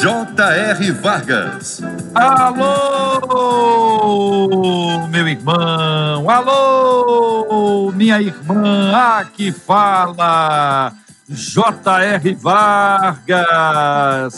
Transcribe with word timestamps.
J.R. 0.00 0.90
Vargas. 0.92 1.82
Alô, 2.14 3.20
meu 5.08 5.28
irmão! 5.28 6.30
Alô, 6.30 7.92
minha 7.92 8.20
irmã! 8.20 8.90
Aqui 9.18 9.52
fala 9.52 10.94
J.R. 11.28 12.34
Vargas. 12.34 13.22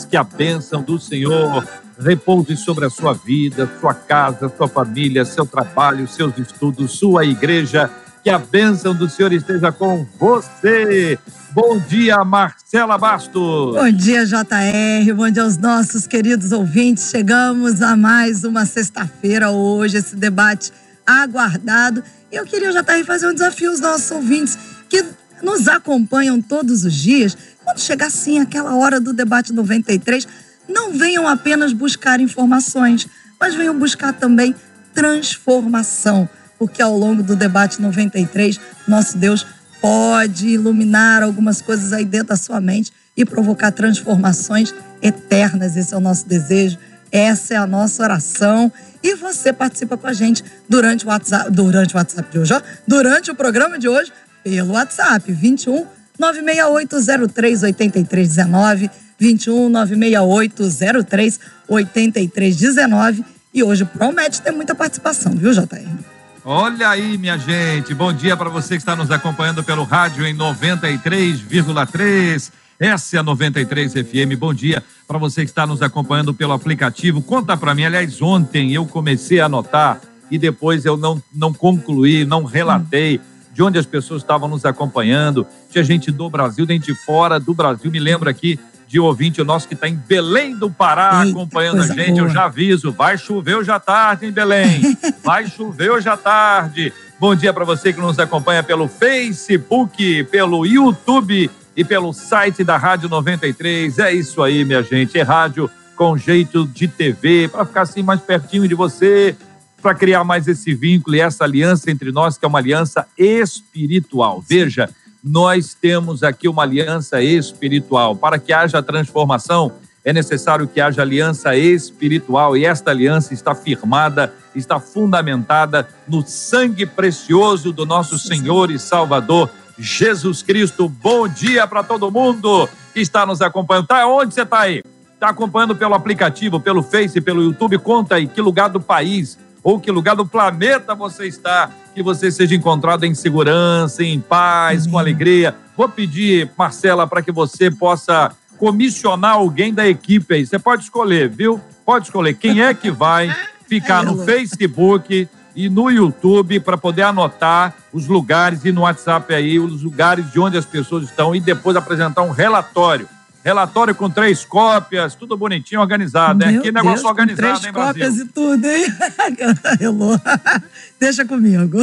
Que 0.05 0.17
a 0.17 0.23
bênção 0.23 0.81
do 0.81 0.99
Senhor 0.99 1.65
repouse 1.97 2.57
sobre 2.57 2.85
a 2.85 2.89
sua 2.89 3.13
vida, 3.13 3.69
sua 3.79 3.93
casa, 3.93 4.51
sua 4.55 4.67
família, 4.67 5.23
seu 5.23 5.45
trabalho, 5.45 6.05
seus 6.07 6.37
estudos, 6.37 6.99
sua 6.99 7.23
igreja. 7.23 7.89
Que 8.25 8.31
a 8.31 8.39
bênção 8.39 8.95
do 8.95 9.07
Senhor 9.07 9.31
esteja 9.33 9.71
com 9.71 10.03
você. 10.17 11.15
Bom 11.51 11.77
dia, 11.77 12.25
Marcela 12.25 12.97
Bastos. 12.97 13.75
Bom 13.75 13.91
dia, 13.91 14.25
JR. 14.25 15.13
Bom 15.15 15.29
dia 15.29 15.43
aos 15.43 15.59
nossos 15.59 16.07
queridos 16.07 16.51
ouvintes. 16.51 17.11
Chegamos 17.11 17.83
a 17.83 17.95
mais 17.95 18.43
uma 18.43 18.65
sexta-feira 18.65 19.51
hoje, 19.51 19.97
esse 19.97 20.15
debate 20.15 20.73
aguardado. 21.05 22.03
E 22.31 22.35
eu 22.35 22.45
queria, 22.45 22.71
JR, 22.71 23.05
fazer 23.05 23.27
um 23.27 23.33
desafio 23.35 23.69
aos 23.69 23.79
nossos 23.79 24.09
ouvintes 24.09 24.57
que 24.89 25.05
nos 25.43 25.67
acompanham 25.67 26.41
todos 26.41 26.83
os 26.83 26.95
dias. 26.95 27.37
Quando 27.63 27.79
chegar 27.79 28.07
assim 28.07 28.39
aquela 28.39 28.75
hora 28.75 28.99
do 28.99 29.13
debate 29.13 29.53
93, 29.53 30.27
não 30.67 30.91
venham 30.93 31.27
apenas 31.27 31.71
buscar 31.73 32.19
informações, 32.19 33.07
mas 33.39 33.53
venham 33.53 33.77
buscar 33.77 34.13
também 34.13 34.55
transformação, 34.95 36.27
porque 36.57 36.81
ao 36.81 36.97
longo 36.97 37.21
do 37.21 37.35
debate 37.35 37.81
93, 37.81 38.59
nosso 38.87 39.17
Deus 39.17 39.45
pode 39.81 40.47
iluminar 40.47 41.21
algumas 41.21 41.61
coisas 41.61 41.93
aí 41.93 42.05
dentro 42.05 42.29
da 42.29 42.35
sua 42.35 42.59
mente 42.59 42.91
e 43.15 43.25
provocar 43.25 43.71
transformações 43.71 44.73
eternas. 45.01 45.77
Esse 45.77 45.93
é 45.93 45.97
o 45.97 45.99
nosso 45.99 46.27
desejo, 46.27 46.77
essa 47.11 47.53
é 47.53 47.57
a 47.57 47.67
nossa 47.67 48.03
oração. 48.03 48.71
E 49.03 49.15
você 49.15 49.53
participa 49.53 49.95
com 49.95 50.07
a 50.07 50.13
gente 50.13 50.43
durante 50.67 51.05
o 51.05 51.09
WhatsApp, 51.09 51.51
durante 51.51 51.93
o 51.93 51.97
WhatsApp 51.97 52.31
de 52.31 52.39
hoje, 52.39 52.53
ó, 52.53 52.61
durante 52.87 53.29
o 53.29 53.35
programa 53.35 53.77
de 53.77 53.87
hoje, 53.87 54.11
pelo 54.43 54.73
WhatsApp 54.73 55.31
21 55.31 55.85
96803 56.17 57.63
8319 57.63 58.89
21 59.17 59.69
96803 59.69 61.39
8319 61.67 63.25
e 63.53 63.63
hoje 63.63 63.85
promete 63.85 64.41
ter 64.41 64.51
muita 64.51 64.75
participação, 64.75 65.33
viu, 65.33 65.51
JR? 65.51 66.14
Olha 66.47 66.89
aí, 66.89 67.17
minha 67.17 67.39
gente. 67.39 67.91
Bom 67.95 68.13
dia 68.13 68.37
para 68.37 68.51
você 68.51 68.75
que 68.75 68.83
está 68.83 68.95
nos 68.95 69.09
acompanhando 69.09 69.63
pelo 69.63 69.83
rádio 69.83 70.23
em 70.27 70.37
93,3. 70.37 72.51
Essa 72.79 73.17
é 73.17 73.19
a 73.19 73.23
93 73.23 73.93
FM. 73.93 74.37
Bom 74.37 74.53
dia 74.53 74.83
para 75.07 75.17
você 75.17 75.41
que 75.41 75.49
está 75.49 75.65
nos 75.65 75.81
acompanhando 75.81 76.35
pelo 76.35 76.53
aplicativo. 76.53 77.19
Conta 77.23 77.57
para 77.57 77.73
mim, 77.73 77.85
aliás, 77.85 78.21
ontem 78.21 78.71
eu 78.71 78.85
comecei 78.85 79.39
a 79.39 79.47
anotar 79.47 79.99
e 80.29 80.37
depois 80.37 80.85
eu 80.85 80.95
não, 80.95 81.19
não 81.33 81.51
concluí, 81.51 82.25
não 82.25 82.43
relatei 82.43 83.19
de 83.51 83.63
onde 83.63 83.79
as 83.79 83.87
pessoas 83.87 84.21
estavam 84.21 84.47
nos 84.47 84.65
acompanhando. 84.65 85.47
Tinha 85.71 85.83
gente 85.83 86.11
do 86.11 86.29
Brasil, 86.29 86.67
gente 86.67 86.93
de 86.93 87.05
fora 87.05 87.39
do 87.39 87.55
Brasil. 87.55 87.89
Me 87.89 87.99
lembro 87.99 88.29
aqui 88.29 88.59
de 88.87 88.99
ouvinte 88.99 89.43
nosso 89.43 89.67
que 89.67 89.73
está 89.73 89.87
em 89.87 89.95
Belém 89.95 90.55
do 90.55 90.69
Pará 90.69 91.23
Eita, 91.23 91.31
acompanhando 91.31 91.81
a 91.81 91.87
gente. 91.87 92.11
Boa. 92.11 92.27
Eu 92.27 92.29
já 92.29 92.45
aviso, 92.45 92.91
vai 92.91 93.17
chover 93.17 93.55
hoje 93.55 93.71
à 93.71 93.79
tarde 93.79 94.25
em 94.25 94.31
Belém. 94.31 94.97
vai 95.23 95.47
chover 95.47 95.91
hoje 95.91 96.07
à 96.07 96.15
tarde. 96.15 96.93
Bom 97.19 97.33
dia 97.35 97.53
para 97.53 97.65
você 97.65 97.93
que 97.93 97.99
nos 97.99 98.19
acompanha 98.19 98.61
pelo 98.61 98.87
Facebook, 98.87 100.23
pelo 100.25 100.65
YouTube 100.65 101.49
e 101.75 101.83
pelo 101.83 102.13
site 102.13 102.63
da 102.63 102.77
Rádio 102.77 103.09
93. 103.09 103.99
É 103.99 104.13
isso 104.13 104.41
aí, 104.43 104.63
minha 104.63 104.83
gente. 104.83 105.17
É 105.17 105.23
rádio 105.23 105.69
com 105.95 106.17
jeito 106.17 106.67
de 106.67 106.87
TV, 106.87 107.47
para 107.47 107.65
ficar 107.65 107.81
assim 107.83 108.03
mais 108.03 108.19
pertinho 108.19 108.67
de 108.67 108.75
você, 108.75 109.35
para 109.81 109.95
criar 109.95 110.23
mais 110.23 110.47
esse 110.47 110.73
vínculo 110.73 111.15
e 111.15 111.21
essa 111.21 111.43
aliança 111.43 111.89
entre 111.89 112.11
nós, 112.11 112.37
que 112.37 112.43
é 112.43 112.47
uma 112.47 112.59
aliança 112.59 113.07
espiritual. 113.17 114.43
Veja, 114.45 114.89
nós 115.25 115.73
temos 115.73 116.21
aqui 116.21 116.47
uma 116.47 116.61
aliança 116.61 117.19
espiritual. 117.19 118.15
Para 118.15 118.37
que 118.37 118.53
haja 118.53 118.83
transformação, 118.83 119.71
é 120.03 120.13
necessário 120.13 120.67
que 120.67 120.79
haja 120.79 121.01
aliança 121.01 121.57
espiritual 121.57 122.55
e 122.55 122.63
esta 122.63 122.91
aliança 122.91 123.33
está 123.33 123.55
firmada, 123.55 124.31
está 124.53 124.79
fundamentada 124.79 125.89
no 126.07 126.21
sangue 126.21 126.85
precioso 126.85 127.73
do 127.73 127.87
nosso 127.87 128.19
Senhor 128.19 128.69
e 128.69 128.77
Salvador 128.77 129.49
Jesus 129.79 130.43
Cristo. 130.43 130.87
Bom 130.87 131.27
dia 131.27 131.65
para 131.65 131.81
todo 131.81 132.11
mundo 132.11 132.69
que 132.93 132.99
está 132.99 133.25
nos 133.25 133.41
acompanhando. 133.41 133.87
Tá 133.87 134.05
onde 134.05 134.31
você 134.31 134.43
está 134.43 134.59
aí? 134.59 134.83
Está 135.15 135.29
acompanhando 135.29 135.75
pelo 135.75 135.95
aplicativo, 135.95 136.59
pelo 136.59 136.83
Face, 136.83 137.19
pelo 137.19 137.41
YouTube? 137.41 137.79
Conta 137.79 138.15
aí 138.15 138.27
que 138.27 138.41
lugar 138.41 138.69
do 138.69 138.79
país 138.79 139.39
ou 139.65 139.79
que 139.79 139.89
lugar 139.89 140.15
do 140.15 140.27
planeta 140.27 140.93
você 140.93 141.25
está, 141.25 141.71
que 141.95 142.03
você 142.03 142.31
seja 142.31 142.53
encontrado 142.53 143.03
em 143.03 143.15
segurança, 143.15 144.03
em 144.03 144.19
paz, 144.19 144.81
Amém. 144.81 144.91
com 144.91 144.99
alegria. 144.99 145.55
Vou 145.75 145.89
pedir, 145.89 146.51
Marcela, 146.55 147.07
para 147.07 147.23
que 147.23 147.31
você 147.31 147.71
possa 147.71 148.31
comissionar 148.59 149.33
alguém 149.33 149.73
da 149.73 149.87
equipe 149.87 150.35
aí. 150.35 150.45
Você 150.45 150.59
pode 150.59 150.83
escolher, 150.83 151.29
viu? 151.29 151.59
Pode 151.83 152.05
escolher 152.05 152.35
quem 152.35 152.61
é 152.61 152.75
que 152.75 152.91
vai 152.91 153.35
ficar 153.67 154.03
no 154.03 154.23
Facebook 154.23 155.27
e 155.55 155.67
no 155.67 155.89
YouTube 155.89 156.59
para 156.59 156.77
poder 156.77 157.01
anotar 157.01 157.73
os 157.91 158.07
lugares 158.07 158.63
e 158.65 158.71
no 158.71 158.81
WhatsApp 158.81 159.33
aí 159.33 159.57
os 159.57 159.81
lugares 159.81 160.31
de 160.31 160.39
onde 160.39 160.59
as 160.59 160.65
pessoas 160.65 161.05
estão 161.05 161.35
e 161.35 161.39
depois 161.39 161.75
apresentar 161.75 162.21
um 162.21 162.29
relatório 162.29 163.09
Relatório 163.45 163.93
com 163.93 164.09
três 164.09 164.43
cópias, 164.43 165.13
tudo 165.13 165.37
bonitinho, 165.37 165.79
organizado. 165.79 166.43
Meu 166.43 166.61
é 166.61 166.63
que 166.63 166.71
negócio 166.71 167.03
Deus, 167.03 167.05
organizado, 167.05 167.47
três 167.47 167.63
hein, 167.63 167.71
Brasil? 167.71 167.93
cópias 167.93 168.17
e 168.17 168.25
tudo, 168.25 168.65
hein? 168.65 168.85
Deixa 170.99 171.23
comigo. 171.23 171.77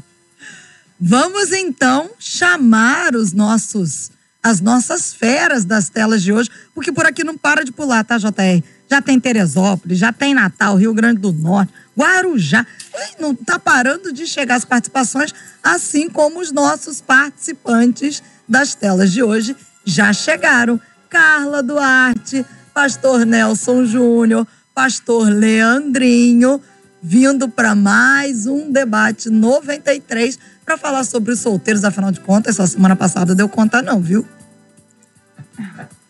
Vamos 1.00 1.52
então 1.52 2.10
chamar 2.18 3.14
os 3.14 3.32
nossos, 3.32 4.10
as 4.42 4.60
nossas 4.60 5.14
feras 5.14 5.64
das 5.64 5.88
telas 5.88 6.22
de 6.22 6.34
hoje, 6.34 6.50
porque 6.74 6.92
por 6.92 7.06
aqui 7.06 7.24
não 7.24 7.38
para 7.38 7.64
de 7.64 7.72
pular, 7.72 8.04
tá, 8.04 8.18
JR? 8.18 8.62
Já 8.90 9.00
tem 9.00 9.18
Teresópolis, 9.18 9.98
já 9.98 10.12
tem 10.12 10.34
Natal, 10.34 10.76
Rio 10.76 10.92
Grande 10.92 11.22
do 11.22 11.32
Norte, 11.32 11.72
Guarujá. 11.96 12.66
Não 13.18 13.34
tá 13.34 13.58
parando 13.58 14.12
de 14.12 14.26
chegar 14.26 14.56
as 14.56 14.66
participações, 14.66 15.32
assim 15.62 16.10
como 16.10 16.40
os 16.40 16.52
nossos 16.52 17.00
participantes 17.00 18.22
das 18.46 18.74
telas 18.74 19.10
de 19.12 19.22
hoje 19.22 19.56
já 19.88 20.12
chegaram. 20.12 20.80
Carla 21.08 21.62
Duarte, 21.62 22.44
Pastor 22.74 23.24
Nelson 23.24 23.86
Júnior, 23.86 24.46
Pastor 24.74 25.28
Leandrinho, 25.28 26.60
vindo 27.02 27.48
para 27.48 27.74
mais 27.74 28.46
um 28.46 28.70
debate 28.70 29.30
93 29.30 30.38
para 30.64 30.76
falar 30.76 31.04
sobre 31.04 31.32
os 31.32 31.40
solteiros. 31.40 31.82
Afinal 31.82 32.12
de 32.12 32.20
contas, 32.20 32.56
essa 32.58 32.66
semana 32.66 32.94
passada 32.94 33.34
deu 33.34 33.48
conta, 33.48 33.80
não, 33.80 34.00
viu? 34.00 34.26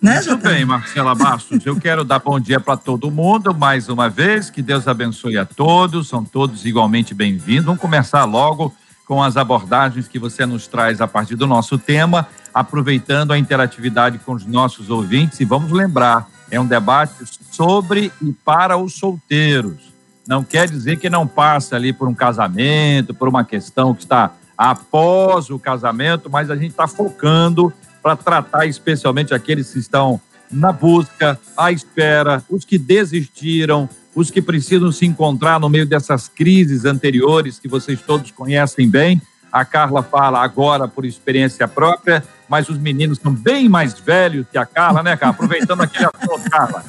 Né, 0.00 0.20
Muito 0.22 0.36
bem, 0.36 0.64
Marcela 0.64 1.14
Bastos. 1.14 1.64
Eu 1.64 1.76
quero 1.76 2.04
dar 2.04 2.18
bom 2.18 2.38
dia 2.38 2.60
para 2.60 2.76
todo 2.76 3.10
mundo 3.10 3.54
mais 3.54 3.88
uma 3.88 4.08
vez. 4.08 4.50
Que 4.50 4.62
Deus 4.62 4.86
abençoe 4.86 5.38
a 5.38 5.44
todos. 5.44 6.08
São 6.08 6.24
todos 6.24 6.64
igualmente 6.64 7.14
bem-vindos. 7.14 7.64
Vamos 7.64 7.80
começar 7.80 8.24
logo 8.24 8.74
com 9.08 9.22
as 9.22 9.38
abordagens 9.38 10.06
que 10.06 10.18
você 10.18 10.44
nos 10.44 10.66
traz 10.66 11.00
a 11.00 11.08
partir 11.08 11.34
do 11.34 11.46
nosso 11.46 11.78
tema, 11.78 12.28
aproveitando 12.58 13.32
a 13.32 13.38
interatividade 13.38 14.18
com 14.18 14.32
os 14.32 14.44
nossos 14.44 14.90
ouvintes. 14.90 15.38
E 15.38 15.44
vamos 15.44 15.70
lembrar, 15.70 16.28
é 16.50 16.58
um 16.58 16.66
debate 16.66 17.12
sobre 17.52 18.10
e 18.20 18.32
para 18.32 18.76
os 18.76 18.94
solteiros. 18.94 19.92
Não 20.26 20.42
quer 20.42 20.68
dizer 20.68 20.98
que 20.98 21.08
não 21.08 21.26
passa 21.26 21.76
ali 21.76 21.92
por 21.92 22.08
um 22.08 22.14
casamento, 22.14 23.14
por 23.14 23.28
uma 23.28 23.44
questão 23.44 23.94
que 23.94 24.02
está 24.02 24.32
após 24.56 25.50
o 25.50 25.58
casamento, 25.58 26.28
mas 26.28 26.50
a 26.50 26.56
gente 26.56 26.70
está 26.70 26.88
focando 26.88 27.72
para 28.02 28.16
tratar 28.16 28.66
especialmente 28.66 29.32
aqueles 29.32 29.72
que 29.72 29.78
estão 29.78 30.20
na 30.50 30.72
busca, 30.72 31.38
à 31.56 31.70
espera, 31.70 32.42
os 32.50 32.64
que 32.64 32.76
desistiram, 32.76 33.88
os 34.14 34.32
que 34.32 34.42
precisam 34.42 34.90
se 34.90 35.06
encontrar 35.06 35.60
no 35.60 35.68
meio 35.68 35.86
dessas 35.86 36.26
crises 36.28 36.84
anteriores 36.84 37.60
que 37.60 37.68
vocês 37.68 38.00
todos 38.02 38.32
conhecem 38.32 38.88
bem. 38.88 39.22
A 39.52 39.64
Carla 39.64 40.02
fala 40.02 40.42
agora 40.42 40.86
por 40.86 41.04
experiência 41.04 41.66
própria, 41.66 42.22
mas 42.48 42.68
os 42.68 42.78
meninos 42.78 43.18
são 43.18 43.32
bem 43.32 43.68
mais 43.68 43.98
velhos 43.98 44.46
que 44.50 44.58
a 44.58 44.66
Carla, 44.66 45.02
né, 45.02 45.16
Carla? 45.16 45.34
Aproveitando 45.34 45.82
aquele 45.82 46.04
assunto, 46.06 46.50
Carla. 46.50 46.84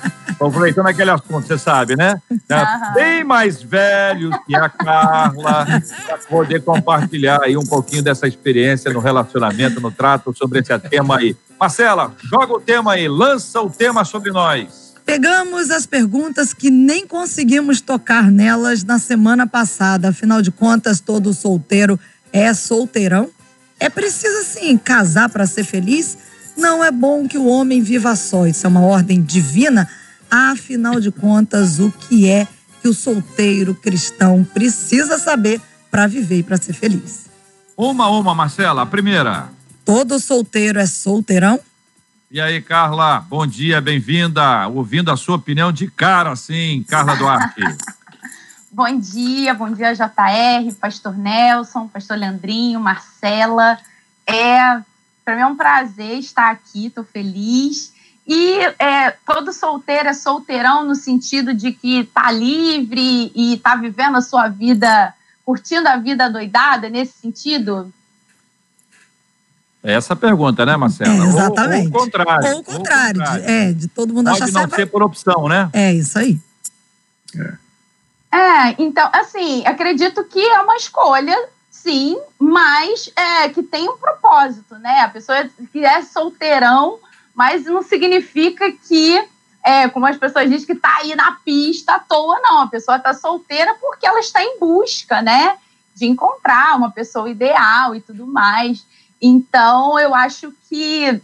aproveitando 0.47 0.87
aquele 0.87 1.11
assunto, 1.11 1.47
você 1.47 1.57
sabe, 1.57 1.95
né? 1.95 2.21
Uhum. 2.29 2.93
Bem 2.93 3.23
mais 3.23 3.61
velhos 3.61 4.35
que 4.47 4.55
a 4.55 4.69
Carla, 4.69 5.65
para 6.05 6.17
poder 6.29 6.63
compartilhar 6.63 7.41
aí 7.43 7.57
um 7.57 7.65
pouquinho 7.65 8.01
dessa 8.01 8.27
experiência 8.27 8.91
no 8.91 8.99
relacionamento, 8.99 9.81
no 9.81 9.91
trato 9.91 10.33
sobre 10.35 10.59
esse 10.59 10.77
tema 10.79 11.17
aí. 11.17 11.35
Marcela, 11.59 12.13
joga 12.23 12.53
o 12.53 12.59
tema 12.59 12.93
aí, 12.93 13.07
lança 13.07 13.61
o 13.61 13.69
tema 13.69 14.05
sobre 14.05 14.31
nós. 14.31 14.89
Pegamos 15.05 15.71
as 15.71 15.85
perguntas 15.85 16.53
que 16.53 16.69
nem 16.69 17.05
conseguimos 17.05 17.81
tocar 17.81 18.29
nelas 18.29 18.83
na 18.83 18.99
semana 18.99 19.47
passada. 19.47 20.09
Afinal 20.09 20.41
de 20.41 20.51
contas, 20.51 20.99
todo 20.99 21.33
solteiro 21.33 21.99
é 22.31 22.53
solteirão? 22.53 23.29
É 23.79 23.89
preciso, 23.89 24.43
sim, 24.43 24.77
casar 24.77 25.29
para 25.29 25.45
ser 25.45 25.63
feliz? 25.63 26.17
Não 26.57 26.83
é 26.83 26.91
bom 26.91 27.27
que 27.27 27.37
o 27.37 27.45
homem 27.45 27.81
viva 27.81 28.15
só. 28.15 28.45
Isso 28.45 28.65
é 28.65 28.69
uma 28.69 28.81
ordem 28.81 29.21
divina. 29.21 29.89
Afinal 30.29 30.99
de 30.99 31.11
contas, 31.11 31.79
o 31.79 31.91
que 31.91 32.29
é 32.29 32.47
que 32.81 32.87
o 32.87 32.93
solteiro 32.93 33.73
cristão 33.73 34.43
precisa 34.43 35.17
saber 35.17 35.61
para 35.89 36.07
viver 36.07 36.39
e 36.39 36.43
para 36.43 36.57
ser 36.57 36.73
feliz? 36.73 37.29
Uma 37.75 38.05
a 38.05 38.09
uma, 38.09 38.35
Marcela. 38.35 38.81
A 38.81 38.85
primeira. 38.85 39.49
Todo 39.85 40.19
solteiro 40.19 40.79
é 40.79 40.85
solteirão? 40.85 41.59
E 42.29 42.39
aí, 42.39 42.61
Carla, 42.61 43.25
bom 43.27 43.47
dia, 43.47 43.81
bem-vinda. 43.81 44.67
Ouvindo 44.67 45.09
a 45.09 45.17
sua 45.17 45.37
opinião 45.37 45.71
de 45.71 45.89
cara, 45.89 46.35
sim, 46.35 46.85
Carla 46.87 47.15
Duarte. 47.15 47.61
bom 48.71 48.99
dia, 48.99 49.53
bom 49.53 49.71
dia, 49.71 49.93
JR, 49.93 50.73
Pastor 50.79 51.17
Nelson, 51.17 51.87
Pastor 51.87 52.17
Leandrinho, 52.17 52.79
Marcela. 52.79 53.77
É, 54.25 54.79
para 55.25 55.35
mim 55.35 55.41
é 55.41 55.45
um 55.45 55.55
prazer 55.55 56.17
estar 56.17 56.51
aqui, 56.51 56.87
estou 56.87 57.03
feliz. 57.03 57.93
E 58.27 58.59
é, 58.77 59.11
todo 59.25 59.51
solteiro 59.51 60.09
é 60.09 60.13
solteirão 60.13 60.85
no 60.85 60.93
sentido 60.93 61.53
de 61.53 61.71
que 61.71 62.03
tá 62.13 62.31
livre 62.31 63.31
e 63.33 63.57
tá 63.57 63.75
vivendo 63.75 64.17
a 64.17 64.21
sua 64.21 64.47
vida, 64.47 65.13
curtindo 65.43 65.87
a 65.87 65.97
vida 65.97 66.29
doidada, 66.29 66.89
nesse 66.89 67.13
sentido? 67.13 67.91
É 69.81 69.93
essa 69.93 70.13
a 70.13 70.15
pergunta, 70.15 70.65
né, 70.65 70.77
Marcela? 70.77 71.11
É, 71.11 71.27
exatamente. 71.27 71.87
Ou, 71.87 71.93
ou, 71.93 72.05
o 72.05 72.05
contrário. 72.05 72.53
Ou 72.53 72.59
o 72.59 72.63
contrário, 72.63 73.21
ou 73.21 73.23
contrário. 73.23 73.45
De, 73.45 73.51
é, 73.51 73.73
de 73.73 73.87
todo 73.87 74.13
mundo 74.13 74.29
Pode 74.29 74.43
achar 74.43 74.67
não 74.67 74.75
ser 74.75 74.85
por 74.85 75.01
opção, 75.01 75.47
né? 75.47 75.69
É, 75.73 75.93
isso 75.93 76.19
aí. 76.19 76.39
É. 77.35 77.68
é, 78.31 78.75
então, 78.77 79.09
assim, 79.13 79.65
acredito 79.65 80.23
que 80.23 80.39
é 80.39 80.61
uma 80.61 80.75
escolha, 80.75 81.35
sim, 81.69 82.19
mas 82.37 83.11
é, 83.15 83.49
que 83.49 83.63
tem 83.63 83.89
um 83.89 83.97
propósito, 83.97 84.75
né? 84.75 85.01
A 85.01 85.09
pessoa 85.09 85.49
que 85.71 85.83
é 85.83 86.01
solteirão, 86.01 86.99
mas 87.33 87.65
não 87.65 87.81
significa 87.81 88.71
que, 88.71 89.27
é, 89.63 89.87
como 89.89 90.05
as 90.05 90.17
pessoas 90.17 90.49
dizem, 90.49 90.67
que 90.67 90.75
tá 90.75 90.97
aí 90.97 91.15
na 91.15 91.33
pista 91.43 91.95
à 91.95 91.99
toa, 91.99 92.39
não. 92.41 92.61
A 92.61 92.67
pessoa 92.67 92.99
tá 92.99 93.13
solteira 93.13 93.75
porque 93.75 94.05
ela 94.05 94.19
está 94.19 94.43
em 94.43 94.59
busca, 94.59 95.21
né? 95.21 95.57
De 95.95 96.05
encontrar 96.05 96.77
uma 96.77 96.91
pessoa 96.91 97.29
ideal 97.29 97.95
e 97.95 98.01
tudo 98.01 98.27
mais. 98.27 98.85
Então, 99.21 99.99
eu 99.99 100.13
acho 100.13 100.53
que 100.69 101.21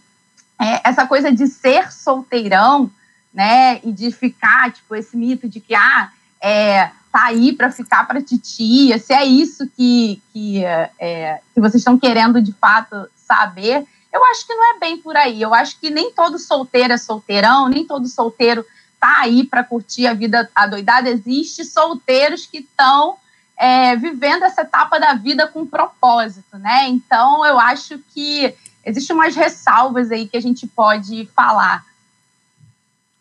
é, 0.59 0.81
essa 0.83 1.05
coisa 1.05 1.31
de 1.31 1.47
ser 1.47 1.91
solteirão, 1.91 2.89
né, 3.33 3.81
e 3.83 3.91
de 3.91 4.11
ficar, 4.11 4.71
tipo, 4.71 4.95
esse 4.95 5.17
mito 5.17 5.47
de 5.49 5.59
que, 5.59 5.75
ah, 5.75 6.09
é, 6.47 6.91
tá 7.11 7.25
aí 7.25 7.53
para 7.53 7.71
ficar 7.71 8.05
para 8.05 8.21
titia, 8.21 8.99
se 8.99 9.11
é 9.11 9.25
isso 9.25 9.67
que, 9.75 10.21
que, 10.31 10.63
é, 10.63 11.39
que 11.55 11.59
vocês 11.59 11.81
estão 11.81 11.97
querendo 11.97 12.39
de 12.39 12.53
fato 12.53 13.09
saber, 13.15 13.83
eu 14.13 14.23
acho 14.25 14.45
que 14.45 14.53
não 14.53 14.75
é 14.75 14.79
bem 14.79 14.95
por 14.97 15.17
aí. 15.17 15.41
Eu 15.41 15.55
acho 15.55 15.79
que 15.79 15.89
nem 15.89 16.11
todo 16.11 16.37
solteiro 16.37 16.93
é 16.93 16.97
solteirão, 16.97 17.67
nem 17.67 17.83
todo 17.83 18.07
solteiro 18.07 18.63
tá 18.99 19.21
aí 19.21 19.43
para 19.43 19.63
curtir 19.63 20.05
a 20.05 20.13
vida 20.13 20.47
adoidada. 20.53 21.09
Existem 21.09 21.65
solteiros 21.65 22.45
que 22.45 22.59
estão 22.59 23.15
é, 23.57 23.95
vivendo 23.95 24.43
essa 24.43 24.61
etapa 24.61 24.99
da 24.99 25.15
vida 25.15 25.47
com 25.47 25.65
propósito, 25.65 26.59
né? 26.59 26.87
Então, 26.87 27.43
eu 27.43 27.59
acho 27.59 27.97
que 28.13 28.53
existem 28.85 29.15
umas 29.15 29.35
ressalvas 29.35 30.11
aí 30.11 30.27
que 30.27 30.37
a 30.37 30.41
gente 30.41 30.67
pode 30.67 31.27
falar. 31.35 31.83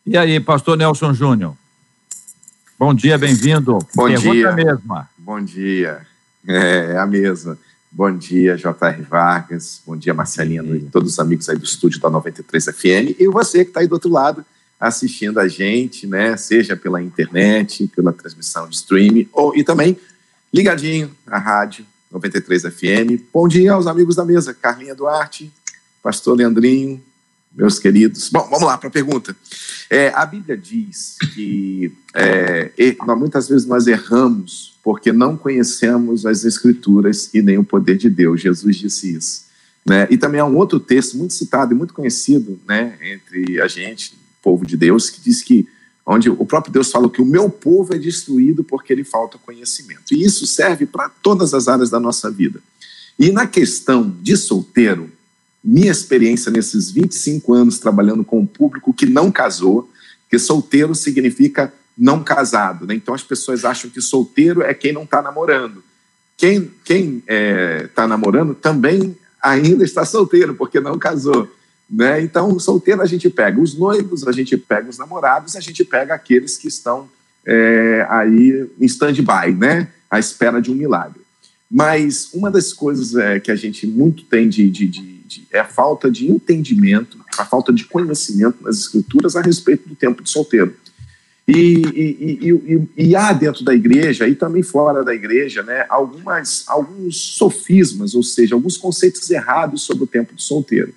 E 0.04 0.18
aí, 0.18 0.38
pastor 0.38 0.76
Nelson 0.76 1.14
Júnior? 1.14 1.56
Bom 2.76 2.92
dia, 2.92 3.16
bem-vindo. 3.16 3.78
Bom 3.94 4.08
Pergunta 4.08 4.32
dia. 4.32 4.52
mesma. 4.52 5.08
Bom 5.16 5.40
dia. 5.40 6.04
É, 6.46 6.98
a 6.98 7.06
mesma. 7.06 7.56
Bom 7.90 8.16
dia, 8.16 8.56
J.R. 8.56 9.02
Vargas. 9.02 9.80
Bom 9.86 9.96
dia, 9.96 10.12
Marcelino 10.12 10.74
e 10.74 10.80
todos 10.80 11.12
os 11.12 11.18
amigos 11.20 11.48
aí 11.48 11.56
do 11.56 11.64
estúdio 11.64 12.00
da 12.00 12.10
93 12.10 12.64
FM. 12.64 13.14
E 13.20 13.28
você 13.28 13.64
que 13.64 13.70
está 13.70 13.78
aí 13.78 13.86
do 13.86 13.92
outro 13.92 14.10
lado 14.10 14.44
assistindo 14.78 15.38
a 15.38 15.46
gente, 15.46 16.04
né? 16.04 16.36
Seja 16.36 16.76
pela 16.76 17.00
internet, 17.00 17.86
pela 17.94 18.12
transmissão 18.12 18.68
de 18.68 18.74
streaming, 18.74 19.28
ou, 19.32 19.56
e 19.56 19.62
também 19.62 19.96
ligadinho 20.52 21.12
à 21.28 21.38
rádio 21.38 21.86
93 22.10 22.62
FM. 22.62 23.22
Bom 23.32 23.46
dia 23.46 23.72
aos 23.72 23.86
amigos 23.86 24.16
da 24.16 24.24
mesa, 24.24 24.52
Carlinha 24.52 24.96
Duarte, 24.96 25.52
Pastor 26.02 26.36
Leandrinho, 26.36 27.00
meus 27.54 27.78
queridos. 27.78 28.28
Bom, 28.30 28.48
vamos 28.50 28.66
lá 28.66 28.76
para 28.76 28.88
a 28.88 28.92
pergunta. 28.92 29.34
É, 29.88 30.08
a 30.08 30.26
Bíblia 30.26 30.56
diz 30.56 31.16
que 31.34 31.92
é, 32.14 32.70
muitas 33.16 33.48
vezes 33.48 33.66
nós 33.66 33.86
erramos 33.86 34.78
porque 34.82 35.12
não 35.12 35.36
conhecemos 35.36 36.26
as 36.26 36.44
Escrituras 36.44 37.30
e 37.32 37.40
nem 37.40 37.56
o 37.56 37.64
poder 37.64 37.96
de 37.96 38.10
Deus. 38.10 38.40
Jesus 38.40 38.76
disse 38.76 39.14
isso. 39.14 39.44
Né? 39.86 40.06
E 40.10 40.16
também 40.16 40.40
há 40.40 40.44
um 40.44 40.56
outro 40.56 40.80
texto 40.80 41.16
muito 41.16 41.34
citado 41.34 41.72
e 41.72 41.76
muito 41.76 41.94
conhecido 41.94 42.58
né, 42.66 42.96
entre 43.02 43.60
a 43.60 43.68
gente, 43.68 44.14
povo 44.42 44.66
de 44.66 44.76
Deus, 44.76 45.10
que 45.10 45.20
diz 45.20 45.42
que 45.42 45.68
onde 46.06 46.28
o 46.28 46.44
próprio 46.44 46.72
Deus 46.72 46.90
fala 46.90 47.08
que 47.08 47.22
o 47.22 47.26
meu 47.26 47.48
povo 47.48 47.94
é 47.94 47.98
destruído 47.98 48.62
porque 48.62 48.94
lhe 48.94 49.04
falta 49.04 49.38
conhecimento. 49.38 50.12
E 50.12 50.22
isso 50.22 50.46
serve 50.46 50.84
para 50.84 51.08
todas 51.08 51.54
as 51.54 51.66
áreas 51.66 51.88
da 51.88 51.98
nossa 51.98 52.30
vida. 52.30 52.60
E 53.18 53.30
na 53.30 53.46
questão 53.46 54.14
de 54.20 54.36
solteiro, 54.36 55.10
minha 55.64 55.90
experiência 55.90 56.52
nesses 56.52 56.90
25 56.90 57.54
anos 57.54 57.78
trabalhando 57.78 58.22
com 58.22 58.40
um 58.40 58.46
público 58.46 58.92
que 58.92 59.06
não 59.06 59.32
casou, 59.32 59.90
que 60.28 60.38
solteiro 60.38 60.94
significa 60.94 61.72
não 61.96 62.22
casado, 62.22 62.86
né? 62.86 62.94
Então 62.94 63.14
as 63.14 63.22
pessoas 63.22 63.64
acham 63.64 63.88
que 63.88 64.00
solteiro 64.00 64.62
é 64.62 64.74
quem 64.74 64.92
não 64.92 65.04
está 65.04 65.22
namorando. 65.22 65.82
Quem 66.36 66.70
está 66.84 67.22
é, 67.28 67.86
tá 67.94 68.06
namorando 68.06 68.54
também 68.54 69.16
ainda 69.40 69.84
está 69.84 70.04
solteiro 70.04 70.54
porque 70.54 70.80
não 70.80 70.98
casou. 70.98 71.48
Né? 71.88 72.22
Então, 72.22 72.58
solteiro 72.58 73.02
a 73.02 73.06
gente 73.06 73.30
pega 73.30 73.60
os 73.60 73.74
noivos, 73.78 74.26
a 74.26 74.32
gente 74.32 74.56
pega 74.56 74.88
os 74.88 74.98
namorados, 74.98 75.54
a 75.54 75.60
gente 75.60 75.84
pega 75.84 76.14
aqueles 76.14 76.56
que 76.56 76.66
estão 76.66 77.08
é, 77.46 78.06
aí 78.08 78.68
em 78.80 78.86
stand-by, 78.86 79.52
né? 79.56 79.88
à 80.10 80.18
espera 80.18 80.60
de 80.60 80.70
um 80.70 80.74
milagre. 80.74 81.20
Mas 81.70 82.30
uma 82.32 82.50
das 82.50 82.72
coisas 82.72 83.14
é, 83.14 83.38
que 83.38 83.50
a 83.50 83.56
gente 83.56 83.86
muito 83.86 84.24
tem 84.24 84.48
de, 84.48 84.70
de, 84.70 84.86
de, 84.86 85.13
de, 85.24 85.46
é 85.50 85.60
a 85.60 85.64
falta 85.64 86.10
de 86.10 86.30
entendimento, 86.30 87.18
a 87.38 87.44
falta 87.44 87.72
de 87.72 87.84
conhecimento 87.84 88.62
nas 88.62 88.78
escrituras 88.78 89.36
a 89.36 89.40
respeito 89.40 89.88
do 89.88 89.94
tempo 89.94 90.22
de 90.22 90.30
solteiro. 90.30 90.74
E, 91.46 91.82
e, 91.94 92.38
e, 92.40 93.08
e, 93.08 93.16
há 93.16 93.30
dentro 93.32 93.64
da 93.64 93.74
igreja 93.74 94.26
e 94.26 94.34
também 94.34 94.62
fora 94.62 95.04
da 95.04 95.14
igreja 95.14 95.62
né, 95.62 95.84
algumas, 95.90 96.64
alguns 96.66 97.36
sofismas, 97.36 98.14
ou 98.14 98.22
seja, 98.22 98.54
alguns 98.54 98.78
conceitos 98.78 99.30
errados 99.30 99.82
sobre 99.82 100.04
o 100.04 100.06
tempo 100.06 100.34
de 100.34 100.42
solteiro. 100.42 100.94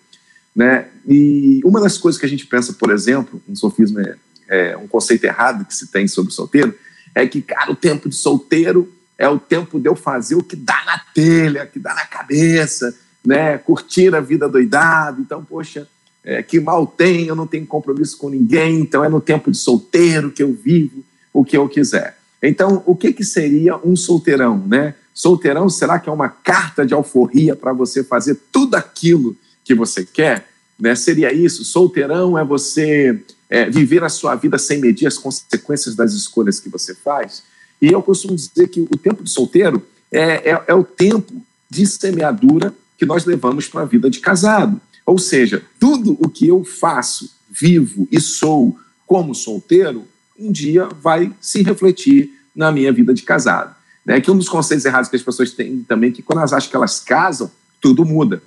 Né? 0.56 0.88
E 1.06 1.60
uma 1.66 1.82
das 1.82 1.98
coisas 1.98 2.20
que 2.20 2.26
a 2.26 2.30
gente 2.30 2.48
pensa, 2.48 2.72
por 2.74 2.92
exemplo, 2.92 3.42
um 3.48 3.56
sofismo 3.56 4.00
é, 4.00 4.16
é 4.48 4.78
um 4.78 4.88
conceito 4.88 5.26
errado 5.26 5.66
que 5.66 5.76
se 5.76 5.88
tem 5.88 6.08
sobre 6.08 6.32
o 6.32 6.36
solteiro, 6.36 6.74
é 7.14 7.28
que, 7.28 7.42
cara, 7.42 7.72
o 7.72 7.76
tempo 7.76 8.08
de 8.08 8.16
solteiro 8.16 8.92
é 9.18 9.28
o 9.28 9.38
tempo 9.38 9.80
de 9.80 9.90
eu 9.90 9.96
fazer 9.96 10.36
o 10.36 10.44
que 10.44 10.56
dá 10.56 10.82
na 10.86 11.00
telha, 11.14 11.66
que 11.66 11.80
dá 11.80 11.94
na 11.94 12.06
cabeça, 12.06 12.98
né? 13.28 13.58
curtir 13.58 14.16
a 14.16 14.22
vida 14.22 14.48
doidada. 14.48 15.20
Então, 15.20 15.44
poxa, 15.44 15.86
é, 16.24 16.42
que 16.42 16.62
mal 16.62 16.88
tem, 16.88 17.26
eu 17.26 17.36
não 17.36 17.46
tenho 17.46 17.68
compromisso 17.68 18.18
com 18.18 18.30
ninguém, 18.30 18.80
então 18.80 19.04
é 19.04 19.10
no 19.10 19.20
tempo 19.20 19.52
de 19.52 19.58
solteiro 19.58 20.32
que 20.32 20.42
eu 20.42 20.54
vivo 20.54 21.04
o 21.34 21.44
que 21.44 21.58
eu 21.58 21.68
quiser. 21.68 22.18
Então, 22.42 22.82
o 22.86 22.96
que, 22.96 23.12
que 23.12 23.26
seria 23.26 23.76
um 23.76 23.98
solteirão? 23.98 24.58
Né? 24.66 24.96
Solteirão, 25.14 25.68
será 25.68 26.00
que 26.00 26.08
é 26.08 26.12
uma 26.12 26.30
carta 26.30 26.86
de 26.86 26.94
alforria 26.94 27.54
para 27.54 27.74
você 27.74 28.02
fazer 28.02 28.40
tudo 28.50 28.76
aquilo 28.76 29.36
que 29.62 29.76
você 29.76 30.06
quer, 30.06 30.48
né? 30.80 30.96
Seria 30.96 31.34
isso. 31.34 31.66
Solteirão 31.66 32.38
é 32.38 32.46
você 32.46 33.20
é, 33.50 33.70
viver 33.70 34.04
a 34.04 34.10
sua 34.10 34.36
vida 34.36 34.58
sem 34.58 34.80
medir 34.80 35.08
as 35.08 35.18
consequências 35.18 35.96
das 35.96 36.14
escolhas 36.14 36.60
que 36.60 36.70
você 36.70 36.94
faz. 36.96 37.44
E 37.82 37.92
eu 37.92 38.02
costumo 38.02 38.36
dizer 38.36 38.70
que 38.70 38.80
o 38.80 38.98
tempo 38.98 39.24
de 39.24 39.30
solteiro 39.30 39.84
é, 40.12 40.52
é, 40.52 40.64
é 40.68 40.74
o 40.74 40.84
tempo 40.84 41.34
de 41.70 41.86
semeadura 41.86 42.74
que 42.98 43.06
nós 43.06 43.26
levamos 43.26 43.68
para 43.68 43.82
a 43.82 43.86
vida 43.86 44.10
de 44.10 44.20
casado. 44.20 44.80
Ou 45.06 45.18
seja, 45.18 45.64
tudo 45.80 46.18
o 46.20 46.30
que 46.30 46.48
eu 46.48 46.64
faço, 46.64 47.30
vivo 47.50 48.08
e 48.12 48.20
sou 48.20 48.78
como 49.06 49.34
solteiro, 49.34 50.06
um 50.38 50.52
dia 50.52 50.88
vai 51.02 51.32
se 51.40 51.64
refletir 51.64 52.30
na 52.56 52.72
minha 52.72 52.92
vida 52.92 53.14
de 53.14 53.24
casado. 53.24 53.76
Né? 54.06 54.20
Que 54.20 54.30
um 54.30 54.38
dos 54.38 54.50
conceitos 54.50 54.86
errados 54.86 55.10
que 55.10 55.16
as 55.16 55.24
pessoas 55.24 55.52
têm 55.52 55.84
também 55.84 56.10
é 56.10 56.14
que 56.14 56.22
quando 56.22 56.40
elas 56.40 56.54
acham 56.54 56.70
que 56.70 56.76
elas 56.76 57.00
casam, 57.00 57.52
tudo 57.80 58.04
muda 58.04 58.42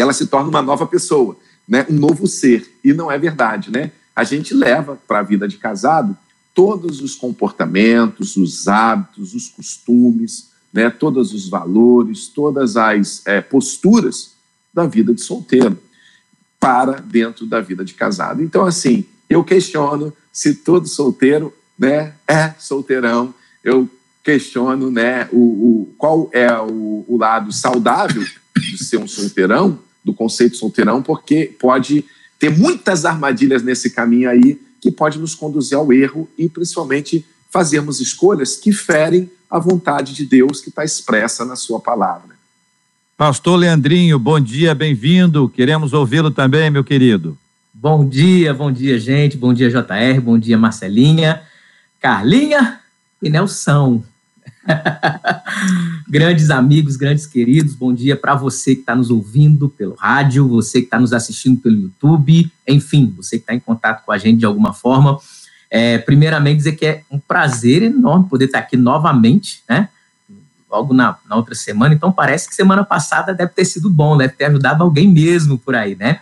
ela 0.00 0.12
se 0.12 0.26
torna 0.26 0.48
uma 0.48 0.62
nova 0.62 0.86
pessoa, 0.86 1.36
né? 1.66 1.86
um 1.90 1.94
novo 1.94 2.26
ser. 2.26 2.78
E 2.84 2.92
não 2.92 3.10
é 3.10 3.18
verdade, 3.18 3.70
né? 3.70 3.90
a 4.14 4.24
gente 4.24 4.54
leva 4.54 4.98
para 5.06 5.20
a 5.20 5.22
vida 5.22 5.46
de 5.46 5.58
casado 5.58 6.16
todos 6.54 7.00
os 7.00 7.14
comportamentos, 7.14 8.36
os 8.36 8.66
hábitos, 8.66 9.32
os 9.32 9.48
costumes, 9.48 10.47
né, 10.72 10.90
todos 10.90 11.32
os 11.32 11.48
valores, 11.48 12.28
todas 12.28 12.76
as 12.76 13.26
é, 13.26 13.40
posturas 13.40 14.32
da 14.72 14.86
vida 14.86 15.14
de 15.14 15.20
solteiro 15.20 15.78
para 16.60 17.00
dentro 17.00 17.46
da 17.46 17.60
vida 17.60 17.84
de 17.84 17.94
casado. 17.94 18.42
Então, 18.42 18.64
assim, 18.64 19.04
eu 19.28 19.44
questiono 19.44 20.12
se 20.32 20.54
todo 20.54 20.86
solteiro 20.86 21.52
né, 21.78 22.14
é 22.26 22.54
solteirão. 22.58 23.34
Eu 23.62 23.88
questiono 24.22 24.90
né, 24.90 25.28
o, 25.32 25.38
o 25.38 25.94
qual 25.96 26.28
é 26.32 26.52
o, 26.60 27.04
o, 27.08 27.16
lado 27.16 27.52
saudável 27.52 28.24
de 28.56 28.84
ser 28.84 28.98
um 28.98 29.08
solteirão, 29.08 29.78
do 30.04 30.12
conceito 30.12 30.56
solteirão, 30.56 31.02
porque 31.02 31.54
pode 31.58 32.04
ter 32.38 32.56
muitas 32.56 33.04
armadilhas 33.04 33.62
nesse 33.62 33.90
caminho 33.90 34.28
aí 34.28 34.60
que 34.80 34.90
pode 34.90 35.18
nos 35.18 35.34
conduzir 35.34 35.76
ao 35.76 35.92
erro 35.92 36.28
e 36.36 36.48
principalmente 36.48 37.24
fazermos 37.50 38.00
escolhas 38.00 38.56
que 38.56 38.72
ferem 38.72 39.30
a 39.50 39.58
vontade 39.58 40.14
de 40.14 40.24
Deus 40.24 40.60
que 40.60 40.68
está 40.68 40.84
expressa 40.84 41.44
na 41.44 41.56
sua 41.56 41.80
palavra. 41.80 42.36
Pastor 43.16 43.56
Leandrinho, 43.56 44.18
bom 44.18 44.38
dia, 44.38 44.74
bem-vindo. 44.74 45.48
Queremos 45.48 45.92
ouvi-lo 45.92 46.30
também, 46.30 46.70
meu 46.70 46.84
querido. 46.84 47.36
Bom 47.72 48.08
dia, 48.08 48.52
bom 48.54 48.70
dia, 48.70 48.98
gente. 48.98 49.36
Bom 49.36 49.52
dia, 49.52 49.70
JR. 49.70 50.20
Bom 50.22 50.38
dia, 50.38 50.58
Marcelinha, 50.58 51.42
Carlinha 52.00 52.80
e 53.22 53.28
Nelson. 53.28 54.02
grandes 56.08 56.50
amigos, 56.50 56.96
grandes 56.96 57.26
queridos, 57.26 57.74
bom 57.74 57.92
dia 57.92 58.16
para 58.16 58.34
você 58.34 58.74
que 58.74 58.80
está 58.80 58.94
nos 58.94 59.10
ouvindo 59.10 59.68
pelo 59.68 59.94
rádio, 59.94 60.46
você 60.46 60.80
que 60.80 60.86
está 60.86 60.98
nos 60.98 61.12
assistindo 61.12 61.60
pelo 61.60 61.76
YouTube, 61.76 62.50
enfim, 62.66 63.12
você 63.16 63.36
que 63.36 63.42
está 63.42 63.54
em 63.54 63.60
contato 63.60 64.04
com 64.04 64.12
a 64.12 64.18
gente 64.18 64.38
de 64.38 64.46
alguma 64.46 64.72
forma. 64.72 65.18
É, 65.70 65.98
primeiramente, 65.98 66.58
dizer 66.58 66.72
que 66.72 66.86
é 66.86 67.02
um 67.10 67.18
prazer 67.18 67.82
enorme 67.82 68.28
poder 68.28 68.46
estar 68.46 68.60
aqui 68.60 68.76
novamente, 68.76 69.62
né? 69.68 69.88
Logo 70.70 70.94
na, 70.94 71.16
na 71.28 71.36
outra 71.36 71.54
semana. 71.54 71.94
Então, 71.94 72.10
parece 72.10 72.48
que 72.48 72.54
semana 72.54 72.84
passada 72.84 73.34
deve 73.34 73.52
ter 73.52 73.64
sido 73.64 73.90
bom, 73.90 74.16
deve 74.16 74.34
ter 74.34 74.46
ajudado 74.46 74.82
alguém 74.82 75.08
mesmo 75.08 75.58
por 75.58 75.74
aí, 75.74 75.94
né? 75.94 76.20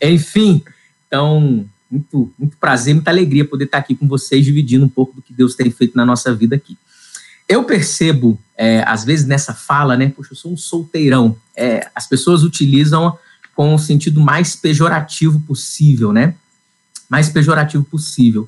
Enfim, 0.00 0.62
então, 1.06 1.66
muito, 1.90 2.32
muito 2.38 2.56
prazer, 2.58 2.94
muita 2.94 3.10
alegria 3.10 3.44
poder 3.44 3.64
estar 3.64 3.78
aqui 3.78 3.94
com 3.94 4.06
vocês, 4.06 4.44
dividindo 4.44 4.84
um 4.84 4.88
pouco 4.88 5.16
do 5.16 5.22
que 5.22 5.32
Deus 5.32 5.54
tem 5.54 5.70
feito 5.70 5.96
na 5.96 6.04
nossa 6.04 6.34
vida 6.34 6.56
aqui. 6.56 6.76
Eu 7.48 7.64
percebo, 7.64 8.38
é, 8.56 8.84
às 8.86 9.04
vezes, 9.04 9.26
nessa 9.26 9.54
fala, 9.54 9.96
né? 9.96 10.12
Poxa, 10.14 10.32
eu 10.32 10.36
sou 10.36 10.52
um 10.52 10.56
solteirão. 10.56 11.34
É, 11.56 11.88
as 11.94 12.06
pessoas 12.06 12.42
utilizam 12.42 13.16
com 13.54 13.74
o 13.74 13.78
sentido 13.78 14.20
mais 14.20 14.54
pejorativo 14.54 15.40
possível, 15.40 16.12
né? 16.12 16.34
Mais 17.08 17.30
pejorativo 17.30 17.82
possível. 17.84 18.46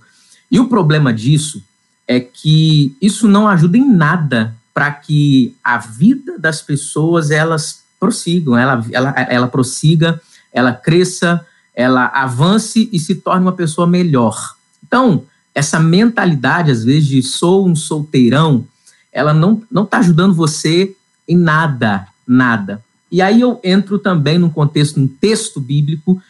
E 0.50 0.58
o 0.58 0.68
problema 0.68 1.12
disso 1.12 1.62
é 2.06 2.18
que 2.18 2.96
isso 3.00 3.28
não 3.28 3.46
ajuda 3.46 3.78
em 3.78 3.88
nada 3.88 4.54
para 4.74 4.90
que 4.90 5.56
a 5.62 5.78
vida 5.78 6.38
das 6.38 6.60
pessoas 6.60 7.30
elas 7.30 7.82
prossigam, 7.98 8.56
ela, 8.56 8.84
ela, 8.90 9.10
ela 9.28 9.46
prossiga, 9.46 10.20
ela 10.52 10.72
cresça, 10.72 11.46
ela 11.74 12.06
avance 12.06 12.88
e 12.92 12.98
se 12.98 13.16
torne 13.16 13.42
uma 13.42 13.52
pessoa 13.52 13.86
melhor. 13.86 14.56
Então, 14.84 15.24
essa 15.54 15.78
mentalidade, 15.78 16.70
às 16.70 16.84
vezes, 16.84 17.08
de 17.08 17.22
sou 17.22 17.68
um 17.68 17.76
solteirão, 17.76 18.66
ela 19.12 19.34
não 19.34 19.62
não 19.70 19.84
está 19.84 19.98
ajudando 19.98 20.34
você 20.34 20.96
em 21.28 21.36
nada, 21.36 22.06
nada. 22.26 22.82
E 23.10 23.20
aí 23.20 23.40
eu 23.40 23.60
entro 23.62 23.98
também 23.98 24.38
num 24.38 24.50
contexto, 24.50 25.00
num 25.00 25.08
texto 25.08 25.60
bíblico, 25.60 26.20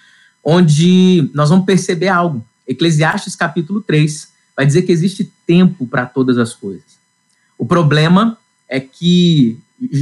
onde 0.42 1.30
nós 1.34 1.50
vamos 1.50 1.66
perceber 1.66 2.08
algo. 2.08 2.44
Eclesiastes 2.66 3.34
capítulo 3.34 3.80
3 3.80 4.28
vai 4.56 4.66
dizer 4.66 4.82
que 4.82 4.92
existe 4.92 5.32
tempo 5.46 5.86
para 5.86 6.06
todas 6.06 6.38
as 6.38 6.54
coisas. 6.54 6.98
O 7.56 7.66
problema 7.66 8.38
é 8.68 8.78
que 8.78 9.58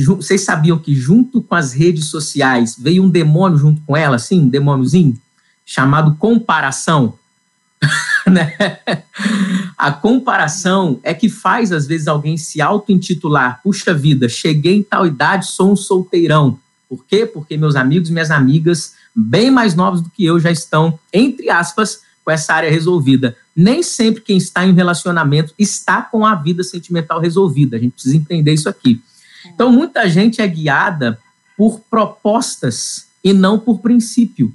vocês 0.06 0.42
sabiam 0.42 0.78
que 0.78 0.94
junto 0.94 1.40
com 1.40 1.54
as 1.54 1.72
redes 1.72 2.06
sociais 2.06 2.76
veio 2.78 3.02
um 3.02 3.08
demônio 3.08 3.56
junto 3.56 3.80
com 3.82 3.96
ela, 3.96 4.16
assim, 4.16 4.40
um 4.40 4.48
demôniozinho, 4.48 5.16
chamado 5.64 6.16
comparação. 6.16 7.16
né? 8.26 8.56
A 9.76 9.92
comparação 9.92 10.98
é 11.04 11.14
que 11.14 11.28
faz, 11.28 11.70
às 11.70 11.86
vezes, 11.86 12.08
alguém 12.08 12.36
se 12.36 12.60
auto-intitular: 12.60 13.60
puxa 13.62 13.94
vida, 13.94 14.28
cheguei 14.28 14.76
em 14.76 14.82
tal 14.82 15.06
idade, 15.06 15.46
sou 15.46 15.72
um 15.72 15.76
solteirão. 15.76 16.58
Por 16.88 17.04
quê? 17.04 17.26
Porque 17.26 17.56
meus 17.56 17.76
amigos 17.76 18.08
e 18.08 18.12
minhas 18.12 18.30
amigas, 18.30 18.94
bem 19.14 19.50
mais 19.50 19.74
novos 19.74 20.00
do 20.00 20.10
que 20.10 20.24
eu, 20.24 20.40
já 20.40 20.50
estão, 20.50 20.98
entre 21.12 21.50
aspas, 21.50 22.00
com 22.28 22.32
essa 22.32 22.52
área 22.52 22.70
resolvida. 22.70 23.34
Nem 23.56 23.82
sempre 23.82 24.20
quem 24.20 24.36
está 24.36 24.62
em 24.62 24.74
relacionamento 24.74 25.54
está 25.58 26.02
com 26.02 26.26
a 26.26 26.34
vida 26.34 26.62
sentimental 26.62 27.18
resolvida. 27.18 27.78
A 27.78 27.80
gente 27.80 27.92
precisa 27.92 28.18
entender 28.18 28.52
isso 28.52 28.68
aqui. 28.68 29.00
Então, 29.46 29.72
muita 29.72 30.06
gente 30.10 30.42
é 30.42 30.46
guiada 30.46 31.18
por 31.56 31.80
propostas 31.88 33.06
e 33.24 33.32
não 33.32 33.58
por 33.58 33.78
princípio. 33.78 34.54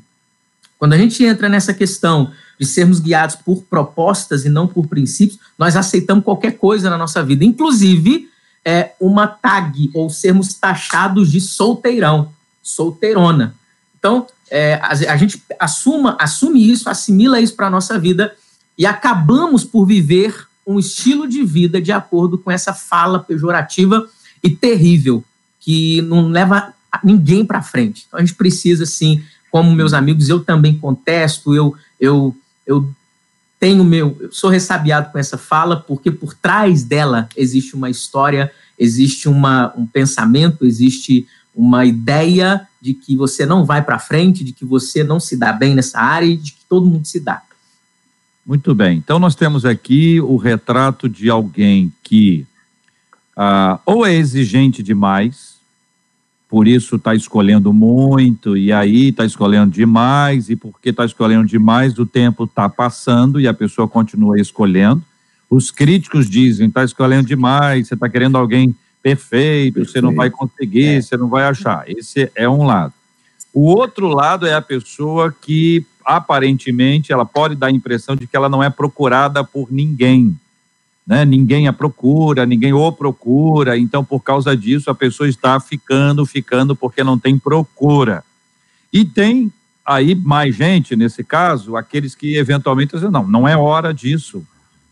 Quando 0.78 0.94
a 0.94 0.98
gente 1.00 1.24
entra 1.24 1.50
nessa 1.50 1.74
questão 1.74 2.32
de 2.60 2.68
sermos 2.68 3.00
guiados 3.00 3.38
por 3.38 3.64
propostas 3.64 4.46
e 4.46 4.50
não 4.50 4.68
por 4.68 4.86
princípios, 4.86 5.40
nós 5.58 5.76
aceitamos 5.76 6.24
qualquer 6.24 6.60
coisa 6.60 6.92
na 6.92 6.98
nossa 6.98 7.24
vida, 7.24 7.44
inclusive 7.44 8.30
é, 8.64 8.92
uma 9.02 9.26
tag 9.26 9.90
ou 9.96 10.12
sermos 10.12 10.54
taxados 10.54 11.32
de 11.32 11.42
solteirão, 11.42 12.32
solteirona. 12.62 13.56
Então, 13.98 14.28
é, 14.54 14.76
a, 14.76 14.90
a, 14.90 15.18
gente 15.18 15.42
assuma, 15.60 16.16
assume 16.20 16.70
isso, 16.70 16.88
assimila 16.88 17.42
isso 17.42 17.56
para 17.56 17.66
a 17.66 17.72
nossa 17.72 17.98
vida 17.98 18.36
e 18.78 18.86
acabamos 18.86 19.64
por 19.64 19.84
viver 19.88 20.48
um 20.66 20.78
estilo 20.78 21.28
de 21.28 21.44
vida 21.44 21.82
de 21.82 21.92
acordo 21.92 22.38
com 22.38 22.52
essa 22.52 22.72
fala 22.72 23.18
pejorativa 23.18 24.08
e 24.44 24.52
terrível 24.52 25.24
que 25.60 26.04
não 26.04 26.30
leva 26.30 26.72
ninguém 27.04 27.44
para 27.44 27.64
frente. 27.64 28.06
Então, 28.08 28.20
a 28.20 28.24
gente 28.24 28.36
precisa, 28.36 28.86
sim, 28.86 29.24
como 29.50 29.74
meus 29.74 29.92
amigos, 29.92 30.30
eu 30.30 30.40
também 30.40 30.78
contesto, 30.78 31.56
eu, 31.56 31.76
eu, 32.00 32.36
eu 32.68 32.88
tenho 33.60 33.84
meu, 33.84 34.16
eu 34.20 34.32
sou 34.32 34.52
ressabiado 34.52 35.12
com 35.12 35.18
essa 35.18 35.38
fala, 35.38 35.78
porque 35.80 36.12
por 36.12 36.36
trás 36.36 36.84
dela 36.84 37.28
existe 37.36 37.76
uma 37.76 37.90
história, 37.90 38.52
existe 38.78 39.28
uma, 39.28 39.74
um 39.76 39.88
pensamento, 39.88 40.64
existe 40.64 41.26
uma 41.56 41.86
ideia 41.86 42.68
de 42.84 42.94
que 42.94 43.16
você 43.16 43.46
não 43.46 43.64
vai 43.64 43.82
para 43.82 43.98
frente, 43.98 44.44
de 44.44 44.52
que 44.52 44.66
você 44.66 45.06
não 45.06 45.18
se 45.18 45.38
dá 45.38 45.54
bem 45.54 45.74
nessa 45.74 46.02
área 46.02 46.26
e 46.26 46.36
de 46.36 46.52
que 46.52 46.66
todo 46.68 46.86
mundo 46.86 47.06
se 47.06 47.18
dá. 47.18 47.42
Muito 48.46 48.76
bem. 48.76 48.98
Então 48.98 49.18
nós 49.20 49.36
temos 49.36 49.64
aqui 49.64 50.20
o 50.20 50.36
retrato 50.36 51.08
de 51.08 51.30
alguém 51.30 51.94
que 52.04 52.46
ah, 53.38 53.80
ou 53.86 54.06
é 54.06 54.14
exigente 54.14 54.84
demais, 54.84 55.54
por 56.50 56.68
isso 56.68 56.98
está 56.98 57.16
escolhendo 57.16 57.72
muito, 57.72 58.58
e 58.58 58.70
aí 58.74 59.08
está 59.08 59.24
escolhendo 59.24 59.72
demais, 59.72 60.50
e 60.50 60.56
porque 60.58 60.90
está 60.90 61.06
escolhendo 61.06 61.48
demais, 61.48 61.98
o 61.98 62.06
tempo 62.06 62.44
está 62.44 62.68
passando 62.68 63.40
e 63.40 63.48
a 63.48 63.54
pessoa 63.54 63.88
continua 63.88 64.38
escolhendo. 64.38 65.02
Os 65.50 65.72
críticos 65.72 66.30
dizem: 66.30 66.68
está 66.68 66.84
escolhendo 66.84 67.30
demais, 67.30 67.88
você 67.88 67.94
está 67.94 68.10
querendo 68.10 68.38
alguém 68.38 68.76
perfeito, 69.04 69.86
você 69.86 70.02
não 70.02 70.16
vai 70.16 70.32
conseguir, 70.32 70.96
é. 70.96 71.02
você 71.02 71.16
não 71.16 71.28
vai 71.28 71.44
achar. 71.44 71.84
Esse 71.88 72.32
é 72.34 72.50
um 72.50 72.66
lado. 72.66 72.94
O 73.54 73.66
outro 73.66 74.08
lado 74.08 74.48
é 74.48 74.56
a 74.56 74.62
pessoa 74.62 75.32
que 75.32 75.86
aparentemente 76.04 77.14
ela 77.14 77.26
pode 77.26 77.56
dar 77.56 77.68
a 77.68 77.72
impressão 77.72 78.16
de 78.16 78.26
que 78.26 78.36
ela 78.36 78.50
não 78.50 78.64
é 78.64 78.70
procurada 78.70 79.44
por 79.44 79.72
ninguém 79.72 80.36
né? 81.06 81.26
ninguém 81.26 81.68
a 81.68 81.74
procura, 81.74 82.46
ninguém 82.46 82.74
o 82.74 82.92
procura, 82.92 83.78
então 83.78 84.04
por 84.04 84.22
causa 84.22 84.56
disso 84.56 84.90
a 84.90 84.96
pessoa 84.96 85.28
está 85.28 85.60
ficando, 85.60 86.26
ficando 86.26 86.76
porque 86.76 87.04
não 87.04 87.20
tem 87.20 87.38
procura. 87.38 88.24
E 88.92 89.04
tem 89.04 89.52
aí 89.86 90.16
mais 90.16 90.56
gente, 90.56 90.96
nesse 90.96 91.24
caso, 91.24 91.76
aqueles 91.76 92.16
que 92.16 92.38
eventualmente 92.38 92.94
dizem, 92.94 93.12
não, 93.12 93.28
não 93.28 93.48
é 93.48 93.58
hora 93.58 93.94
disso. 93.94 94.46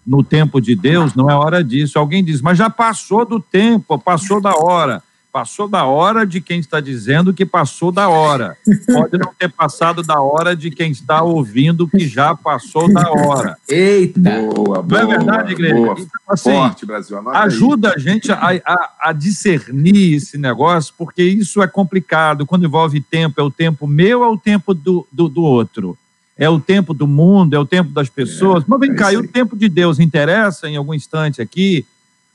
No 0.05 0.23
tempo 0.23 0.59
de 0.59 0.75
Deus, 0.75 1.13
não 1.13 1.29
é 1.29 1.35
hora 1.35 1.63
disso. 1.63 1.99
Alguém 1.99 2.23
diz, 2.23 2.41
mas 2.41 2.57
já 2.57 2.69
passou 2.69 3.25
do 3.25 3.39
tempo, 3.39 3.99
passou 3.99 4.41
da 4.41 4.55
hora. 4.55 5.03
Passou 5.31 5.65
da 5.65 5.85
hora 5.85 6.27
de 6.27 6.41
quem 6.41 6.59
está 6.59 6.81
dizendo 6.81 7.33
que 7.33 7.45
passou 7.45 7.89
da 7.89 8.09
hora. 8.09 8.57
Pode 8.85 9.17
não 9.17 9.33
ter 9.33 9.49
passado 9.49 10.03
da 10.03 10.19
hora 10.19 10.53
de 10.53 10.69
quem 10.69 10.91
está 10.91 11.21
ouvindo 11.21 11.87
que 11.87 12.05
já 12.05 12.35
passou 12.35 12.91
da 12.91 13.09
hora. 13.09 13.57
Eita! 13.69 14.19
Boa, 14.19 14.81
boa, 14.81 14.83
não 14.83 14.97
é 14.97 15.05
verdade, 15.05 15.53
igreja? 15.53 15.73
Boa, 15.75 15.93
então, 15.93 16.09
assim, 16.27 16.51
forte, 16.51 16.85
Brasil. 16.85 17.17
ajuda 17.29 17.89
aí. 17.89 17.93
a 17.95 17.97
gente 17.97 18.29
a, 18.29 18.61
a, 18.65 18.89
a, 19.03 19.13
discernir 19.13 20.15
esse 20.15 20.37
negócio, 20.37 20.93
porque 20.97 21.23
isso 21.23 21.61
é 21.61 21.67
complicado. 21.67 22.45
Quando 22.45 22.65
envolve 22.65 22.99
tempo, 22.99 23.39
é 23.39 23.43
o 23.43 23.51
tempo 23.51 23.87
meu, 23.87 24.25
é 24.25 24.27
o 24.27 24.37
tempo 24.37 24.73
do, 24.73 25.07
do, 25.09 25.29
do 25.29 25.43
outro. 25.43 25.97
É 26.41 26.49
o 26.49 26.59
tempo 26.59 26.91
do 26.91 27.05
mundo, 27.05 27.55
é 27.55 27.59
o 27.59 27.65
tempo 27.67 27.91
das 27.91 28.09
pessoas. 28.09 28.63
É, 28.63 28.65
Mas 28.67 28.79
vem 28.79 28.89
é 28.89 28.95
cá, 28.95 29.13
e 29.13 29.17
o 29.17 29.27
tempo 29.27 29.55
de 29.55 29.69
Deus 29.69 29.99
interessa 29.99 30.67
em 30.67 30.75
algum 30.75 30.91
instante 30.91 31.39
aqui? 31.39 31.85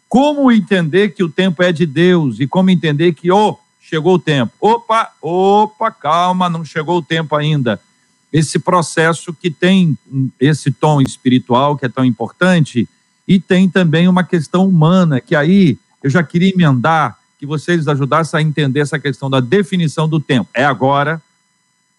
Como 0.08 0.52
entender 0.52 1.08
que 1.08 1.24
o 1.24 1.28
tempo 1.28 1.60
é 1.60 1.72
de 1.72 1.84
Deus 1.84 2.38
e 2.38 2.46
como 2.46 2.70
entender 2.70 3.14
que, 3.14 3.32
oh, 3.32 3.58
chegou 3.80 4.14
o 4.14 4.18
tempo. 4.20 4.52
Opa, 4.60 5.10
opa, 5.20 5.90
calma, 5.90 6.48
não 6.48 6.64
chegou 6.64 6.98
o 6.98 7.02
tempo 7.02 7.34
ainda. 7.34 7.80
esse 8.32 8.60
processo 8.60 9.34
que 9.34 9.50
tem 9.50 9.98
esse 10.38 10.70
tom 10.70 11.00
espiritual 11.00 11.76
que 11.76 11.86
é 11.86 11.88
tão 11.88 12.04
importante 12.04 12.88
e 13.26 13.40
tem 13.40 13.68
também 13.68 14.06
uma 14.06 14.22
questão 14.22 14.68
humana, 14.68 15.20
que 15.20 15.34
aí 15.34 15.78
eu 16.00 16.08
já 16.08 16.22
queria 16.22 16.52
emendar 16.52 17.18
que 17.40 17.44
vocês 17.44 17.88
ajudassem 17.88 18.38
a 18.38 18.42
entender 18.42 18.78
essa 18.78 19.00
questão 19.00 19.28
da 19.28 19.40
definição 19.40 20.08
do 20.08 20.20
tempo. 20.20 20.48
É 20.54 20.64
agora, 20.64 21.20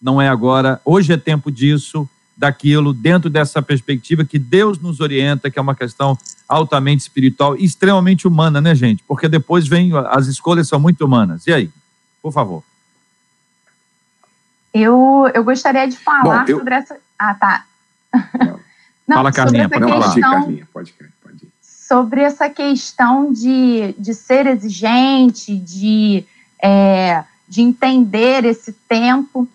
não 0.08 0.22
é 0.22 0.30
agora, 0.30 0.80
hoje 0.86 1.12
é 1.12 1.18
tempo 1.18 1.52
disso, 1.52 2.10
daquilo, 2.38 2.94
dentro 2.94 3.30
dessa 3.30 3.62
perspectiva 3.62 4.24
que 4.24 4.40
Deus 4.40 4.80
nos 4.80 5.02
orienta, 5.02 5.52
que 5.52 5.60
é 5.60 5.62
uma 5.62 5.76
questão 5.76 6.18
altamente 6.48 7.02
espiritual 7.02 7.58
e 7.58 7.66
extremamente 7.66 8.26
humana, 8.26 8.62
né, 8.62 8.74
gente? 8.74 9.04
Porque 9.06 9.28
depois 9.28 9.68
vem, 9.68 9.92
as 10.12 10.28
escolhas 10.28 10.70
são 10.70 10.80
muito 10.80 11.04
humanas. 11.04 11.46
E 11.46 11.52
aí? 11.52 11.70
Por 12.22 12.32
favor. 12.32 12.64
Eu, 14.74 15.30
eu 15.34 15.44
gostaria 15.44 15.86
de 15.86 15.98
falar 15.98 16.46
Bom, 16.46 16.52
eu... 16.52 16.58
sobre 16.60 16.76
essa. 16.76 16.98
Ah, 17.20 17.34
tá. 17.34 17.66
Não, 19.06 19.18
Fala, 19.18 19.32
Carlinha, 19.34 19.68
pode 19.68 19.86
questão, 19.86 20.32
Carlinha, 20.32 20.68
pode, 20.72 20.94
pode 21.22 21.46
ir. 21.46 21.50
Sobre 21.62 22.22
essa 22.22 22.50
questão 22.50 23.34
de, 23.34 23.94
de 23.98 24.14
ser 24.14 24.46
exigente, 24.48 25.58
de, 25.58 26.26
é, 26.64 27.26
de 27.48 27.62
entender 27.62 28.46
esse 28.46 28.72
tempo. 28.72 29.50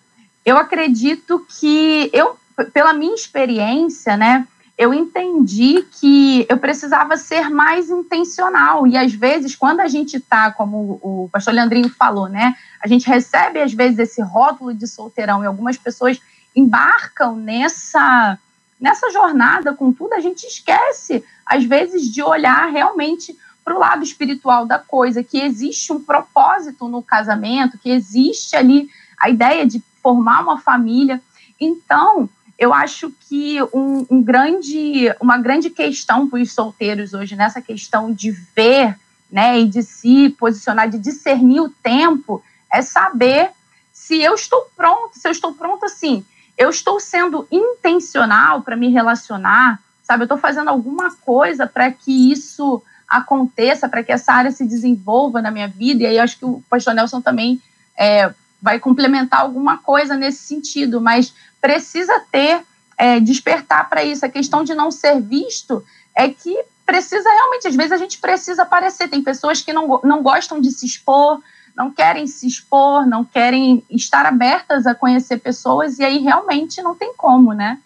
Eu 0.45 0.57
acredito 0.57 1.45
que 1.59 2.09
eu, 2.13 2.37
pela 2.73 2.93
minha 2.93 3.15
experiência, 3.15 4.17
né, 4.17 4.47
eu 4.77 4.93
entendi 4.93 5.85
que 5.99 6.45
eu 6.49 6.57
precisava 6.57 7.15
ser 7.15 7.49
mais 7.49 7.89
intencional. 7.89 8.87
E 8.87 8.97
às 8.97 9.13
vezes, 9.13 9.55
quando 9.55 9.79
a 9.79 9.87
gente 9.87 10.17
está, 10.17 10.51
como 10.51 10.99
o 11.01 11.29
pastor 11.31 11.53
Leandrinho 11.53 11.89
falou, 11.89 12.27
né? 12.27 12.55
A 12.81 12.87
gente 12.87 13.07
recebe, 13.07 13.61
às 13.61 13.71
vezes, 13.71 13.99
esse 13.99 14.21
rótulo 14.21 14.73
de 14.73 14.87
solteirão 14.87 15.43
e 15.43 15.47
algumas 15.47 15.77
pessoas 15.77 16.19
embarcam 16.55 17.35
nessa, 17.35 18.37
nessa 18.79 19.11
jornada 19.11 19.73
com 19.73 19.93
tudo, 19.93 20.13
a 20.13 20.19
gente 20.19 20.45
esquece, 20.45 21.23
às 21.45 21.63
vezes, 21.63 22.11
de 22.11 22.23
olhar 22.23 22.71
realmente 22.71 23.37
para 23.63 23.75
o 23.75 23.79
lado 23.79 24.03
espiritual 24.03 24.65
da 24.65 24.79
coisa, 24.79 25.23
que 25.23 25.39
existe 25.39 25.93
um 25.93 26.03
propósito 26.03 26.87
no 26.87 27.01
casamento, 27.01 27.77
que 27.77 27.89
existe 27.89 28.55
ali 28.55 28.89
a 29.17 29.29
ideia 29.29 29.65
de 29.65 29.81
formar 30.03 30.41
uma 30.41 30.59
família. 30.59 31.21
Então, 31.59 32.29
eu 32.59 32.73
acho 32.73 33.11
que 33.27 33.59
um, 33.73 34.05
um 34.11 34.21
grande, 34.21 35.13
uma 35.19 35.37
grande 35.37 35.69
questão 35.69 36.29
para 36.29 36.41
os 36.41 36.51
solteiros 36.51 37.13
hoje, 37.13 37.35
nessa 37.35 37.61
questão 37.61 38.11
de 38.11 38.31
ver 38.31 38.99
né, 39.31 39.59
e 39.59 39.67
de 39.67 39.81
se 39.81 40.29
posicionar, 40.37 40.87
de 40.87 40.99
discernir 40.99 41.61
o 41.61 41.69
tempo, 41.69 42.43
é 42.71 42.81
saber 42.81 43.49
se 43.91 44.21
eu 44.21 44.35
estou 44.35 44.67
pronto, 44.75 45.17
se 45.17 45.27
eu 45.27 45.31
estou 45.31 45.53
pronto 45.53 45.85
assim, 45.85 46.23
eu 46.55 46.69
estou 46.69 46.99
sendo 46.99 47.47
intencional 47.51 48.61
para 48.61 48.75
me 48.75 48.89
relacionar, 48.89 49.79
sabe? 50.03 50.21
Eu 50.21 50.25
estou 50.25 50.37
fazendo 50.37 50.69
alguma 50.69 51.15
coisa 51.15 51.65
para 51.65 51.91
que 51.91 52.31
isso 52.31 52.83
aconteça, 53.07 53.89
para 53.89 54.03
que 54.03 54.11
essa 54.11 54.33
área 54.33 54.51
se 54.51 54.65
desenvolva 54.65 55.41
na 55.41 55.49
minha 55.49 55.67
vida, 55.67 56.03
e 56.03 56.05
aí 56.05 56.19
acho 56.19 56.37
que 56.37 56.45
o 56.45 56.63
pastor 56.69 56.93
Nelson 56.93 57.21
também 57.21 57.61
é, 57.97 58.31
vai 58.63 58.79
complementar 58.79 59.41
alguma 59.41 59.77
coisa 59.77 60.15
nesse 60.15 60.43
sentido, 60.43 61.01
mas 61.01 61.33
precisa 61.59 62.17
ter, 62.31 62.61
é, 62.97 63.19
despertar 63.19 63.89
para 63.89 64.05
isso. 64.05 64.25
A 64.25 64.29
questão 64.29 64.63
de 64.63 64.73
não 64.73 64.89
ser 64.89 65.21
visto 65.21 65.83
é 66.15 66.29
que 66.29 66.57
precisa 66.85 67.29
realmente, 67.29 67.67
às 67.67 67.75
vezes 67.75 67.91
a 67.91 67.97
gente 67.97 68.19
precisa 68.19 68.61
aparecer. 68.61 69.09
Tem 69.09 69.21
pessoas 69.21 69.61
que 69.61 69.73
não, 69.73 69.99
não 70.05 70.23
gostam 70.23 70.61
de 70.61 70.71
se 70.71 70.85
expor, 70.85 71.41
não 71.75 71.91
querem 71.91 72.25
se 72.25 72.47
expor, 72.47 73.05
não 73.05 73.25
querem 73.25 73.83
estar 73.89 74.25
abertas 74.25 74.87
a 74.87 74.95
conhecer 74.95 75.39
pessoas, 75.39 75.99
e 75.99 76.05
aí 76.05 76.19
realmente 76.19 76.81
não 76.81 76.95
tem 76.95 77.13
como, 77.17 77.51
né? 77.51 77.81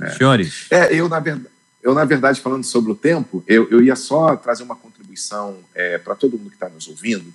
É. 0.00 0.10
Senhores. 0.10 0.68
É, 0.70 0.94
eu, 0.94 1.08
na 1.08 1.18
verdade. 1.18 1.52
Eu, 1.82 1.92
na 1.94 2.04
verdade, 2.06 2.40
falando 2.40 2.64
sobre 2.64 2.92
o 2.92 2.94
tempo, 2.94 3.44
eu, 3.46 3.68
eu 3.70 3.82
ia 3.82 3.94
só 3.94 4.34
trazer 4.36 4.62
uma 4.62 4.74
contribuição 4.74 5.58
é, 5.74 5.98
para 5.98 6.14
todo 6.14 6.38
mundo 6.38 6.48
que 6.48 6.56
está 6.56 6.66
nos 6.70 6.88
ouvindo, 6.88 7.30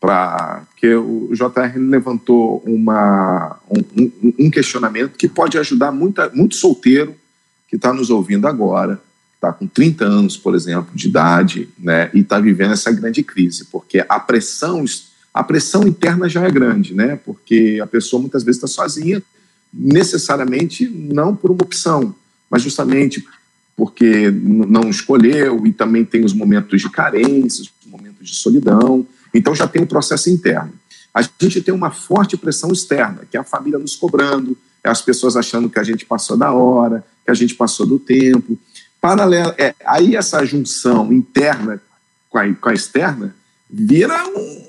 para 0.00 0.62
que 0.76 0.94
o 0.94 1.30
JR 1.32 1.76
levantou 1.76 2.62
uma, 2.64 3.58
um, 3.68 4.10
um, 4.38 4.50
questionamento 4.50 5.16
que 5.16 5.28
pode 5.28 5.58
ajudar 5.58 5.90
muita, 5.90 6.30
muito 6.30 6.54
solteiro 6.54 7.16
que 7.68 7.76
está 7.76 7.92
nos 7.92 8.08
ouvindo 8.08 8.46
agora, 8.46 9.00
está 9.34 9.52
com 9.52 9.66
30 9.66 10.04
anos, 10.04 10.36
por 10.36 10.54
exemplo, 10.54 10.90
de 10.94 11.08
idade, 11.08 11.68
né, 11.78 12.10
e 12.14 12.20
está 12.20 12.38
vivendo 12.38 12.72
essa 12.72 12.92
grande 12.92 13.22
crise, 13.22 13.66
porque 13.66 14.04
a 14.08 14.20
pressão, 14.20 14.84
a 15.34 15.42
pressão 15.42 15.82
interna 15.82 16.28
já 16.28 16.44
é 16.44 16.50
grande, 16.50 16.94
né, 16.94 17.18
porque 17.24 17.80
a 17.82 17.86
pessoa 17.86 18.20
muitas 18.20 18.44
vezes 18.44 18.62
está 18.62 18.68
sozinha, 18.68 19.22
necessariamente 19.72 20.88
não 20.88 21.34
por 21.34 21.50
uma 21.50 21.62
opção, 21.62 22.14
mas 22.48 22.62
justamente 22.62 23.24
porque 23.76 24.30
não 24.30 24.88
escolheu 24.88 25.64
e 25.66 25.72
também 25.72 26.04
tem 26.04 26.24
os 26.24 26.32
momentos 26.32 26.80
de 26.80 26.90
carência, 26.90 27.62
os 27.62 27.90
momentos 27.90 28.28
de 28.28 28.34
solidão, 28.34 29.06
então 29.34 29.54
já 29.54 29.66
tem 29.66 29.82
um 29.82 29.86
processo 29.86 30.30
interno. 30.30 30.72
A 31.12 31.22
gente 31.22 31.60
tem 31.60 31.74
uma 31.74 31.90
forte 31.90 32.36
pressão 32.36 32.72
externa, 32.72 33.22
que 33.30 33.36
é 33.36 33.40
a 33.40 33.44
família 33.44 33.78
nos 33.78 33.96
cobrando, 33.96 34.56
é 34.84 34.88
as 34.88 35.02
pessoas 35.02 35.36
achando 35.36 35.68
que 35.68 35.78
a 35.78 35.82
gente 35.82 36.06
passou 36.06 36.36
da 36.36 36.52
hora, 36.52 37.04
que 37.24 37.30
a 37.30 37.34
gente 37.34 37.54
passou 37.54 37.86
do 37.86 37.98
tempo. 37.98 38.58
Paralelo, 39.00 39.54
é, 39.58 39.74
aí 39.84 40.16
essa 40.16 40.44
junção 40.44 41.12
interna 41.12 41.80
com 42.28 42.38
a, 42.38 42.54
com 42.54 42.68
a 42.68 42.74
externa 42.74 43.34
vira 43.70 44.26
um, 44.26 44.64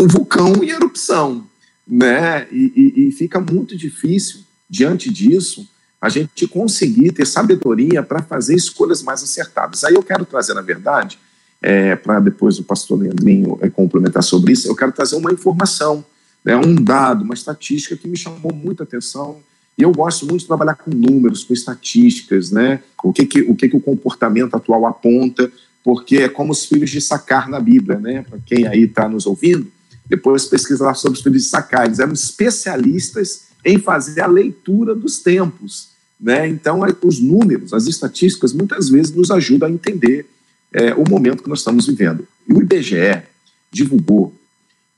um, 0.00 0.08
vulcão 0.08 0.62
em 0.62 0.70
erupção, 0.70 1.46
né? 1.86 2.46
E, 2.50 2.72
e, 2.96 3.08
e 3.08 3.12
fica 3.12 3.40
muito 3.40 3.76
difícil 3.76 4.40
diante 4.68 5.10
disso 5.12 5.68
a 6.00 6.08
gente 6.08 6.48
conseguir 6.48 7.12
ter 7.12 7.26
sabedoria 7.26 8.02
para 8.02 8.22
fazer 8.22 8.56
escolhas 8.56 9.02
mais 9.02 9.22
acertadas. 9.22 9.84
Aí 9.84 9.94
eu 9.94 10.02
quero 10.02 10.24
trazer, 10.24 10.54
na 10.54 10.60
verdade, 10.60 11.18
é, 11.62 11.94
para 11.94 12.18
depois 12.18 12.58
o 12.58 12.64
pastor 12.64 12.98
Leandrinho 12.98 13.56
é, 13.60 13.70
complementar 13.70 14.22
sobre 14.22 14.52
isso, 14.52 14.66
eu 14.66 14.74
quero 14.74 14.90
trazer 14.90 15.14
uma 15.14 15.32
informação, 15.32 16.04
né, 16.44 16.56
um 16.56 16.74
dado, 16.74 17.22
uma 17.22 17.34
estatística 17.34 17.96
que 17.96 18.08
me 18.08 18.16
chamou 18.16 18.52
muita 18.52 18.82
atenção. 18.82 19.38
E 19.78 19.82
eu 19.82 19.92
gosto 19.92 20.26
muito 20.26 20.40
de 20.40 20.46
trabalhar 20.48 20.74
com 20.74 20.90
números, 20.90 21.44
com 21.44 21.54
estatísticas, 21.54 22.50
né? 22.50 22.82
O 23.02 23.10
que, 23.10 23.24
que, 23.24 23.40
o, 23.40 23.54
que, 23.54 23.70
que 23.70 23.76
o 23.76 23.80
comportamento 23.80 24.54
atual 24.54 24.84
aponta, 24.84 25.50
porque 25.82 26.16
é 26.18 26.28
como 26.28 26.52
os 26.52 26.66
filhos 26.66 26.90
de 26.90 27.00
sacar 27.00 27.48
na 27.48 27.58
Bíblia, 27.58 27.98
né? 27.98 28.22
Para 28.28 28.38
quem 28.44 28.66
aí 28.66 28.82
está 28.82 29.08
nos 29.08 29.24
ouvindo, 29.24 29.66
depois 30.06 30.44
pesquisar 30.44 30.92
sobre 30.92 31.16
os 31.16 31.22
filhos 31.22 31.44
de 31.44 31.48
sacar. 31.48 31.86
Eles 31.86 32.00
eram 32.00 32.12
especialistas 32.12 33.44
em 33.64 33.78
fazer 33.78 34.20
a 34.20 34.26
leitura 34.26 34.94
dos 34.94 35.20
tempos. 35.20 35.88
Né? 36.20 36.48
Então, 36.48 36.80
os 37.02 37.20
números, 37.20 37.72
as 37.72 37.86
estatísticas, 37.86 38.52
muitas 38.52 38.90
vezes 38.90 39.12
nos 39.12 39.30
ajudam 39.30 39.68
a 39.68 39.72
entender 39.72 40.26
é, 40.72 40.94
o 40.94 41.08
momento 41.08 41.42
que 41.42 41.48
nós 41.48 41.60
estamos 41.60 41.86
vivendo. 41.86 42.26
E 42.48 42.52
o 42.52 42.62
IBGE 42.62 43.22
divulgou 43.70 44.34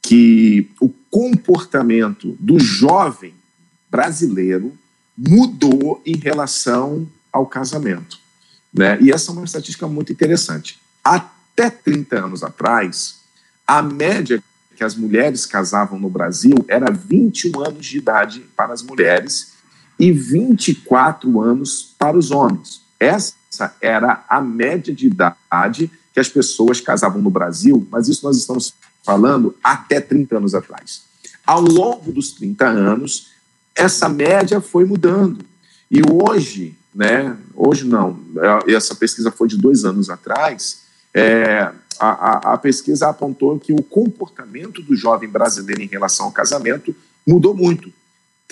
que 0.01 0.71
o 0.81 0.89
comportamento 1.11 2.37
do 2.39 2.59
jovem 2.59 3.35
brasileiro 3.91 4.77
mudou 5.17 6.03
em 6.05 6.17
relação 6.17 7.09
ao 7.33 7.47
casamento. 7.47 8.19
Né? 8.73 8.99
E 9.01 9.13
essa 9.13 9.31
é 9.31 9.33
uma 9.33 9.45
estatística 9.45 9.87
muito 9.87 10.13
interessante. 10.13 10.81
Até 11.03 11.71
30 11.71 12.25
anos 12.25 12.43
atrás, 12.43 13.21
a 13.67 13.81
média 13.81 14.43
que 14.77 14.83
as 14.83 14.97
mulheres 14.97 15.47
casavam 15.47 15.99
no 15.99 16.11
Brasil 16.11 16.57
era 16.67 16.91
21 16.91 17.61
anos 17.61 17.87
de 17.87 17.99
idade 17.99 18.41
para 18.57 18.73
as 18.73 18.83
mulheres 18.83 19.53
e 19.99 20.11
24 20.11 21.41
anos 21.41 21.95
para 21.97 22.19
os 22.19 22.31
homens. 22.31 22.84
Essa 22.99 23.75
era 23.81 24.25
a 24.29 24.41
média 24.41 24.95
de 24.95 25.07
idade 25.07 25.91
que 26.13 26.21
as 26.21 26.29
pessoas 26.29 26.81
casavam 26.81 27.21
no 27.21 27.31
Brasil, 27.31 27.87
mas 27.91 28.09
isso 28.09 28.25
nós 28.25 28.37
estamos 28.37 28.75
falando 29.03 29.55
até 29.63 30.01
30 30.01 30.37
anos 30.37 30.55
atrás. 30.55 31.03
Ao 31.47 31.61
longo 31.61 32.13
dos 32.13 32.31
30 32.33 32.67
anos, 32.67 33.33
essa 33.75 34.09
média 34.09 34.61
foi 34.61 34.85
mudando. 34.85 35.45
E 35.91 36.01
hoje, 36.03 36.77
né, 36.95 37.37
hoje 37.55 37.85
não, 37.85 38.19
é, 38.67 38.73
essa 38.73 38.95
pesquisa 38.95 39.31
foi 39.31 39.49
de 39.49 39.59
dois 39.59 39.85
anos 39.85 40.09
atrás, 40.09 40.85
é, 41.13 41.71
a, 41.99 42.09
a, 42.09 42.55
a 42.55 42.59
pesquisa 42.59 43.09
apontou 43.09 43.59
que 43.59 43.73
o 43.73 43.83
comportamento 43.83 44.83
do 44.83 44.97
jovem 44.97 45.29
brasileiro 45.29 45.83
em 45.83 45.87
relação 45.87 46.27
ao 46.27 46.33
casamento 46.33 46.95
mudou 47.27 47.55
muito. 47.55 47.93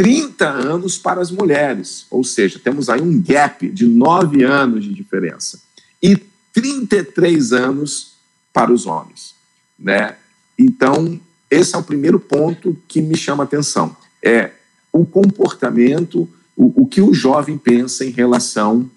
30 0.02 0.48
anos 0.48 0.98
para 0.98 1.20
as 1.20 1.30
mulheres, 1.30 2.06
ou 2.10 2.24
seja, 2.24 2.58
temos 2.58 2.88
aí 2.88 3.00
um 3.00 3.22
gap 3.22 3.68
de 3.68 3.86
9 3.86 4.42
anos 4.42 4.82
de 4.82 4.92
diferença, 4.92 5.62
e 6.02 6.16
33 6.52 7.52
anos 7.52 8.14
para 8.52 8.72
os 8.72 8.84
homens. 8.84 9.36
Né? 9.78 10.16
Então, 10.58 11.20
esse 11.48 11.76
é 11.76 11.78
o 11.78 11.84
primeiro 11.84 12.18
ponto 12.18 12.76
que 12.88 13.00
me 13.00 13.16
chama 13.16 13.44
a 13.44 13.46
atenção: 13.46 13.96
é 14.20 14.50
o 14.92 15.06
comportamento, 15.06 16.28
o, 16.56 16.82
o 16.82 16.86
que 16.88 17.00
o 17.00 17.14
jovem 17.14 17.56
pensa 17.56 18.04
em 18.04 18.10
relação 18.10 18.90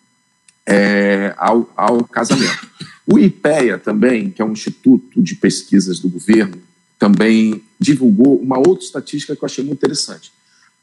é, 0.66 1.36
ao, 1.38 1.72
ao 1.78 2.04
casamento. 2.06 2.68
O 3.06 3.20
IPEA 3.20 3.78
também, 3.78 4.32
que 4.32 4.42
é 4.42 4.46
um 4.46 4.54
instituto 4.54 5.22
de 5.22 5.36
pesquisas 5.36 6.00
do 6.00 6.10
governo, 6.10 6.58
também 6.98 7.62
divulgou 7.80 8.42
uma 8.42 8.58
outra 8.58 8.84
estatística 8.84 9.36
que 9.36 9.44
eu 9.44 9.46
achei 9.46 9.64
muito 9.64 9.78
interessante 9.78 10.34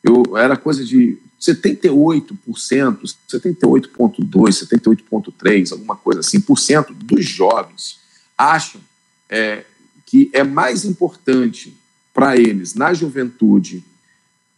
eu 0.03 0.37
era 0.37 0.57
coisa 0.57 0.85
de 0.85 1.19
78%, 1.41 2.37
78,2%, 3.29 4.29
78,3%, 4.31 5.73
alguma 5.73 5.97
coisa 5.97 6.21
assim, 6.21 6.41
por 6.41 6.59
cento 6.59 6.93
dos 6.95 7.25
jovens 7.25 8.01
acham 8.37 8.81
é, 9.29 9.65
que 10.07 10.31
é 10.33 10.43
mais 10.45 10.85
importante 10.85 11.77
para 12.12 12.37
eles, 12.37 12.75
na 12.75 12.93
juventude, 12.93 13.85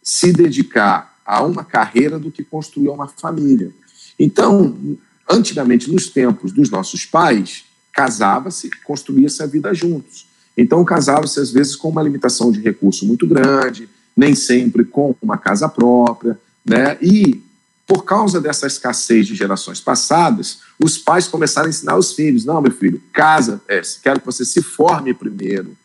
se 0.02 0.32
dedicar 0.32 1.18
a 1.24 1.42
uma 1.42 1.64
carreira 1.64 2.18
do 2.18 2.30
que 2.30 2.42
construir 2.42 2.88
uma 2.88 3.08
família. 3.08 3.72
Então, 4.18 4.98
antigamente, 5.30 5.90
nos 5.90 6.08
tempos 6.08 6.52
dos 6.52 6.70
nossos 6.70 7.06
pais, 7.06 7.64
casava-se, 7.92 8.68
construía-se 8.82 9.42
a 9.42 9.46
vida 9.46 9.72
juntos. 9.72 10.26
Então, 10.56 10.84
casava-se, 10.84 11.40
às 11.40 11.50
vezes, 11.50 11.76
com 11.76 11.88
uma 11.88 12.02
limitação 12.02 12.50
de 12.50 12.60
recurso 12.60 13.06
muito 13.06 13.26
grande, 13.26 13.88
nem 14.16 14.34
sempre 14.34 14.84
com 14.84 15.14
uma 15.20 15.36
casa 15.36 15.68
própria, 15.68 16.38
né? 16.64 16.96
E, 17.00 17.42
por 17.86 18.04
causa 18.04 18.40
dessa 18.40 18.66
escassez 18.66 19.26
de 19.26 19.34
gerações 19.34 19.80
passadas, 19.80 20.60
os 20.82 20.96
pais 20.96 21.28
começaram 21.28 21.66
a 21.66 21.70
ensinar 21.70 21.96
os 21.96 22.12
filhos: 22.12 22.44
não, 22.44 22.60
meu 22.60 22.72
filho, 22.72 23.02
casa, 23.12 23.60
é, 23.68 23.80
quero 24.02 24.20
que 24.20 24.26
você 24.26 24.44
se 24.44 24.62
forme 24.62 25.12
primeiro, 25.12 25.76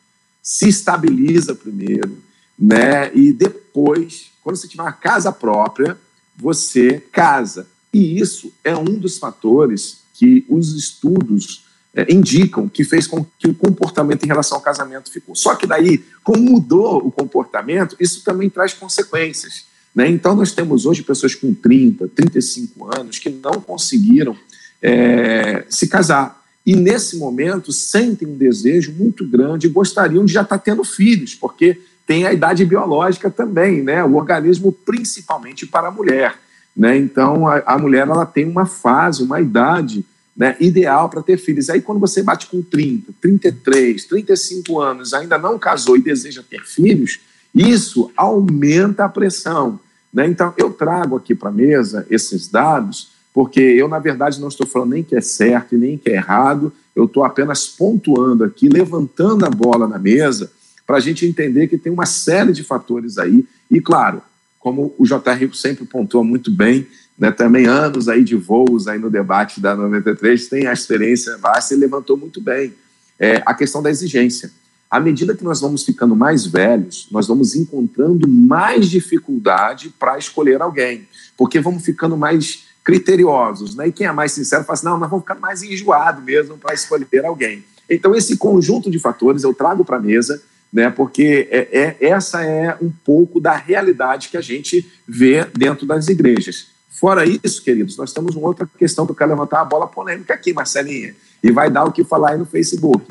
se 0.42 0.70
estabiliza 0.70 1.54
primeiro, 1.56 2.18
né? 2.58 3.14
E 3.14 3.34
depois, 3.34 4.32
quando 4.44 4.56
você 4.56 4.68
tiver 4.68 4.84
uma 4.84 4.92
casa 4.92 5.32
própria, 5.32 5.98
você 6.36 7.04
casa. 7.12 7.68
E 7.94 8.20
isso 8.20 8.54
é 8.64 8.76
um 8.76 8.98
dos 8.98 9.18
fatores 9.18 10.00
que 10.14 10.46
os 10.48 10.74
estudos 10.74 11.66
é, 12.00 12.14
indicam 12.14 12.70
que 12.70 12.84
fez 12.84 13.06
com 13.06 13.26
que 13.38 13.50
o 13.50 13.54
comportamento 13.54 14.24
em 14.24 14.28
relação 14.28 14.58
ao 14.58 14.64
casamento 14.64 15.12
ficou. 15.12 15.36
Só 15.36 15.56
que 15.56 15.68
daí, 15.68 16.04
como 16.24 16.40
mudou 16.40 17.06
o 17.06 17.12
comportamento, 17.12 17.96
isso 18.00 18.24
também 18.24 18.50
traz 18.50 18.74
consequências. 18.74 19.66
Né? 19.94 20.08
Então, 20.10 20.36
nós 20.36 20.52
temos 20.52 20.86
hoje 20.86 21.04
pessoas 21.04 21.36
com 21.36 21.54
30, 21.54 22.08
35 22.10 22.98
anos 22.98 23.20
que 23.20 23.30
não 23.30 23.54
conseguiram 23.54 24.36
é, 24.82 25.66
se 25.70 25.88
casar. 25.88 26.42
E 26.66 26.76
nesse 26.76 27.18
momento 27.18 27.72
sentem 27.72 28.28
um 28.28 28.38
desejo 28.38 28.94
muito 28.94 29.28
grande 29.28 29.68
gostariam 29.68 30.24
de 30.24 30.32
já 30.32 30.42
estar 30.42 30.60
tendo 30.60 30.84
filhos, 30.84 31.36
porque 31.36 31.82
tem 32.06 32.26
a 32.26 32.34
idade 32.34 32.64
biológica 32.66 33.30
também, 33.30 33.82
né? 33.82 34.04
o 34.04 34.16
organismo 34.16 34.72
principalmente 34.72 35.66
para 35.66 35.88
a 35.88 35.92
mulher. 35.92 36.36
Né? 36.76 36.98
Então, 36.98 37.48
a, 37.48 37.58
a 37.66 37.78
mulher 37.78 38.08
ela 38.08 38.26
tem 38.26 38.46
uma 38.46 38.66
fase, 38.66 39.24
uma 39.24 39.42
idade 39.42 40.06
né, 40.40 40.56
ideal 40.62 41.10
para 41.10 41.22
ter 41.22 41.38
filhos. 41.38 41.70
Aí, 41.70 41.82
quando 41.82 42.00
você 42.00 42.24
bate 42.24 42.48
com 42.48 42.62
30, 42.62 43.12
33, 43.20 44.06
35 44.06 44.80
anos, 44.80 45.14
ainda 45.14 45.38
não 45.38 45.60
casou 45.60 45.98
e 45.98 46.02
deseja 46.02 46.42
ter 46.50 46.62
filhos, 46.66 47.20
isso 47.54 48.10
aumenta 48.16 49.04
a 49.04 49.10
pressão. 49.10 49.78
Né? 50.14 50.28
Então, 50.28 50.54
eu 50.56 50.72
trago 50.72 51.18
aqui 51.18 51.36
para 51.36 51.50
a 51.50 51.52
mesa 51.52 52.08
esses 52.10 52.48
dados, 52.48 53.10
porque 53.34 53.60
eu, 53.60 53.90
na 53.90 54.00
verdade, 54.00 54.40
não 54.40 54.48
estou 54.48 54.66
falando 54.66 54.92
nem 54.92 55.04
que 55.04 55.14
é 55.14 55.20
certo 55.20 55.76
e 55.76 55.78
nem 55.78 55.98
que 55.98 56.10
é 56.10 56.16
errado, 56.16 56.72
eu 56.96 57.04
estou 57.04 57.26
apenas 57.26 57.68
pontuando 57.68 58.46
aqui, 58.46 58.70
levantando 58.70 59.46
a 59.46 59.50
bola 59.50 59.90
na 59.90 60.00
mesa, 60.00 60.50
para 60.88 60.98
a 60.98 61.02
gente 61.02 61.26
entender 61.26 61.68
que 61.68 61.78
tem 61.78 61.92
uma 61.92 62.06
série 62.06 62.54
de 62.54 62.64
fatores 62.64 63.18
aí. 63.18 63.46
E, 63.70 63.82
claro, 63.82 64.22
como 64.58 64.96
o 64.98 65.06
J. 65.06 65.34
Rico 65.34 65.56
sempre 65.56 65.86
pontua 65.86 66.24
muito 66.24 66.50
bem, 66.50 66.88
né, 67.20 67.32
também 67.32 67.66
anos 67.66 68.08
aí 68.08 68.24
de 68.24 68.38
voos 68.38 68.88
aí 68.88 68.98
no 68.98 69.10
debate 69.10 69.60
da 69.60 69.76
93, 69.76 70.48
tem 70.48 70.68
a 70.68 70.74
experiência 70.74 71.38
vasta 71.38 71.74
e 71.74 71.78
levantou 71.78 72.16
muito 72.16 72.40
bem 72.40 72.74
é, 73.20 73.44
a 73.46 73.54
questão 73.54 73.84
da 73.84 73.90
exigência. 73.90 74.50
À 74.90 75.00
medida 75.00 75.36
que 75.36 75.44
nós 75.44 75.60
vamos 75.60 75.84
ficando 75.84 76.16
mais 76.16 76.48
velhos, 76.48 77.08
nós 77.12 77.28
vamos 77.28 77.56
encontrando 77.56 78.28
mais 78.28 78.90
dificuldade 78.90 79.94
para 80.00 80.18
escolher 80.18 80.62
alguém, 80.62 81.08
porque 81.38 81.60
vamos 81.60 81.84
ficando 81.84 82.16
mais 82.16 82.64
criteriosos, 82.84 83.76
né? 83.76 83.90
E 83.90 83.92
quem 83.92 84.08
é 84.08 84.12
mais 84.12 84.32
sincero 84.32 84.64
fala 84.64 84.74
assim, 84.74 84.86
não, 84.86 84.98
nós 84.98 85.10
vamos 85.10 85.24
ficar 85.24 85.36
mais 85.36 85.62
enjoado 85.62 86.22
mesmo 86.24 86.58
para 86.58 86.74
escolher 86.74 87.24
alguém. 87.26 87.64
Então, 87.88 88.16
esse 88.16 88.38
conjunto 88.38 88.90
de 88.90 88.98
fatores 88.98 89.44
eu 89.44 89.54
trago 89.54 89.86
para 89.86 89.98
a 89.98 90.02
mesa, 90.02 90.42
né? 90.74 90.90
Porque 90.90 91.48
é, 91.52 91.68
é, 91.72 92.08
essa 92.08 92.44
é 92.44 92.76
um 92.82 92.90
pouco 92.90 93.40
da 93.40 93.56
realidade 93.56 94.30
que 94.30 94.38
a 94.38 94.42
gente 94.42 94.90
vê 95.08 95.46
dentro 95.46 95.86
das 95.86 96.08
igrejas. 96.08 96.79
Fora 96.90 97.24
isso, 97.26 97.64
queridos, 97.64 97.96
nós 97.98 98.12
temos 98.12 98.36
uma 98.36 98.48
outra 98.48 98.68
questão 98.78 99.06
que 99.06 99.12
eu 99.12 99.16
quero 99.16 99.30
levantar 99.30 99.62
a 99.62 99.66
bola 99.66 99.88
polêmica 99.88 100.34
aqui, 100.34 100.52
Marcelinha, 100.52 101.16
e 101.42 101.52
vai 101.52 101.70
dar 101.70 101.86
o 101.86 101.92
que 101.92 102.04
falar 102.04 102.32
aí 102.32 102.38
no 102.38 102.46
Facebook. 102.46 103.06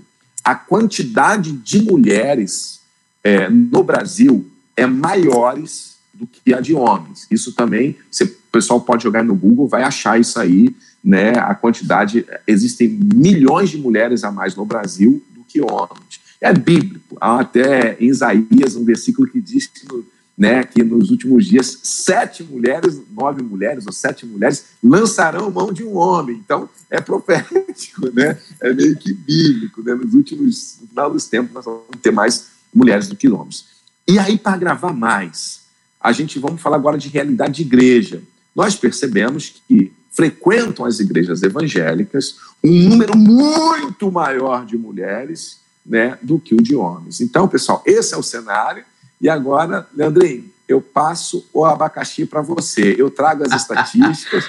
A 0.44 0.54
quantidade 0.54 1.52
de 1.52 1.82
mulheres 1.82 2.80
é, 3.22 3.48
no 3.48 3.82
Brasil 3.82 4.50
é 4.76 4.86
maiores 4.86 5.96
do 6.12 6.26
que 6.26 6.52
a 6.52 6.60
de 6.60 6.74
homens. 6.74 7.26
Isso 7.30 7.52
também, 7.52 7.96
você, 8.10 8.24
o 8.24 8.36
pessoal 8.50 8.80
pode 8.80 9.04
jogar 9.04 9.22
no 9.22 9.34
Google, 9.34 9.68
vai 9.68 9.82
achar 9.82 10.18
isso 10.20 10.38
aí, 10.38 10.74
né? 11.02 11.32
A 11.38 11.54
quantidade, 11.54 12.26
existem 12.46 12.88
milhões 12.88 13.70
de 13.70 13.78
mulheres 13.78 14.24
a 14.24 14.32
mais 14.32 14.54
no 14.56 14.64
Brasil 14.64 15.22
do 15.30 15.44
que 15.44 15.60
homens. 15.60 16.20
É 16.40 16.52
bíblico. 16.52 17.16
Há 17.20 17.40
até 17.40 17.96
em 18.00 18.08
Isaías 18.08 18.76
um 18.76 18.84
versículo 18.84 19.28
que 19.28 19.40
diz 19.40 19.66
que 19.66 19.86
no, 19.86 20.04
né, 20.38 20.62
que 20.62 20.85
nos 20.85 21.11
últimos 21.11 21.46
dias 21.46 21.81
sete 21.83 22.44
mulheres, 22.44 23.03
nove 23.11 23.42
mulheres 23.42 23.85
ou 23.87 23.92
sete 23.92 24.24
mulheres 24.24 24.66
lançarão 24.81 25.51
mão 25.51 25.72
de 25.72 25.83
um 25.83 25.96
homem. 25.96 26.37
Então 26.37 26.70
é 26.88 27.01
profético, 27.01 28.09
né? 28.14 28.38
É 28.62 28.72
meio 28.72 28.96
que 28.96 29.12
bíblico, 29.12 29.83
né? 29.83 29.94
Nos 29.96 30.14
últimos, 30.14 30.79
no 30.81 30.87
final 30.87 31.11
dos 31.11 31.27
tempos 31.27 31.53
nós 31.53 31.64
vamos 31.64 31.88
ter 32.01 32.12
mais 32.12 32.51
mulheres 32.72 33.09
do 33.09 33.16
que 33.16 33.29
homens. 33.29 33.66
E 34.07 34.16
aí 34.16 34.38
para 34.38 34.57
gravar 34.57 34.92
mais, 34.92 35.62
a 36.01 36.12
gente 36.12 36.38
vamos 36.38 36.62
falar 36.62 36.77
agora 36.77 36.96
de 36.96 37.09
realidade 37.09 37.55
de 37.55 37.62
igreja. 37.62 38.22
Nós 38.55 38.77
percebemos 38.77 39.61
que 39.66 39.92
frequentam 40.12 40.85
as 40.85 41.01
igrejas 41.01 41.42
evangélicas 41.42 42.37
um 42.62 42.88
número 42.88 43.16
muito 43.16 44.11
maior 44.11 44.64
de 44.64 44.79
mulheres, 44.79 45.59
né, 45.85 46.18
do 46.22 46.38
que 46.38 46.55
o 46.55 46.62
de 46.62 46.77
homens. 46.77 47.20
Então, 47.20 47.48
pessoal, 47.48 47.83
esse 47.87 48.14
é 48.14 48.16
o 48.16 48.22
cenário 48.22 48.85
e 49.20 49.28
agora, 49.28 49.87
Leandrinho, 49.94 50.50
eu 50.68 50.83
passo 50.83 51.48
o 51.52 51.64
abacaxi 51.64 52.26
para 52.26 52.42
você. 52.42 52.94
Eu 52.98 53.11
trago 53.11 53.44
as 53.44 53.52
estatísticas, 53.57 54.44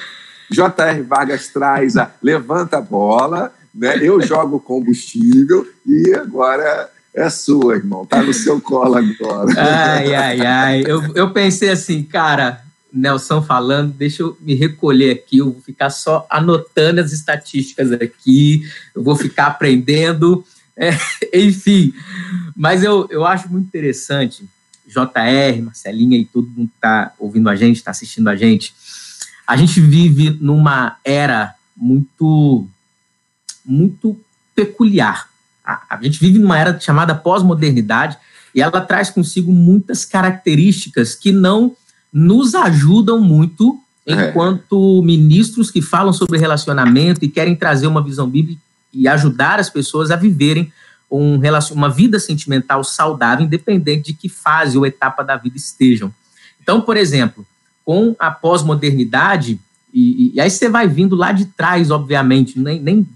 J.R. 0.52 1.02
Vargas 1.04 1.48
traz 1.48 1.96
a 1.96 2.12
levanta 2.22 2.78
a 2.78 2.82
bola, 2.82 3.54
né? 3.74 3.98
eu 4.02 4.20
jogo 4.22 4.60
combustível 4.60 5.68
e 5.86 6.14
agora 6.14 6.92
é 7.14 7.30
sua, 7.30 7.76
irmão. 7.76 8.06
Tá 8.06 8.22
no 8.22 8.34
seu 8.34 8.60
colo 8.60 8.96
agora. 8.96 9.54
Ai, 9.58 10.14
ai, 10.14 10.42
ai. 10.42 10.84
Eu, 10.86 11.02
eu 11.16 11.32
pensei 11.32 11.70
assim, 11.70 12.04
cara, 12.04 12.64
Nelson 12.92 13.42
falando, 13.42 13.94
deixa 13.94 14.24
eu 14.24 14.36
me 14.42 14.56
recolher 14.56 15.12
aqui, 15.12 15.38
eu 15.38 15.52
vou 15.52 15.62
ficar 15.62 15.90
só 15.92 16.26
anotando 16.30 17.00
as 17.00 17.12
estatísticas 17.12 17.92
aqui, 17.92 18.64
eu 18.96 19.04
vou 19.04 19.16
ficar 19.16 19.48
aprendendo, 19.48 20.44
é, 20.76 20.92
enfim. 21.34 21.94
Mas 22.56 22.84
eu, 22.84 23.08
eu 23.12 23.24
acho 23.26 23.52
muito 23.52 23.68
interessante 23.68 24.50
JR, 24.90 25.62
Marcelinha 25.62 26.18
e 26.18 26.26
todo 26.26 26.48
mundo 26.50 26.70
que 26.70 26.76
está 26.76 27.14
ouvindo 27.20 27.50
a 27.50 27.56
gente, 27.56 27.78
está 27.78 27.92
assistindo 27.92 28.28
a 28.28 28.36
gente, 28.36 28.74
a 29.48 29.56
gente 29.56 29.80
vive 29.80 30.38
numa 30.42 30.98
era 31.04 31.56
muito, 31.76 32.68
muito 33.66 34.20
peculiar. 34.56 35.30
A, 35.64 35.96
a 35.98 36.02
gente 36.02 36.20
vive 36.20 36.40
numa 36.40 36.58
era 36.58 36.80
chamada 36.80 37.16
pós-modernidade 37.16 38.18
e 38.54 38.62
ela 38.62 38.82
traz 38.82 39.10
consigo 39.10 39.52
muitas 39.52 40.06
características 40.06 41.16
que 41.16 41.32
não 41.32 41.76
nos 42.12 42.56
ajudam 42.56 43.22
muito 43.22 43.80
é. 44.06 44.30
enquanto 44.30 45.00
é. 45.02 45.06
ministros 45.06 45.70
que 45.70 45.82
falam 45.82 46.12
sobre 46.12 46.40
relacionamento 46.40 47.24
e 47.24 47.30
querem 47.30 47.56
trazer 47.56 47.88
uma 47.88 48.04
visão 48.04 48.30
bíblica 48.30 48.62
e 48.92 49.08
ajudar 49.08 49.60
as 49.60 49.70
pessoas 49.70 50.10
a 50.10 50.16
viverem 50.16 50.72
um, 51.10 51.40
uma 51.72 51.90
vida 51.90 52.20
sentimental 52.20 52.84
saudável, 52.84 53.46
independente 53.46 54.12
de 54.12 54.14
que 54.14 54.30
fase 54.30 54.78
ou 54.78 54.86
etapa 54.86 55.24
da 55.24 55.36
vida 55.36 55.58
estejam. 55.58 56.14
Então, 56.62 56.82
por 56.82 56.98
exemplo, 56.98 57.46
com 57.84 58.16
a 58.20 58.30
pós-modernidade, 58.30 59.60
e, 59.94 60.34
e, 60.36 60.40
aí 60.40 60.50
você 60.50 60.70
vai 60.70 60.88
vindo 60.88 61.16
lá 61.16 61.32
de 61.32 61.46
trás, 61.46 61.90
obviamente, 61.90 62.60
nem, 62.60 62.80
nem, 62.80 63.08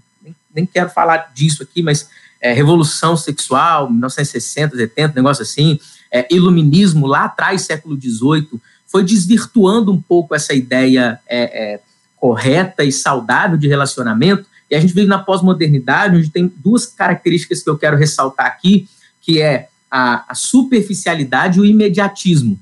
nem 0.52 0.66
quero 0.66 0.90
falar 0.90 1.32
disso 1.32 1.62
aqui, 1.62 1.82
mas 1.82 2.08
é, 2.40 2.52
Revolução 2.52 3.16
Sexual, 3.16 3.88
1960, 3.88 4.76
70, 4.76 5.14
negócio 5.14 5.42
assim, 5.42 5.78
é, 6.12 6.26
Iluminismo 6.30 7.06
lá 7.06 7.24
atrás, 7.24 7.62
século 7.62 7.96
XVIII, 7.98 8.60
foi 8.86 9.04
desvirtuando 9.04 9.92
um 9.92 10.00
pouco 10.00 10.34
essa 10.34 10.52
ideia 10.52 11.20
é, 11.26 11.74
é, 11.74 11.80
correta 12.16 12.84
e 12.84 12.92
saudável 12.92 13.56
de 13.56 13.68
relacionamento 13.68 14.46
e 14.70 14.74
a 14.74 14.80
gente 14.80 14.94
vive 14.94 15.06
na 15.06 15.18
pós-modernidade, 15.18 16.16
onde 16.16 16.30
tem 16.30 16.52
duas 16.56 16.86
características 16.86 17.62
que 17.62 17.70
eu 17.70 17.78
quero 17.78 17.96
ressaltar 17.96 18.46
aqui, 18.46 18.88
que 19.20 19.40
é 19.40 19.68
a, 19.90 20.24
a 20.28 20.34
superficialidade 20.34 21.58
e 21.58 21.62
o 21.62 21.64
imediatismo. 21.64 22.58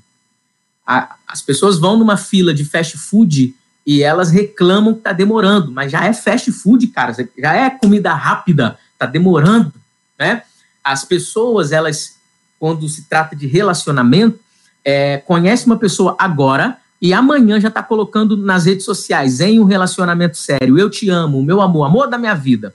A, 0.85 1.15
as 1.27 1.41
pessoas 1.41 1.79
vão 1.79 1.97
numa 1.97 2.17
fila 2.17 2.53
de 2.53 2.65
fast 2.65 2.97
food 2.97 3.55
e 3.85 4.03
elas 4.03 4.31
reclamam 4.31 4.93
que 4.93 4.99
está 4.99 5.11
demorando, 5.11 5.71
mas 5.71 5.91
já 5.91 6.05
é 6.05 6.13
fast 6.13 6.51
food, 6.51 6.87
cara, 6.87 7.15
já 7.37 7.53
é 7.53 7.69
comida 7.69 8.13
rápida, 8.13 8.77
está 8.93 9.05
demorando, 9.05 9.73
né? 10.17 10.43
As 10.83 11.03
pessoas, 11.03 11.71
elas, 11.71 12.17
quando 12.59 12.87
se 12.87 13.03
trata 13.03 13.35
de 13.35 13.47
relacionamento, 13.47 14.39
é, 14.83 15.17
conhece 15.17 15.65
uma 15.65 15.77
pessoa 15.77 16.15
agora 16.19 16.77
e 17.03 17.13
amanhã 17.13 17.59
já 17.59 17.67
está 17.67 17.83
colocando 17.83 18.37
nas 18.37 18.63
redes 18.63 18.85
sociais 18.85 19.41
em 19.41 19.59
um 19.59 19.65
relacionamento 19.65 20.37
sério, 20.37 20.79
eu 20.79 20.89
te 20.89 21.09
amo, 21.09 21.43
meu 21.43 21.59
amor, 21.59 21.83
amor 21.83 22.07
da 22.07 22.17
minha 22.17 22.33
vida. 22.33 22.73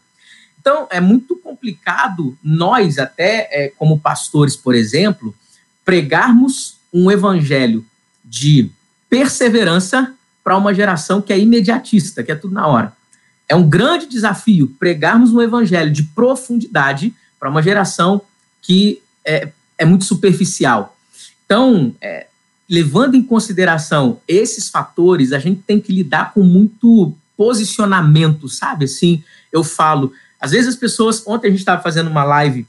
Então, 0.61 0.87
é 0.91 1.01
muito 1.01 1.35
complicado 1.35 2.37
nós, 2.43 2.99
até 2.99 3.49
é, 3.51 3.73
como 3.79 3.99
pastores, 3.99 4.55
por 4.55 4.75
exemplo, 4.75 5.35
pregarmos 5.83 6.77
um 6.93 7.11
evangelho 7.11 7.87
de 8.23 8.71
perseverança 9.09 10.13
para 10.45 10.59
uma 10.59 10.75
geração 10.75 11.23
que 11.23 11.33
é 11.33 11.39
imediatista, 11.39 12.23
que 12.23 12.31
é 12.31 12.35
tudo 12.35 12.53
na 12.53 12.67
hora. 12.67 12.93
É 13.49 13.57
um 13.57 13.67
grande 13.67 14.05
desafio 14.05 14.69
pregarmos 14.79 15.33
um 15.33 15.41
evangelho 15.41 15.91
de 15.91 16.03
profundidade 16.03 17.15
para 17.41 17.49
uma 17.49 17.63
geração 17.63 18.21
que 18.61 19.01
é, 19.25 19.49
é 19.79 19.87
muito 19.87 20.05
superficial. 20.05 20.95
Então, 21.47 21.95
é, 21.99 22.27
levando 22.69 23.15
em 23.15 23.23
consideração 23.23 24.21
esses 24.29 24.69
fatores, 24.69 25.33
a 25.33 25.39
gente 25.39 25.63
tem 25.63 25.81
que 25.81 25.93
lidar 25.93 26.33
com 26.35 26.43
muito 26.43 27.15
posicionamento, 27.37 28.49
sabe? 28.49 28.85
Assim, 28.85 29.23
eu 29.53 29.65
falo, 29.65 30.13
às 30.41 30.51
vezes 30.51 30.69
as 30.69 30.77
pessoas, 30.77 31.23
ontem 31.27 31.49
a 31.49 31.51
gente 31.51 31.61
estava 31.61 31.83
fazendo 31.83 32.11
uma 32.11 32.25
live 32.25 32.67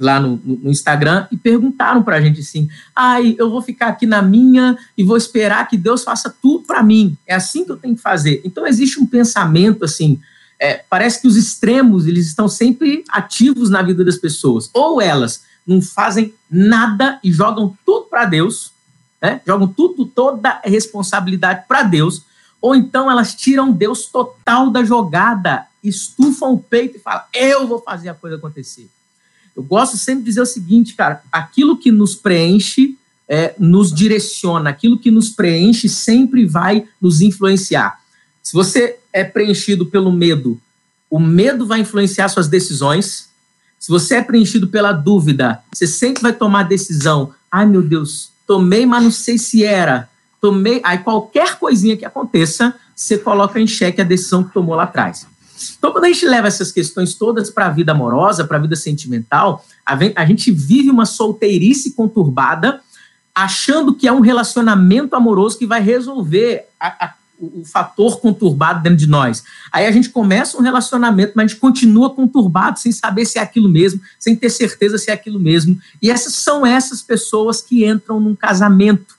lá 0.00 0.18
no, 0.18 0.40
no, 0.42 0.70
Instagram 0.70 1.26
e 1.30 1.36
perguntaram 1.36 2.02
para 2.02 2.16
a 2.16 2.20
gente 2.20 2.40
assim: 2.40 2.68
ai, 2.96 3.36
eu 3.38 3.50
vou 3.50 3.60
ficar 3.60 3.88
aqui 3.88 4.06
na 4.06 4.22
minha 4.22 4.78
e 4.96 5.04
vou 5.04 5.16
esperar 5.16 5.68
que 5.68 5.76
Deus 5.76 6.02
faça 6.02 6.34
tudo 6.40 6.64
para 6.64 6.82
mim. 6.82 7.16
É 7.26 7.34
assim 7.34 7.64
que 7.64 7.70
eu 7.70 7.76
tenho 7.76 7.94
que 7.94 8.00
fazer. 8.00 8.40
Então 8.42 8.66
existe 8.66 8.98
um 8.98 9.06
pensamento 9.06 9.84
assim. 9.84 10.18
É, 10.58 10.84
parece 10.88 11.20
que 11.20 11.26
os 11.26 11.36
extremos 11.36 12.06
eles 12.06 12.26
estão 12.26 12.48
sempre 12.48 13.04
ativos 13.10 13.68
na 13.68 13.82
vida 13.82 14.02
das 14.02 14.16
pessoas. 14.16 14.70
Ou 14.72 15.00
elas 15.00 15.42
não 15.66 15.82
fazem 15.82 16.34
nada 16.50 17.18
e 17.22 17.30
jogam 17.30 17.76
tudo 17.84 18.06
para 18.06 18.24
Deus, 18.24 18.72
né? 19.20 19.40
jogam 19.46 19.68
tudo, 19.68 20.06
toda 20.06 20.60
a 20.64 20.68
responsabilidade 20.68 21.64
para 21.68 21.82
Deus, 21.82 22.22
ou 22.60 22.74
então 22.74 23.10
elas 23.10 23.34
tiram 23.34 23.72
Deus 23.72 24.06
total 24.06 24.70
da 24.70 24.84
jogada, 24.84 25.66
estufam 25.82 26.54
o 26.54 26.58
peito 26.58 26.96
e 26.96 27.00
falam: 27.00 27.22
eu 27.32 27.66
vou 27.66 27.80
fazer 27.80 28.08
a 28.08 28.14
coisa 28.14 28.36
acontecer. 28.36 28.88
Eu 29.56 29.62
gosto 29.62 29.96
sempre 29.96 30.22
de 30.22 30.30
dizer 30.30 30.42
o 30.42 30.46
seguinte, 30.46 30.94
cara: 30.94 31.22
aquilo 31.32 31.76
que 31.76 31.90
nos 31.90 32.14
preenche 32.14 32.96
é, 33.28 33.54
nos 33.58 33.92
direciona, 33.92 34.70
aquilo 34.70 34.98
que 34.98 35.10
nos 35.10 35.30
preenche 35.30 35.88
sempre 35.88 36.44
vai 36.44 36.86
nos 37.00 37.20
influenciar. 37.20 38.00
Se 38.42 38.52
você 38.52 38.98
é 39.12 39.22
preenchido 39.22 39.86
pelo 39.86 40.10
medo, 40.10 40.60
o 41.08 41.18
medo 41.18 41.66
vai 41.66 41.80
influenciar 41.80 42.28
suas 42.28 42.48
decisões. 42.48 43.28
Se 43.78 43.88
você 43.88 44.16
é 44.16 44.22
preenchido 44.22 44.68
pela 44.68 44.92
dúvida, 44.92 45.62
você 45.72 45.86
sempre 45.86 46.22
vai 46.22 46.32
tomar 46.32 46.64
decisão. 46.64 47.32
Ai, 47.50 47.66
meu 47.66 47.82
Deus, 47.82 48.30
tomei, 48.50 48.84
mas 48.84 49.04
não 49.04 49.12
sei 49.12 49.38
se 49.38 49.64
era. 49.64 50.08
Tomei. 50.40 50.80
Aí 50.82 50.98
qualquer 50.98 51.56
coisinha 51.56 51.96
que 51.96 52.04
aconteça, 52.04 52.74
você 52.96 53.16
coloca 53.16 53.60
em 53.60 53.66
xeque 53.66 54.00
a 54.00 54.04
decisão 54.04 54.42
que 54.42 54.52
tomou 54.52 54.74
lá 54.74 54.82
atrás. 54.82 55.24
Então, 55.78 55.92
quando 55.92 56.06
a 56.06 56.08
gente 56.08 56.26
leva 56.26 56.48
essas 56.48 56.72
questões 56.72 57.14
todas 57.14 57.48
para 57.48 57.66
a 57.66 57.70
vida 57.70 57.92
amorosa, 57.92 58.44
para 58.44 58.56
a 58.56 58.60
vida 58.60 58.74
sentimental, 58.74 59.64
a 59.86 60.24
gente 60.24 60.50
vive 60.50 60.90
uma 60.90 61.06
solteirice 61.06 61.92
conturbada, 61.92 62.80
achando 63.32 63.94
que 63.94 64.08
é 64.08 64.12
um 64.12 64.20
relacionamento 64.20 65.14
amoroso 65.14 65.56
que 65.56 65.66
vai 65.66 65.80
resolver 65.80 66.64
a, 66.80 67.06
a, 67.06 67.14
o, 67.40 67.64
fator 67.64 68.20
conturbado 68.20 68.82
dentro 68.82 68.98
de 68.98 69.06
nós. 69.06 69.42
Aí 69.72 69.86
a 69.86 69.90
gente 69.90 70.10
começa 70.10 70.58
um 70.58 70.60
relacionamento, 70.60 71.32
mas 71.34 71.44
a 71.44 71.48
gente 71.48 71.60
continua 71.60 72.10
conturbado, 72.10 72.78
sem 72.78 72.92
saber 72.92 73.24
se 73.24 73.38
é 73.38 73.42
aquilo 73.42 73.68
mesmo, 73.68 74.00
sem 74.18 74.36
ter 74.36 74.50
certeza 74.50 74.98
se 74.98 75.10
é 75.10 75.14
aquilo 75.14 75.40
mesmo. 75.40 75.78
E 76.02 76.10
essas 76.10 76.34
são 76.34 76.66
essas 76.66 77.02
pessoas 77.02 77.60
que 77.60 77.86
entram 77.86 78.20
num 78.20 78.34
casamento. 78.34 79.16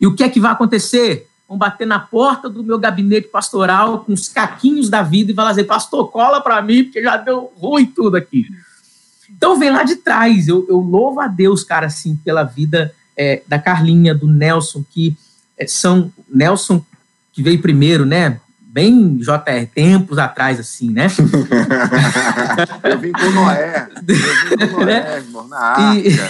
E 0.00 0.06
o 0.06 0.14
que 0.14 0.22
é 0.22 0.28
que 0.28 0.40
vai 0.40 0.52
acontecer? 0.52 1.26
vão 1.50 1.58
bater 1.58 1.84
na 1.84 1.98
porta 1.98 2.48
do 2.48 2.62
meu 2.62 2.78
gabinete 2.78 3.26
pastoral 3.26 4.04
com 4.04 4.12
os 4.12 4.28
caquinhos 4.28 4.88
da 4.88 5.02
vida 5.02 5.32
e 5.32 5.34
falar 5.34 5.50
assim, 5.50 5.64
pastor, 5.64 6.08
cola 6.08 6.40
para 6.40 6.62
mim, 6.62 6.84
porque 6.84 7.02
já 7.02 7.16
deu 7.16 7.52
ruim 7.56 7.86
tudo 7.86 8.16
aqui. 8.16 8.46
Então 9.28 9.58
vem 9.58 9.68
lá 9.68 9.82
de 9.82 9.96
trás, 9.96 10.46
eu, 10.46 10.64
eu 10.68 10.78
louvo 10.78 11.18
a 11.18 11.26
Deus, 11.26 11.64
cara, 11.64 11.86
assim, 11.86 12.14
pela 12.14 12.44
vida 12.44 12.94
é, 13.16 13.42
da 13.48 13.58
Carlinha, 13.58 14.14
do 14.14 14.28
Nelson, 14.28 14.84
que 14.88 15.16
é, 15.58 15.66
são, 15.66 16.12
Nelson 16.32 16.84
que 17.40 17.42
veio 17.42 17.62
primeiro, 17.62 18.04
né, 18.04 18.38
bem 18.60 19.16
JR, 19.16 19.66
tempos 19.74 20.18
atrás, 20.18 20.60
assim, 20.60 20.90
né? 20.90 21.06
eu 22.84 22.98
vim 22.98 23.12
com 23.12 23.30
Noé, 23.30 23.88
eu 23.96 24.04
vim 24.04 24.66
com 24.66 24.80
Noé, 24.80 24.84
né? 25.02 25.16
irmão, 25.16 25.48
na 25.48 25.58
arca. 25.58 25.98
E, 26.06 26.20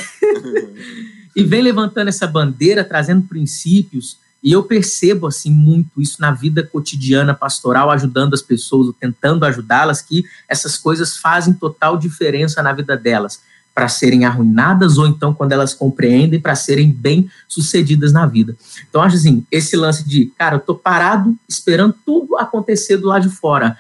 e 1.41 1.45
vem 1.45 1.63
levantando 1.63 2.09
essa 2.09 2.29
bandeira, 2.29 2.85
trazendo 2.85 3.23
princípios, 3.23 4.19
e 4.43 4.53
eu 4.53 4.63
percebo 4.63 5.27
assim 5.27 5.51
muito 5.51 6.01
isso 6.01 6.19
na 6.21 6.31
vida 6.31 6.63
cotidiana 6.63 7.35
pastoral, 7.35 7.91
ajudando 7.91 8.33
as 8.33 8.41
pessoas, 8.41 8.95
tentando 8.99 9.45
ajudá-las, 9.45 10.01
que 10.01 10.25
essas 10.49 10.79
coisas 10.79 11.17
fazem 11.17 11.53
total 11.53 11.99
diferença 11.99 12.63
na 12.63 12.73
vida 12.73 12.97
delas, 12.97 13.43
para 13.75 13.89
serem 13.89 14.25
arruinadas 14.25 14.99
ou 14.99 15.07
então 15.07 15.33
quando 15.33 15.53
elas 15.53 15.73
compreendem 15.73 16.41
para 16.41 16.55
serem 16.55 16.91
bem 16.91 17.31
sucedidas 17.49 18.13
na 18.13 18.27
vida. 18.27 18.57
Então 18.89 19.03
acho 19.03 19.17
assim, 19.17 19.45
esse 19.51 19.77
lance 19.77 20.07
de, 20.07 20.27
cara, 20.39 20.57
eu 20.57 20.61
tô 20.61 20.75
parado 20.75 21.37
esperando 21.49 21.95
tudo 22.05 22.37
acontecer 22.37 22.97
do 22.97 23.09
lado 23.09 23.29
de 23.29 23.35
fora, 23.35 23.77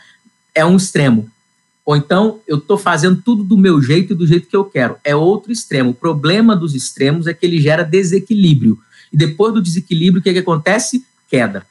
é 0.54 0.64
um 0.64 0.76
extremo. 0.76 1.28
Ou 1.84 1.96
então 1.96 2.38
eu 2.46 2.60
tô 2.60 2.78
fazendo 2.78 3.20
tudo 3.20 3.42
do 3.42 3.58
meu 3.58 3.82
jeito 3.82 4.12
e 4.12 4.16
do 4.16 4.26
jeito 4.26 4.46
que 4.46 4.56
eu 4.56 4.64
quero, 4.64 4.96
é 5.02 5.14
outro 5.14 5.50
extremo. 5.50 5.90
O 5.90 5.94
problema 5.94 6.54
dos 6.54 6.74
extremos 6.74 7.26
é 7.26 7.34
que 7.34 7.44
ele 7.44 7.60
gera 7.60 7.82
desequilíbrio 7.82 8.78
e 9.12 9.16
depois 9.16 9.52
do 9.52 9.62
desequilíbrio, 9.62 10.20
o 10.20 10.22
que, 10.22 10.32
que 10.32 10.38
acontece? 10.38 11.04
Queda. 11.28 11.66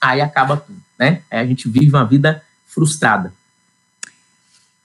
Aí 0.00 0.20
acaba 0.20 0.56
tudo, 0.56 0.78
né? 0.98 1.22
Aí 1.30 1.40
a 1.40 1.46
gente 1.46 1.68
vive 1.68 1.88
uma 1.88 2.04
vida 2.04 2.42
frustrada. 2.66 3.32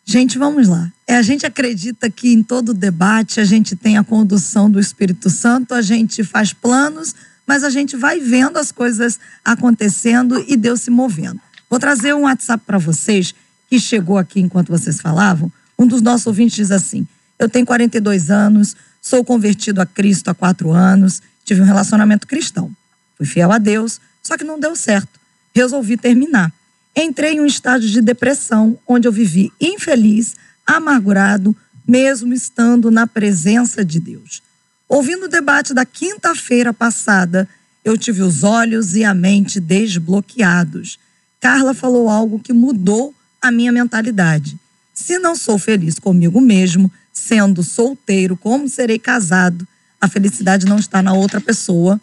Gente, 0.05 0.37
vamos 0.37 0.67
lá. 0.67 0.91
É, 1.07 1.15
a 1.15 1.21
gente 1.21 1.45
acredita 1.45 2.09
que 2.09 2.33
em 2.33 2.43
todo 2.43 2.73
debate 2.73 3.39
a 3.39 3.45
gente 3.45 3.75
tem 3.75 3.97
a 3.97 4.03
condução 4.03 4.69
do 4.69 4.79
Espírito 4.79 5.29
Santo, 5.29 5.73
a 5.73 5.81
gente 5.81 6.23
faz 6.23 6.53
planos, 6.53 7.15
mas 7.47 7.63
a 7.63 7.69
gente 7.69 7.95
vai 7.95 8.19
vendo 8.19 8.57
as 8.57 8.71
coisas 8.71 9.19
acontecendo 9.43 10.43
e 10.47 10.57
Deus 10.57 10.81
se 10.81 10.91
movendo. 10.91 11.39
Vou 11.69 11.79
trazer 11.79 12.13
um 12.13 12.21
WhatsApp 12.21 12.63
para 12.65 12.77
vocês 12.77 13.33
que 13.69 13.79
chegou 13.79 14.17
aqui 14.17 14.39
enquanto 14.39 14.69
vocês 14.69 14.99
falavam. 14.99 15.51
Um 15.79 15.87
dos 15.87 16.01
nossos 16.01 16.27
ouvintes 16.27 16.55
diz 16.55 16.71
assim: 16.71 17.07
Eu 17.39 17.49
tenho 17.49 17.65
42 17.65 18.29
anos, 18.29 18.75
sou 19.01 19.23
convertido 19.23 19.81
a 19.81 19.85
Cristo 19.85 20.29
há 20.29 20.33
quatro 20.33 20.71
anos, 20.71 21.21
Tive 21.45 21.61
um 21.61 21.65
relacionamento 21.65 22.25
cristão. 22.25 22.71
Fui 23.15 23.25
fiel 23.25 23.51
a 23.51 23.57
Deus, 23.57 23.99
só 24.21 24.37
que 24.37 24.43
não 24.43 24.59
deu 24.59 24.75
certo. 24.75 25.19
Resolvi 25.53 25.97
terminar. 25.97 26.51
Entrei 26.95 27.33
em 27.33 27.41
um 27.41 27.45
estágio 27.45 27.89
de 27.89 28.01
depressão, 28.01 28.77
onde 28.87 29.07
eu 29.07 29.11
vivi 29.11 29.51
infeliz, 29.59 30.35
amargurado, 30.65 31.55
mesmo 31.87 32.33
estando 32.33 32.91
na 32.91 33.07
presença 33.07 33.83
de 33.83 33.99
Deus. 33.99 34.41
Ouvindo 34.87 35.25
o 35.25 35.29
debate 35.29 35.73
da 35.73 35.85
quinta-feira 35.85 36.73
passada, 36.73 37.47
eu 37.83 37.97
tive 37.97 38.21
os 38.21 38.43
olhos 38.43 38.95
e 38.95 39.03
a 39.03 39.13
mente 39.13 39.59
desbloqueados. 39.59 40.99
Carla 41.41 41.73
falou 41.73 42.09
algo 42.09 42.39
que 42.39 42.53
mudou 42.53 43.13
a 43.41 43.51
minha 43.51 43.71
mentalidade. 43.71 44.57
Se 44.93 45.17
não 45.17 45.35
sou 45.35 45.57
feliz 45.57 45.99
comigo 45.99 46.39
mesmo, 46.39 46.91
sendo 47.11 47.63
solteiro, 47.63 48.37
como 48.37 48.69
serei 48.69 48.99
casado? 48.99 49.67
a 50.03 50.07
felicidade 50.09 50.65
não 50.65 50.77
está 50.77 51.01
na 51.01 51.13
outra 51.13 51.39
pessoa 51.39 51.99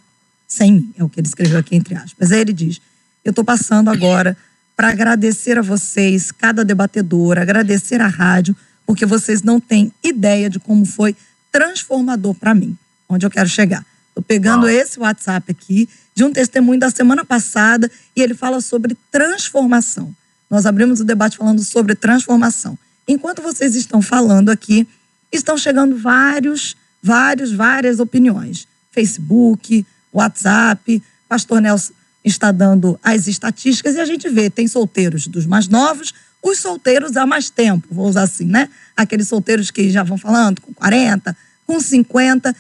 sem 0.49 0.73
mim. 0.73 0.95
É 0.97 1.05
o 1.05 1.09
que 1.09 1.21
ele 1.21 1.29
escreveu 1.29 1.59
aqui 1.59 1.77
entre 1.77 1.95
aspas. 1.95 2.33
Aí 2.33 2.41
ele 2.41 2.53
diz: 2.55 2.81
Eu 3.23 3.29
estou 3.29 3.45
passando 3.45 3.91
agora 3.91 4.35
para 4.81 4.89
agradecer 4.89 5.59
a 5.59 5.63
vocês, 5.63 6.33
cada 6.33 6.65
debatedor, 6.65 7.37
agradecer 7.37 8.01
a 8.01 8.07
rádio, 8.07 8.57
porque 8.87 9.05
vocês 9.05 9.43
não 9.43 9.61
têm 9.61 9.93
ideia 10.03 10.49
de 10.49 10.59
como 10.59 10.87
foi 10.87 11.15
transformador 11.53 12.35
para 12.35 12.55
mim, 12.55 12.75
onde 13.07 13.27
eu 13.27 13.31
quero 13.31 13.47
chegar. 13.47 13.85
Estou 14.09 14.23
pegando 14.23 14.63
Uau. 14.63 14.71
esse 14.71 14.99
WhatsApp 14.99 15.51
aqui 15.51 15.87
de 16.15 16.25
um 16.25 16.33
testemunho 16.33 16.81
da 16.81 16.89
semana 16.89 17.27
passada 17.27 17.91
e 18.17 18.23
ele 18.23 18.33
fala 18.33 18.63
sobre 18.63 18.97
transformação. 19.11 20.17
Nós 20.49 20.65
abrimos 20.65 20.99
o 21.01 21.05
debate 21.05 21.37
falando 21.37 21.63
sobre 21.63 21.95
transformação. 21.95 22.79
Enquanto 23.07 23.43
vocês 23.43 23.75
estão 23.75 24.01
falando 24.01 24.49
aqui, 24.49 24.89
estão 25.31 25.59
chegando 25.59 25.95
vários 25.95 26.75
vários, 27.03 27.53
várias 27.53 28.01
opiniões. 28.01 28.67
Facebook, 28.91 29.85
WhatsApp, 30.11 31.03
Pastor 31.29 31.61
Nelson 31.61 31.93
está 32.25 32.53
dando 32.53 32.99
as 33.03 33.27
estatísticas 33.27 33.95
e 33.95 34.01
a 34.01 34.05
gente 34.05 34.29
vê, 34.29 34.51
tem 34.51 34.69
solteiros 34.69 35.27
dos 35.27 35.47
mais 35.47 35.69
novos, 35.69 36.13
os 36.43 36.59
solteiros 36.59 37.17
há 37.17 37.27
mais 37.27 37.51
tempo, 37.51 37.87
vou 37.91 38.09
usar 38.09 38.23
assim, 38.23 38.45
né? 38.45 38.69
Aqueles 38.97 39.29
solteiros 39.29 39.71
que 39.71 39.91
já 39.91 40.03
vão 40.03 40.17
falando 40.17 40.61
com 40.61 40.73
40, 40.73 41.37
com 41.67 41.79
50. 41.79 42.55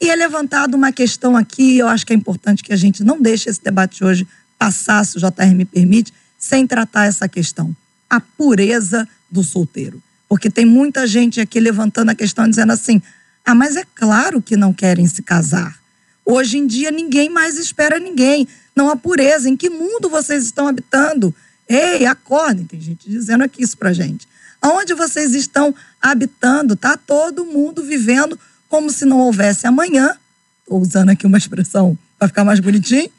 E 0.00 0.10
é 0.10 0.16
levantada 0.16 0.76
uma 0.76 0.92
questão 0.92 1.36
aqui, 1.36 1.78
eu 1.78 1.88
acho 1.88 2.06
que 2.06 2.12
é 2.12 2.16
importante 2.16 2.62
que 2.62 2.72
a 2.72 2.76
gente 2.76 3.02
não 3.02 3.20
deixe 3.20 3.48
esse 3.48 3.62
debate 3.62 4.04
hoje 4.04 4.26
passar, 4.58 5.04
se 5.04 5.16
o 5.16 5.20
JR 5.20 5.54
me 5.54 5.64
permite, 5.64 6.12
sem 6.38 6.66
tratar 6.66 7.06
essa 7.06 7.28
questão. 7.28 7.74
A 8.08 8.20
pureza 8.20 9.08
do 9.30 9.42
solteiro. 9.42 10.02
Porque 10.28 10.50
tem 10.50 10.64
muita 10.64 11.06
gente 11.06 11.40
aqui 11.40 11.60
levantando 11.60 12.10
a 12.10 12.14
questão 12.14 12.48
dizendo 12.48 12.72
assim: 12.72 13.00
ah, 13.44 13.54
mas 13.54 13.76
é 13.76 13.84
claro 13.94 14.42
que 14.42 14.56
não 14.56 14.72
querem 14.72 15.06
se 15.06 15.22
casar. 15.22 15.78
Hoje 16.24 16.58
em 16.58 16.66
dia, 16.66 16.90
ninguém 16.90 17.28
mais 17.28 17.56
espera 17.56 17.98
ninguém. 17.98 18.48
Não 18.76 18.90
há 18.90 18.96
pureza. 18.96 19.48
Em 19.48 19.56
que 19.56 19.70
mundo 19.70 20.10
vocês 20.10 20.44
estão 20.44 20.68
habitando? 20.68 21.34
Ei, 21.66 22.04
acordem. 22.04 22.66
Tem 22.66 22.80
gente 22.80 23.08
dizendo 23.08 23.42
aqui 23.42 23.62
isso 23.62 23.76
pra 23.76 23.92
gente. 23.92 24.28
Aonde 24.60 24.94
vocês 24.94 25.34
estão 25.34 25.74
habitando? 26.00 26.76
Tá 26.76 26.96
todo 26.96 27.46
mundo 27.46 27.82
vivendo 27.82 28.38
como 28.68 28.90
se 28.90 29.04
não 29.04 29.18
houvesse 29.20 29.66
amanhã. 29.66 30.16
Estou 30.62 30.80
usando 30.80 31.10
aqui 31.10 31.26
uma 31.26 31.38
expressão 31.38 31.98
para 32.18 32.28
ficar 32.28 32.44
mais 32.44 32.60
bonitinho. 32.60 33.10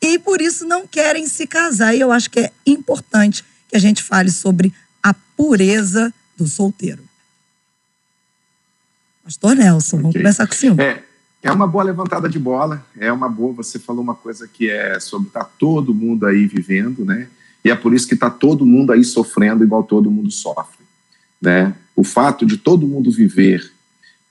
E 0.00 0.18
por 0.18 0.40
isso 0.40 0.64
não 0.64 0.86
querem 0.86 1.26
se 1.26 1.46
casar. 1.46 1.94
E 1.94 2.00
eu 2.00 2.10
acho 2.10 2.30
que 2.30 2.40
é 2.40 2.52
importante 2.66 3.44
que 3.68 3.76
a 3.76 3.80
gente 3.80 4.02
fale 4.02 4.30
sobre 4.30 4.72
a 5.02 5.12
pureza 5.12 6.12
do 6.36 6.46
solteiro. 6.46 7.04
Pastor 9.24 9.56
Nelson, 9.56 9.96
vamos 9.96 10.10
okay. 10.10 10.22
começar 10.22 10.46
com 10.46 10.52
o 10.52 10.56
senhor. 10.56 10.78
É, 10.78 11.02
é 11.46 11.52
uma 11.52 11.66
boa 11.66 11.84
levantada 11.84 12.28
de 12.28 12.40
bola, 12.40 12.84
é 12.98 13.12
uma 13.12 13.28
boa. 13.28 13.52
Você 13.54 13.78
falou 13.78 14.02
uma 14.02 14.16
coisa 14.16 14.48
que 14.48 14.68
é 14.68 14.98
sobre 14.98 15.30
tá 15.30 15.44
todo 15.44 15.94
mundo 15.94 16.26
aí 16.26 16.44
vivendo, 16.44 17.04
né? 17.04 17.28
E 17.64 17.70
é 17.70 17.76
por 17.76 17.94
isso 17.94 18.08
que 18.08 18.14
está 18.14 18.28
todo 18.28 18.66
mundo 18.66 18.92
aí 18.92 19.04
sofrendo 19.04 19.62
igual 19.62 19.84
todo 19.84 20.10
mundo 20.10 20.30
sofre, 20.30 20.84
né? 21.40 21.72
O 21.94 22.02
fato 22.02 22.44
de 22.44 22.56
todo 22.56 22.88
mundo 22.88 23.12
viver. 23.12 23.72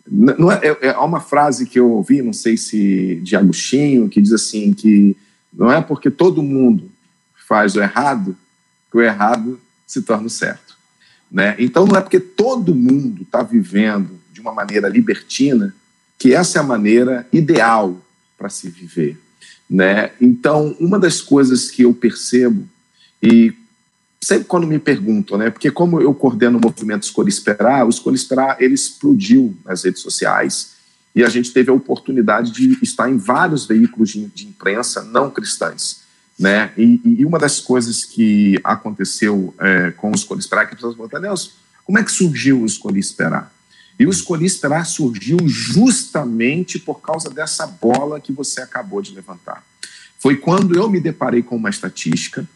Não 0.05 0.51
é, 0.51 0.59
é, 0.61 0.87
é 0.87 0.97
uma 0.97 1.21
frase 1.21 1.65
que 1.65 1.79
eu 1.79 1.89
ouvi, 1.89 2.21
não 2.21 2.33
sei 2.33 2.57
se 2.57 3.15
de 3.23 3.35
Agostinho, 3.35 4.09
que 4.09 4.21
diz 4.21 4.33
assim 4.33 4.73
que 4.73 5.15
não 5.53 5.71
é 5.71 5.81
porque 5.81 6.11
todo 6.11 6.43
mundo 6.43 6.91
faz 7.47 7.75
o 7.75 7.81
errado 7.81 8.35
que 8.91 8.97
o 8.97 9.01
errado 9.01 9.59
se 9.87 10.01
torna 10.01 10.27
o 10.27 10.29
certo, 10.29 10.75
né? 11.31 11.55
Então 11.57 11.85
não 11.85 11.95
é 11.95 12.01
porque 12.01 12.19
todo 12.19 12.75
mundo 12.75 13.21
está 13.21 13.41
vivendo 13.41 14.19
de 14.33 14.41
uma 14.41 14.51
maneira 14.51 14.89
libertina 14.89 15.73
que 16.17 16.33
essa 16.33 16.59
é 16.59 16.61
a 16.61 16.63
maneira 16.63 17.27
ideal 17.31 17.99
para 18.37 18.49
se 18.49 18.69
viver. 18.69 19.19
Né? 19.69 20.11
Então, 20.21 20.75
uma 20.79 20.99
das 20.99 21.21
coisas 21.21 21.71
que 21.71 21.83
eu 21.83 21.93
percebo, 21.93 22.67
e 23.21 23.53
sempre 24.21 24.45
quando 24.45 24.67
me 24.67 24.79
perguntam, 24.79 25.37
né, 25.37 25.49
porque 25.49 25.71
como 25.71 26.01
eu 26.01 26.13
coordeno 26.13 26.57
o 26.57 26.61
movimento 26.61 27.03
Escolha 27.03 27.29
Esperar, 27.29 27.85
o 27.85 27.89
Escolha 27.89 28.15
Esperar 28.15 28.57
ele 28.59 28.73
explodiu 28.73 29.55
nas 29.65 29.83
redes 29.83 30.01
sociais 30.01 30.75
e 31.15 31.23
a 31.23 31.29
gente 31.29 31.51
teve 31.53 31.69
a 31.69 31.73
oportunidade 31.73 32.51
de 32.51 32.77
estar 32.83 33.09
em 33.09 33.17
vários 33.17 33.65
veículos 33.65 34.09
de, 34.09 34.25
de 34.27 34.47
imprensa 34.47 35.03
não 35.03 35.31
cristãs. 35.31 36.01
Né? 36.37 36.71
E, 36.77 36.99
e, 37.05 37.25
uma 37.25 37.39
das 37.39 37.61
coisas 37.61 38.03
que 38.03 38.59
aconteceu 38.63 39.53
é, 39.57 39.91
com 39.91 40.11
o 40.11 40.15
Escolha 40.15 40.39
Esperar, 40.39 40.65
que 40.65 40.73
as 40.73 40.75
pessoas 40.75 40.95
perguntam, 40.95 41.21
Nelson, 41.21 41.51
como 41.85 41.97
é 41.97 42.03
que 42.03 42.11
surgiu 42.11 42.61
o 42.61 42.65
Escolha 42.65 42.99
Esperar? 42.99 43.54
E 43.97 44.05
o 44.05 44.09
Escolhi 44.09 44.45
Esperar 44.45 44.85
surgiu 44.85 45.37
justamente 45.47 46.77
por 46.77 47.01
causa 47.01 47.29
dessa 47.29 47.65
bola 47.65 48.19
que 48.19 48.33
você 48.33 48.61
acabou 48.61 49.01
de 49.01 49.13
levantar. 49.13 49.63
Foi 50.19 50.35
quando 50.35 50.75
eu 50.75 50.89
me 50.89 50.99
deparei 50.99 51.41
com 51.41 51.55
uma 51.55 51.69
estatística 51.69 52.47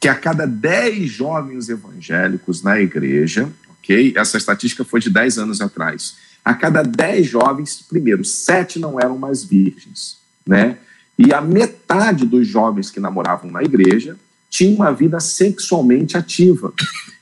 que 0.00 0.08
a 0.08 0.14
cada 0.14 0.46
10 0.46 1.10
jovens 1.10 1.68
evangélicos 1.68 2.62
na 2.62 2.80
igreja, 2.80 3.52
ok? 3.70 4.14
Essa 4.16 4.36
estatística 4.36 4.84
foi 4.84 5.00
de 5.00 5.10
10 5.10 5.38
anos 5.38 5.60
atrás. 5.60 6.16
A 6.44 6.54
cada 6.54 6.82
10 6.82 7.26
jovens, 7.26 7.84
primeiro, 7.88 8.24
sete 8.24 8.78
não 8.78 8.98
eram 8.98 9.18
mais 9.18 9.44
virgens, 9.44 10.18
né? 10.46 10.78
E 11.18 11.32
a 11.32 11.40
metade 11.40 12.24
dos 12.24 12.46
jovens 12.46 12.90
que 12.90 13.00
namoravam 13.00 13.50
na 13.50 13.62
igreja 13.62 14.16
tinha 14.48 14.74
uma 14.74 14.92
vida 14.92 15.20
sexualmente 15.20 16.16
ativa. 16.16 16.72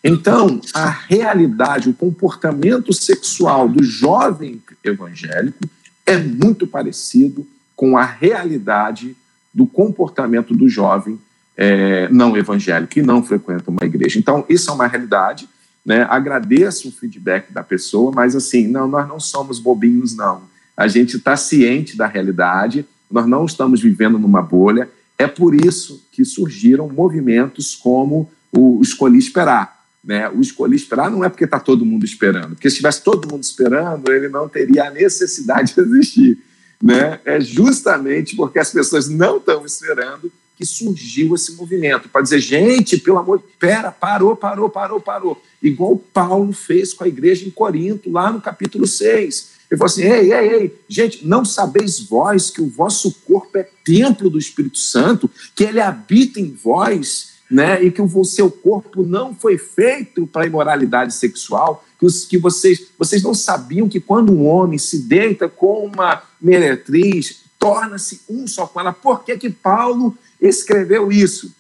Então, 0.03 0.61
a 0.73 0.89
realidade, 0.89 1.89
o 1.89 1.95
comportamento 1.95 2.93
sexual 2.93 3.69
do 3.69 3.83
jovem 3.83 4.63
evangélico 4.85 5.59
é 6.05 6.17
muito 6.17 6.67
parecido 6.67 7.47
com 7.75 7.99
a 7.99 8.05
realidade 8.05 9.17
do 9.53 9.67
comportamento 9.67 10.55
do 10.55 10.69
jovem 10.69 11.19
é, 11.57 12.09
não 12.11 12.37
evangélico 12.37 12.93
que 12.93 13.03
não 13.03 13.23
frequenta 13.23 13.71
uma 13.71 13.85
igreja. 13.85 14.19
Então, 14.19 14.45
isso 14.49 14.71
é 14.71 14.75
uma 14.75 14.87
realidade. 14.87 15.49
Né? 15.85 16.07
Agradeço 16.09 16.89
o 16.89 16.93
feedback 16.93 17.53
da 17.53 17.63
pessoa, 17.63 18.13
mas 18.15 18.37
assim, 18.37 18.69
não, 18.69 18.87
nós 18.87 19.09
não 19.09 19.19
somos 19.19 19.59
bobinhos, 19.59 20.15
não. 20.15 20.43
A 20.77 20.87
gente 20.87 21.17
está 21.17 21.37
ciente 21.37 21.97
da 21.97 22.07
realidade, 22.07 22.85
nós 23.11 23.27
não 23.27 23.47
estamos 23.47 23.81
vivendo 23.81 24.19
numa 24.19 24.43
bolha, 24.43 24.91
é 25.19 25.27
por 25.27 25.55
isso 25.55 26.07
que 26.13 26.25
surgiram 26.25 26.89
movimentos 26.89 27.75
como 27.75 28.31
o 28.53 28.81
Escolhi 28.83 29.19
Esperar. 29.19 29.85
Né? 30.05 30.29
O 30.29 30.41
Escolhi 30.41 30.77
Esperar 30.77 31.11
não 31.11 31.25
é 31.25 31.29
porque 31.29 31.45
está 31.45 31.59
todo 31.59 31.85
mundo 31.85 32.05
esperando, 32.05 32.51
porque 32.51 32.69
se 32.69 32.75
estivesse 32.75 33.03
todo 33.03 33.31
mundo 33.31 33.43
esperando, 33.43 34.13
ele 34.13 34.29
não 34.29 34.49
teria 34.49 34.85
a 34.85 34.91
necessidade 34.91 35.75
de 35.75 35.81
existir. 35.81 36.39
Né? 36.83 37.19
É 37.25 37.41
justamente 37.41 38.37
porque 38.37 38.59
as 38.59 38.71
pessoas 38.71 39.09
não 39.09 39.39
estão 39.39 39.65
esperando 39.65 40.31
que 40.57 40.65
surgiu 40.65 41.35
esse 41.35 41.55
movimento 41.55 42.09
para 42.09 42.23
dizer, 42.23 42.41
gente, 42.41 42.97
pelo 42.97 43.19
amor 43.19 43.43
pera, 43.59 43.93
parou, 43.93 44.35
parou, 44.35 44.71
parou, 44.71 45.01
parou. 45.01 45.43
Igual 45.63 45.99
Paulo 45.99 46.53
fez 46.53 46.95
com 46.95 47.05
a 47.05 47.09
igreja 47.09 47.47
em 47.47 47.51
Corinto, 47.51 48.11
lá 48.11 48.33
no 48.33 48.41
capítulo 48.41 48.87
6. 48.87 49.56
Ele 49.71 49.79
falou 49.79 49.87
assim: 49.87 50.03
ei, 50.03 50.33
ei, 50.33 50.49
ei, 50.55 50.81
gente, 50.89 51.27
não 51.27 51.45
sabeis 51.45 52.01
vós 52.01 52.51
que 52.51 52.63
o 52.63 52.69
vosso 52.69 53.13
corpo 53.27 53.59
é 53.59 53.69
templo 53.85 54.31
do 54.31 54.39
Espírito 54.39 54.79
Santo, 54.79 55.31
que 55.55 55.65
ele 55.65 55.81
habita 55.81 56.41
em 56.41 56.53
vós, 56.53 57.35
né? 57.51 57.83
E 57.83 57.91
que 57.91 58.01
o 58.01 58.25
seu 58.25 58.51
corpo 58.51 59.03
não 59.03 59.35
foi 59.35 59.59
feito 59.59 60.27
para 60.27 60.47
imoralidade 60.47 61.15
sexual, 61.15 61.85
que, 61.99 62.07
os, 62.07 62.25
que 62.25 62.39
vocês, 62.39 62.89
vocês 62.99 63.23
não 63.23 63.35
sabiam 63.35 63.89
que 63.89 64.01
quando 64.01 64.33
um 64.33 64.47
homem 64.47 64.79
se 64.79 65.01
deita 65.01 65.49
com 65.49 65.87
uma 65.87 66.23
meretriz, 66.41 67.43
torna-se 67.59 68.21
um 68.29 68.47
só 68.47 68.67
com 68.67 68.81
ela. 68.81 68.93
Por 68.93 69.25
que, 69.25 69.37
que 69.37 69.51
Paulo 69.51 70.17
escreveu 70.41 71.11
isso? 71.11 71.53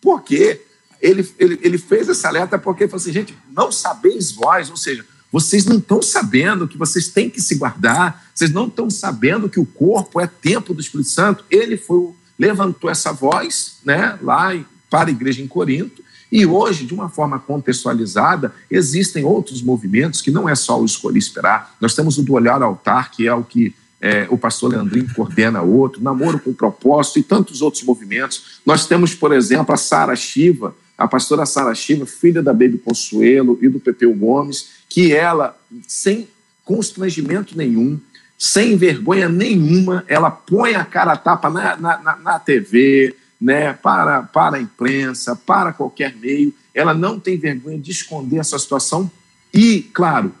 Porque 0.00 0.60
ele, 1.00 1.26
ele, 1.38 1.58
ele 1.62 1.78
fez 1.78 2.08
essa 2.08 2.28
alerta 2.28 2.58
porque 2.58 2.84
ele 2.84 2.90
falou 2.90 3.02
assim, 3.02 3.12
gente, 3.12 3.36
não 3.50 3.72
sabeis 3.72 4.32
vós, 4.32 4.70
ou 4.70 4.76
seja, 4.76 5.04
vocês 5.32 5.64
não 5.64 5.78
estão 5.78 6.02
sabendo 6.02 6.66
que 6.66 6.78
vocês 6.78 7.08
têm 7.08 7.30
que 7.30 7.40
se 7.40 7.54
guardar, 7.54 8.30
vocês 8.34 8.50
não 8.50 8.66
estão 8.66 8.90
sabendo 8.90 9.48
que 9.48 9.60
o 9.60 9.66
corpo 9.66 10.20
é 10.20 10.26
templo 10.26 10.74
do 10.74 10.80
Espírito 10.80 11.10
Santo. 11.10 11.44
Ele 11.50 11.76
foi, 11.76 12.10
levantou 12.38 12.90
essa 12.90 13.12
voz 13.12 13.78
né, 13.84 14.18
lá 14.22 14.58
para 14.88 15.08
a 15.08 15.12
igreja 15.12 15.40
em 15.40 15.46
Corinto, 15.46 16.02
e 16.32 16.46
hoje, 16.46 16.86
de 16.86 16.94
uma 16.94 17.08
forma 17.08 17.40
contextualizada, 17.40 18.54
existem 18.70 19.24
outros 19.24 19.62
movimentos 19.62 20.20
que 20.20 20.30
não 20.30 20.48
é 20.48 20.54
só 20.54 20.80
o 20.80 20.84
Escolher 20.84 21.18
Esperar. 21.18 21.74
Nós 21.80 21.94
temos 21.94 22.18
o 22.18 22.22
do 22.22 22.34
Olhar 22.34 22.62
ao 22.62 22.70
Altar, 22.70 23.10
que 23.10 23.26
é 23.26 23.34
o 23.34 23.42
que 23.42 23.74
é, 24.00 24.26
o 24.30 24.38
pastor 24.38 24.70
Leandrinho 24.70 25.12
coordena 25.12 25.60
outro, 25.60 26.02
Namoro 26.02 26.38
com 26.38 26.54
Propósito 26.54 27.18
e 27.18 27.22
tantos 27.22 27.60
outros 27.60 27.82
movimentos. 27.82 28.60
Nós 28.64 28.86
temos, 28.86 29.14
por 29.14 29.32
exemplo, 29.32 29.74
a 29.74 29.76
Sara 29.76 30.16
Shiva, 30.16 30.74
a 30.96 31.06
pastora 31.06 31.44
Sara 31.44 31.74
Shiva, 31.74 32.06
filha 32.06 32.42
da 32.42 32.52
Baby 32.52 32.78
Consuelo 32.78 33.58
e 33.60 33.68
do 33.68 33.80
Pepeu 33.80 34.14
Gomes, 34.14 34.79
que 34.90 35.14
ela, 35.14 35.58
sem 35.88 36.28
constrangimento 36.64 37.56
nenhum, 37.56 37.98
sem 38.36 38.76
vergonha 38.76 39.28
nenhuma, 39.28 40.04
ela 40.06 40.30
põe 40.30 40.74
a 40.74 40.84
cara 40.84 41.12
a 41.12 41.16
tapa 41.16 41.48
na, 41.48 41.76
na, 41.76 42.16
na 42.16 42.38
TV, 42.38 43.16
né, 43.40 43.72
para, 43.72 44.22
para 44.24 44.58
a 44.58 44.60
imprensa, 44.60 45.34
para 45.34 45.72
qualquer 45.72 46.14
meio. 46.16 46.52
Ela 46.74 46.92
não 46.92 47.18
tem 47.18 47.38
vergonha 47.38 47.78
de 47.78 47.90
esconder 47.90 48.38
essa 48.38 48.58
situação 48.58 49.10
e, 49.54 49.82
claro, 49.94 50.34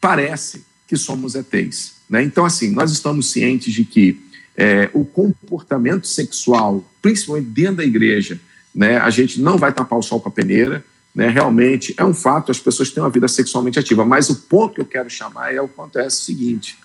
parece 0.00 0.64
que 0.86 0.96
somos 0.96 1.34
ETs. 1.34 1.94
Né? 2.08 2.22
Então, 2.22 2.44
assim, 2.44 2.70
nós 2.70 2.92
estamos 2.92 3.30
cientes 3.32 3.72
de 3.72 3.84
que 3.84 4.20
é, 4.56 4.90
o 4.92 5.04
comportamento 5.04 6.06
sexual, 6.06 6.84
principalmente 7.00 7.48
dentro 7.48 7.76
da 7.76 7.84
igreja, 7.84 8.40
né? 8.74 8.98
A 8.98 9.10
gente 9.10 9.40
não 9.40 9.56
vai 9.56 9.72
tapar 9.72 9.98
o 9.98 10.02
sol 10.02 10.20
com 10.20 10.28
a 10.28 10.32
peneira, 10.32 10.84
né? 11.18 11.28
Realmente 11.30 11.92
é 11.96 12.04
um 12.04 12.14
fato, 12.14 12.52
as 12.52 12.60
pessoas 12.60 12.92
têm 12.92 13.02
uma 13.02 13.10
vida 13.10 13.26
sexualmente 13.26 13.76
ativa, 13.76 14.04
mas 14.04 14.30
o 14.30 14.36
ponto 14.36 14.76
que 14.76 14.80
eu 14.80 14.86
quero 14.86 15.10
chamar 15.10 15.52
é 15.52 15.60
o 15.60 15.64
acontece 15.64 16.20
o 16.20 16.24
seguinte: 16.24 16.78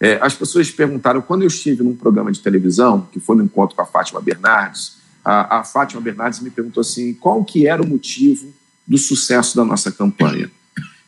é, 0.00 0.18
as 0.22 0.32
pessoas 0.32 0.70
perguntaram 0.70 1.20
quando 1.20 1.42
eu 1.42 1.48
estive 1.48 1.82
num 1.82 1.94
programa 1.94 2.32
de 2.32 2.40
televisão 2.40 3.06
que 3.12 3.20
foi 3.20 3.36
no 3.36 3.44
encontro 3.44 3.76
com 3.76 3.82
a 3.82 3.84
Fátima 3.84 4.22
Bernardes, 4.22 4.96
a, 5.22 5.58
a 5.58 5.64
Fátima 5.64 6.00
Bernardes 6.00 6.40
me 6.40 6.48
perguntou 6.48 6.80
assim, 6.80 7.12
qual 7.12 7.44
que 7.44 7.66
era 7.66 7.82
o 7.82 7.86
motivo 7.86 8.54
do 8.86 8.96
sucesso 8.96 9.54
da 9.54 9.66
nossa 9.66 9.92
campanha? 9.92 10.50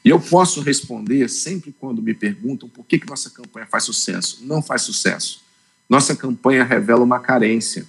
E 0.05 0.11
eu 0.11 0.21
posso 0.21 0.61
responder 0.61 1.31
sempre 1.31 1.75
quando 1.81 2.03
me 2.03 2.13
perguntam 2.13 2.69
por 2.69 2.85
que, 2.85 2.99
que 2.99 3.09
nossa 3.09 3.31
campanha 3.31 3.67
faz 3.67 3.85
sucesso. 3.85 4.41
Não 4.43 4.61
faz 4.61 4.83
sucesso. 4.83 5.41
Nossa 5.89 6.15
campanha 6.15 6.63
revela 6.63 7.03
uma 7.03 7.21
carência. 7.21 7.87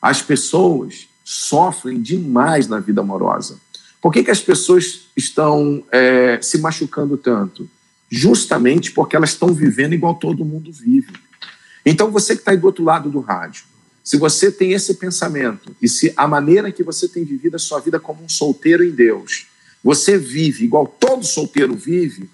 As 0.00 0.22
pessoas 0.22 1.08
sofrem 1.22 2.00
demais 2.00 2.66
na 2.66 2.80
vida 2.80 3.02
amorosa. 3.02 3.60
Por 4.00 4.12
que, 4.12 4.24
que 4.24 4.30
as 4.30 4.40
pessoas 4.40 5.06
estão 5.16 5.84
é, 5.92 6.40
se 6.40 6.58
machucando 6.58 7.16
tanto? 7.16 7.68
Justamente 8.10 8.92
porque 8.92 9.14
elas 9.14 9.30
estão 9.30 9.52
vivendo 9.52 9.92
igual 9.92 10.14
todo 10.14 10.44
mundo 10.44 10.72
vive. 10.72 11.12
Então, 11.84 12.10
você 12.10 12.34
que 12.34 12.40
está 12.40 12.50
aí 12.50 12.56
do 12.56 12.66
outro 12.66 12.84
lado 12.84 13.10
do 13.10 13.20
rádio, 13.20 13.64
se 14.02 14.16
você 14.16 14.50
tem 14.50 14.72
esse 14.72 14.94
pensamento 14.94 15.74
e 15.80 15.88
se 15.88 16.12
a 16.16 16.26
maneira 16.26 16.72
que 16.72 16.82
você 16.82 17.06
tem 17.06 17.24
vivido 17.24 17.56
a 17.56 17.58
sua 17.58 17.80
vida 17.80 18.00
como 18.00 18.24
um 18.24 18.28
solteiro 18.28 18.82
em 18.82 18.90
Deus, 18.90 19.46
você 19.82 20.18
vive 20.18 20.64
igual 20.64 20.86
todo 20.86 21.24
solteiro 21.24 21.74
vive, 21.74 22.28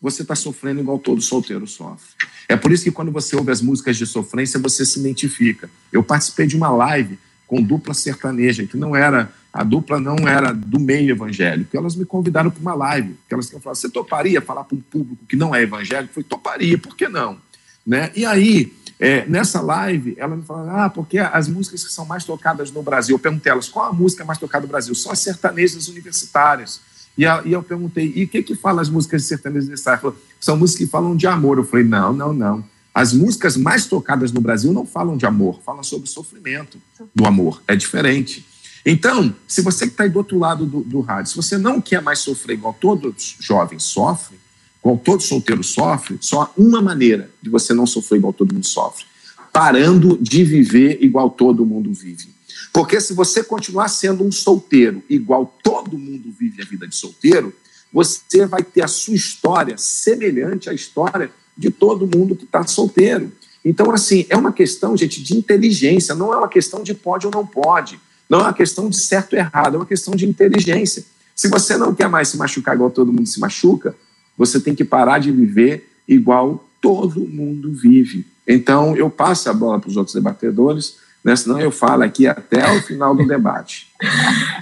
você 0.00 0.22
está 0.22 0.34
sofrendo 0.34 0.80
igual 0.80 0.98
todo 0.98 1.20
solteiro 1.22 1.66
sofre. 1.66 2.14
É 2.48 2.56
por 2.56 2.70
isso 2.70 2.84
que 2.84 2.90
quando 2.90 3.10
você 3.10 3.34
ouve 3.34 3.50
as 3.50 3.62
músicas 3.62 3.96
de 3.96 4.06
sofrência, 4.06 4.60
você 4.60 4.84
se 4.84 4.98
identifica. 5.00 5.70
Eu 5.90 6.02
participei 6.02 6.46
de 6.46 6.56
uma 6.56 6.68
live 6.68 7.18
com 7.46 7.62
dupla 7.62 7.94
sertaneja, 7.94 8.66
que 8.66 8.76
não 8.76 8.94
era, 8.94 9.32
a 9.54 9.62
dupla 9.62 10.00
não 10.00 10.26
era 10.26 10.52
do 10.52 10.80
meio 10.80 11.12
evangélico. 11.12 11.76
Elas 11.76 11.94
me 11.94 12.04
convidaram 12.04 12.50
para 12.50 12.60
uma 12.60 12.74
live, 12.74 13.16
que 13.28 13.32
elas 13.32 13.48
falaram, 13.48 13.76
você 13.76 13.88
toparia 13.88 14.40
falar 14.40 14.64
para 14.64 14.76
um 14.76 14.80
público 14.80 15.24
que 15.28 15.36
não 15.36 15.54
é 15.54 15.62
evangélico? 15.62 16.10
Eu 16.10 16.14
falei, 16.14 16.28
toparia, 16.28 16.76
por 16.76 16.96
que 16.96 17.08
não? 17.08 17.38
Né? 17.86 18.10
E 18.16 18.26
aí, 18.26 18.72
é, 18.98 19.24
nessa 19.26 19.60
live, 19.60 20.16
ela 20.18 20.34
me 20.34 20.42
falou, 20.42 20.68
ah, 20.70 20.90
porque 20.90 21.18
as 21.18 21.46
músicas 21.46 21.84
que 21.84 21.92
são 21.92 22.04
mais 22.04 22.24
tocadas 22.24 22.72
no 22.72 22.82
Brasil, 22.82 23.14
eu 23.14 23.18
perguntei 23.20 23.52
a 23.52 23.54
elas, 23.54 23.68
qual 23.68 23.90
a 23.90 23.92
música 23.92 24.24
mais 24.24 24.40
tocada 24.40 24.66
no 24.66 24.72
Brasil? 24.72 24.92
Só 24.92 25.12
as 25.12 25.20
sertanejas 25.20 25.86
universitárias. 25.86 26.80
E, 27.16 27.24
a, 27.24 27.40
e 27.44 27.52
eu 27.52 27.62
perguntei, 27.62 28.12
e 28.16 28.24
o 28.24 28.28
que 28.28 28.42
que 28.42 28.56
fala 28.56 28.82
as 28.82 28.88
músicas 28.88 29.22
de 29.22 29.28
sertanejas 29.28 29.66
universitárias? 29.66 30.02
Falou, 30.02 30.18
são 30.40 30.56
músicas 30.56 30.84
que 30.84 30.90
falam 30.90 31.14
de 31.14 31.28
amor. 31.28 31.58
Eu 31.58 31.64
falei, 31.64 31.84
não, 31.84 32.12
não, 32.12 32.32
não. 32.32 32.64
As 32.92 33.12
músicas 33.12 33.56
mais 33.56 33.86
tocadas 33.86 34.32
no 34.32 34.40
Brasil 34.40 34.72
não 34.72 34.84
falam 34.84 35.16
de 35.16 35.26
amor, 35.26 35.60
falam 35.64 35.84
sobre 35.84 36.08
o 36.08 36.10
sofrimento 36.10 36.76
do 37.14 37.24
amor. 37.24 37.62
É 37.68 37.76
diferente. 37.76 38.44
Então, 38.84 39.34
se 39.48 39.62
você 39.62 39.86
que 39.86 39.92
está 39.92 40.06
do 40.06 40.18
outro 40.18 40.38
lado 40.38 40.66
do, 40.66 40.80
do 40.80 41.00
rádio, 41.00 41.30
se 41.30 41.36
você 41.36 41.56
não 41.56 41.80
quer 41.80 42.02
mais 42.02 42.18
sofrer 42.18 42.54
igual 42.54 42.76
todos 42.78 43.36
jovens 43.40 43.82
sofrem, 43.84 44.38
igual 44.80 44.98
todo 44.98 45.22
solteiro 45.22 45.64
sofre, 45.64 46.18
só 46.20 46.52
uma 46.56 46.82
maneira 46.82 47.30
de 47.40 47.48
você 47.48 47.72
não 47.72 47.86
sofrer 47.86 48.18
igual 48.18 48.32
todo 48.32 48.52
mundo 48.52 48.66
sofre: 48.66 49.06
parando 49.52 50.18
de 50.20 50.44
viver 50.44 50.98
igual 51.02 51.30
todo 51.30 51.64
mundo 51.64 51.92
vive. 51.94 52.34
Porque 52.72 53.00
se 53.00 53.14
você 53.14 53.42
continuar 53.42 53.88
sendo 53.88 54.24
um 54.24 54.32
solteiro 54.32 55.02
igual 55.08 55.56
todo 55.62 55.96
mundo 55.96 56.34
vive 56.38 56.60
a 56.60 56.64
vida 56.64 56.86
de 56.86 56.94
solteiro, 56.94 57.54
você 57.92 58.44
vai 58.44 58.62
ter 58.62 58.82
a 58.82 58.88
sua 58.88 59.14
história 59.14 59.78
semelhante 59.78 60.68
à 60.68 60.74
história 60.74 61.30
de 61.56 61.70
todo 61.70 62.10
mundo 62.12 62.34
que 62.34 62.44
está 62.44 62.66
solteiro. 62.66 63.32
Então, 63.64 63.90
assim, 63.92 64.26
é 64.28 64.36
uma 64.36 64.52
questão, 64.52 64.96
gente, 64.96 65.22
de 65.22 65.36
inteligência, 65.36 66.14
não 66.14 66.34
é 66.34 66.36
uma 66.36 66.48
questão 66.48 66.82
de 66.82 66.92
pode 66.92 67.26
ou 67.26 67.32
não 67.32 67.46
pode, 67.46 67.98
não 68.34 68.40
é 68.40 68.44
uma 68.44 68.52
questão 68.52 68.90
de 68.90 68.96
certo 68.96 69.34
ou 69.34 69.38
errado, 69.38 69.74
é 69.74 69.78
uma 69.78 69.86
questão 69.86 70.16
de 70.16 70.26
inteligência. 70.26 71.04
Se 71.36 71.48
você 71.48 71.76
não 71.76 71.94
quer 71.94 72.08
mais 72.08 72.28
se 72.28 72.36
machucar 72.36 72.74
igual 72.74 72.90
todo 72.90 73.12
mundo 73.12 73.26
se 73.26 73.38
machuca, 73.38 73.94
você 74.36 74.58
tem 74.58 74.74
que 74.74 74.84
parar 74.84 75.20
de 75.20 75.30
viver 75.30 75.88
igual 76.08 76.68
todo 76.80 77.20
mundo 77.20 77.72
vive. 77.72 78.26
Então, 78.46 78.96
eu 78.96 79.08
passo 79.08 79.48
a 79.48 79.52
bola 79.52 79.78
para 79.78 79.88
os 79.88 79.96
outros 79.96 80.14
debatedores, 80.14 80.96
né? 81.22 81.36
senão 81.36 81.60
eu 81.60 81.70
falo 81.70 82.02
aqui 82.02 82.26
até 82.26 82.76
o 82.76 82.82
final 82.82 83.14
do 83.14 83.24
debate. 83.24 83.86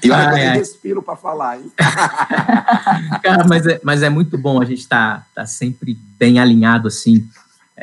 E 0.04 0.10
olha 0.10 0.34
que 0.34 0.40
eu 0.40 0.52
respiro 0.52 1.02
para 1.02 1.16
falar. 1.16 1.58
Hein? 1.58 1.72
Cara, 3.24 3.44
mas 3.48 3.66
é, 3.66 3.80
mas 3.82 4.02
é 4.02 4.10
muito 4.10 4.36
bom 4.36 4.60
a 4.60 4.66
gente 4.66 4.80
estar 4.80 5.20
tá, 5.34 5.42
tá 5.42 5.46
sempre 5.46 5.98
bem 6.18 6.38
alinhado 6.38 6.88
assim. 6.88 7.26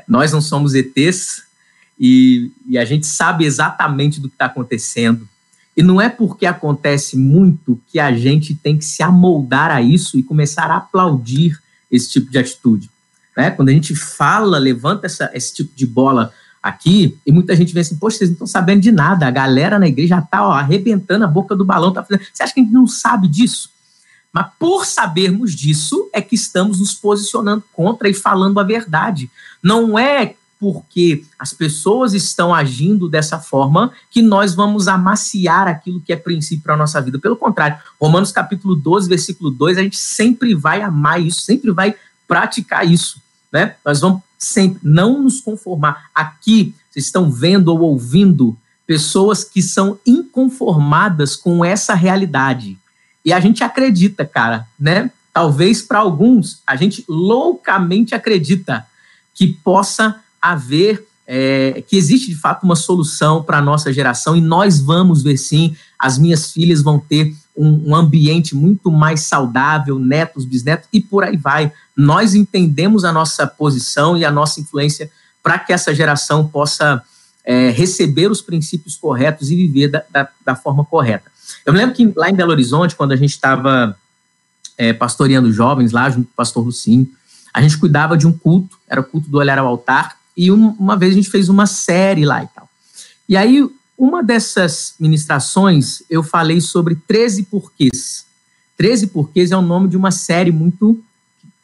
Nós 0.07 0.31
não 0.31 0.39
somos 0.39 0.75
ETs 0.75 1.43
e, 1.99 2.51
e 2.67 2.77
a 2.77 2.85
gente 2.85 3.07
sabe 3.07 3.43
exatamente 3.43 4.21
do 4.21 4.29
que 4.29 4.35
está 4.35 4.45
acontecendo. 4.45 5.27
E 5.79 5.81
não 5.81 6.01
é 6.01 6.09
porque 6.09 6.45
acontece 6.45 7.15
muito 7.15 7.81
que 7.87 8.01
a 8.01 8.11
gente 8.11 8.53
tem 8.53 8.77
que 8.77 8.83
se 8.83 9.01
amoldar 9.01 9.71
a 9.71 9.81
isso 9.81 10.19
e 10.19 10.23
começar 10.23 10.69
a 10.69 10.75
aplaudir 10.75 11.57
esse 11.89 12.09
tipo 12.09 12.29
de 12.29 12.37
atitude. 12.37 12.91
Né? 13.37 13.49
Quando 13.49 13.69
a 13.69 13.71
gente 13.71 13.95
fala, 13.95 14.57
levanta 14.57 15.05
essa, 15.05 15.31
esse 15.33 15.53
tipo 15.53 15.73
de 15.73 15.87
bola 15.87 16.33
aqui, 16.61 17.17
e 17.25 17.31
muita 17.31 17.55
gente 17.55 17.73
vem 17.73 17.79
assim, 17.79 17.95
poxa, 17.95 18.17
vocês 18.17 18.29
não 18.29 18.33
estão 18.33 18.45
sabendo 18.45 18.81
de 18.81 18.91
nada, 18.91 19.25
a 19.25 19.31
galera 19.31 19.79
na 19.79 19.87
igreja 19.87 20.19
está 20.19 20.39
arrebentando 20.39 21.23
a 21.23 21.27
boca 21.29 21.55
do 21.55 21.63
balão, 21.63 21.93
tá 21.93 22.03
fazendo... 22.03 22.25
você 22.29 22.43
acha 22.43 22.53
que 22.53 22.59
a 22.59 22.63
gente 22.63 22.73
não 22.73 22.85
sabe 22.85 23.29
disso? 23.29 23.69
Mas 24.33 24.47
por 24.59 24.85
sabermos 24.85 25.55
disso, 25.55 26.09
é 26.11 26.21
que 26.21 26.35
estamos 26.35 26.81
nos 26.81 26.93
posicionando 26.93 27.63
contra 27.71 28.09
e 28.09 28.13
falando 28.13 28.59
a 28.59 28.63
verdade. 28.63 29.31
Não 29.63 29.97
é 29.97 30.35
porque 30.59 31.23
as 31.39 31.53
pessoas 31.53 32.13
estão 32.13 32.53
agindo 32.53 33.07
dessa 33.07 33.39
forma 33.39 33.93
que 34.11 34.21
nós 34.21 34.53
vamos 34.53 34.89
amaciar 34.89 35.67
aquilo 35.69 36.01
que 36.01 36.11
é 36.11 36.17
princípio 36.17 36.63
para 36.63 36.73
a 36.73 36.77
nossa 36.77 37.01
vida. 37.01 37.17
Pelo 37.17 37.37
contrário, 37.37 37.77
Romanos 37.99 38.31
capítulo 38.31 38.75
12, 38.75 39.07
versículo 39.07 39.49
2, 39.49 39.77
a 39.77 39.81
gente 39.81 39.97
sempre 39.97 40.53
vai 40.53 40.81
amar 40.81 41.21
isso, 41.21 41.41
sempre 41.41 41.71
vai 41.71 41.95
praticar 42.27 42.85
isso. 42.85 43.21
Né? 43.51 43.75
Nós 43.85 44.01
vamos 44.01 44.21
sempre 44.37 44.81
não 44.83 45.23
nos 45.23 45.39
conformar. 45.39 46.09
Aqui, 46.13 46.75
vocês 46.89 47.05
estão 47.05 47.31
vendo 47.31 47.69
ou 47.69 47.79
ouvindo 47.79 48.57
pessoas 48.85 49.43
que 49.43 49.61
são 49.61 49.97
inconformadas 50.05 51.35
com 51.35 51.63
essa 51.63 51.93
realidade. 51.93 52.77
E 53.23 53.31
a 53.31 53.39
gente 53.39 53.63
acredita, 53.63 54.25
cara, 54.25 54.67
né? 54.79 55.11
Talvez 55.31 55.81
para 55.81 55.99
alguns, 55.99 56.61
a 56.65 56.75
gente 56.75 57.05
loucamente 57.07 58.15
acredita 58.15 58.85
que 59.33 59.47
possa 59.47 60.19
haver, 60.41 61.05
é, 61.27 61.83
que 61.87 61.95
existe 61.95 62.29
de 62.29 62.35
fato 62.35 62.63
uma 62.63 62.75
solução 62.75 63.43
para 63.43 63.59
a 63.59 63.61
nossa 63.61 63.93
geração 63.93 64.35
e 64.35 64.41
nós 64.41 64.79
vamos 64.79 65.21
ver 65.21 65.37
sim, 65.37 65.75
as 65.97 66.17
minhas 66.17 66.51
filhas 66.51 66.81
vão 66.81 66.99
ter 66.99 67.35
um, 67.55 67.89
um, 67.89 67.95
ambiente 67.95 68.55
muito 68.55 68.89
mais 68.89 69.21
saudável, 69.21 69.99
netos, 69.99 70.45
bisnetos 70.45 70.87
e 70.91 70.99
por 70.99 71.23
aí 71.23 71.37
vai. 71.37 71.71
Nós 71.95 72.33
entendemos 72.33 73.03
a 73.03 73.11
nossa 73.11 73.45
posição 73.45 74.17
e 74.17 74.25
a 74.25 74.31
nossa 74.31 74.59
influência 74.59 75.11
para 75.43 75.59
que 75.59 75.71
essa 75.73 75.93
geração 75.93 76.47
possa 76.47 77.03
é, 77.43 77.69
receber 77.69 78.31
os 78.31 78.41
princípios 78.41 78.95
corretos 78.95 79.51
e 79.51 79.55
viver 79.55 79.89
da, 79.89 80.03
da, 80.09 80.29
da, 80.45 80.55
forma 80.55 80.85
correta. 80.85 81.31
Eu 81.65 81.73
me 81.73 81.79
lembro 81.79 81.95
que 81.95 82.11
lá 82.15 82.29
em 82.29 82.35
Belo 82.35 82.51
Horizonte, 82.51 82.95
quando 82.95 83.11
a 83.11 83.15
gente 83.15 83.31
estava 83.31 83.95
é, 84.77 84.93
pastoreando 84.93 85.51
jovens 85.51 85.91
lá, 85.91 86.09
junto 86.09 86.27
com 86.27 86.33
o 86.33 86.35
pastor 86.35 86.65
Lucinho, 86.65 87.07
a 87.53 87.61
gente 87.61 87.77
cuidava 87.77 88.17
de 88.17 88.27
um 88.27 88.31
culto, 88.31 88.77
era 88.87 89.01
o 89.01 89.03
culto 89.03 89.29
do 89.29 89.37
Olhar 89.37 89.57
ao 89.57 89.67
Altar, 89.67 90.18
e 90.39 90.53
um, 90.53 90.69
uma 90.79 90.95
vez 90.95 91.11
a 91.11 91.15
gente 91.15 91.29
fez 91.29 91.49
uma 91.49 91.65
série 91.65 92.23
lá 92.23 92.41
e 92.41 92.47
tal. 92.47 92.69
E 93.27 93.35
aí, 93.35 93.69
uma 93.97 94.23
dessas 94.23 94.95
ministrações, 94.97 96.01
eu 96.09 96.23
falei 96.23 96.61
sobre 96.61 96.95
13 96.95 97.43
porquês. 97.43 98.25
13 98.77 99.07
porquês 99.07 99.51
é 99.51 99.57
o 99.57 99.61
nome 99.61 99.89
de 99.89 99.97
uma 99.97 100.11
série 100.11 100.49
muito 100.49 101.03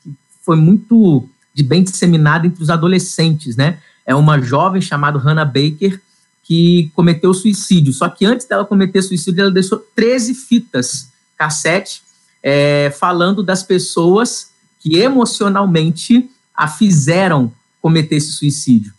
que 0.04 0.14
foi 0.44 0.58
muito 0.58 1.26
de 1.54 1.64
bem 1.64 1.84
disseminada 1.86 2.46
entre 2.46 2.62
os 2.62 2.70
adolescentes, 2.70 3.56
né? 3.56 3.80
É 4.06 4.14
uma 4.14 4.42
jovem 4.42 4.82
chamada 4.82 5.18
Hannah 5.18 5.46
Baker 5.46 6.02
que 6.44 6.92
cometeu 6.94 7.34
suicídio. 7.34 7.94
Só 7.94 8.10
que 8.10 8.26
antes 8.26 8.46
dela 8.46 8.66
cometer 8.66 9.02
suicídio, 9.02 9.40
ela 9.40 9.52
deixou 9.52 9.80
13 9.96 10.34
fitas 10.34 11.08
cassete 11.38 12.04
é, 12.44 12.94
falando 13.00 13.42
das 13.42 13.64
pessoas 13.64 14.50
que 14.82 14.98
emocionalmente 14.98 16.30
a 16.54 16.68
fizeram 16.68 17.54
cometer 17.86 18.16
esse 18.16 18.32
suicídio. 18.32 18.92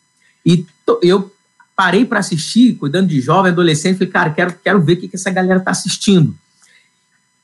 E 0.44 0.64
eu 1.02 1.34
parei 1.74 2.04
para 2.04 2.20
assistir, 2.20 2.76
cuidando 2.76 3.08
de 3.08 3.20
jovem, 3.20 3.50
adolescente, 3.50 3.96
falei, 3.98 4.12
cara, 4.12 4.30
quero, 4.30 4.54
quero 4.62 4.80
ver 4.80 4.92
o 4.92 4.96
que, 4.98 5.08
que 5.08 5.16
essa 5.16 5.28
galera 5.28 5.58
está 5.58 5.72
assistindo. 5.72 6.38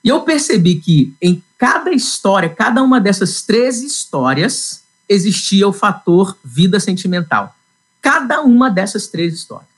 E 0.05 0.09
eu 0.09 0.21
percebi 0.21 0.77
que 0.77 1.13
em 1.21 1.43
cada 1.59 1.91
história, 1.91 2.49
cada 2.49 2.81
uma 2.81 3.01
dessas 3.01 3.43
13 3.43 3.85
histórias, 3.85 4.85
existia 5.09 5.67
o 5.67 5.73
fator 5.73 6.39
vida 6.45 6.79
sentimental. 6.79 7.57
Cada 8.01 8.41
uma 8.41 8.71
dessas 8.71 9.09
três 9.09 9.35
histórias. 9.35 9.69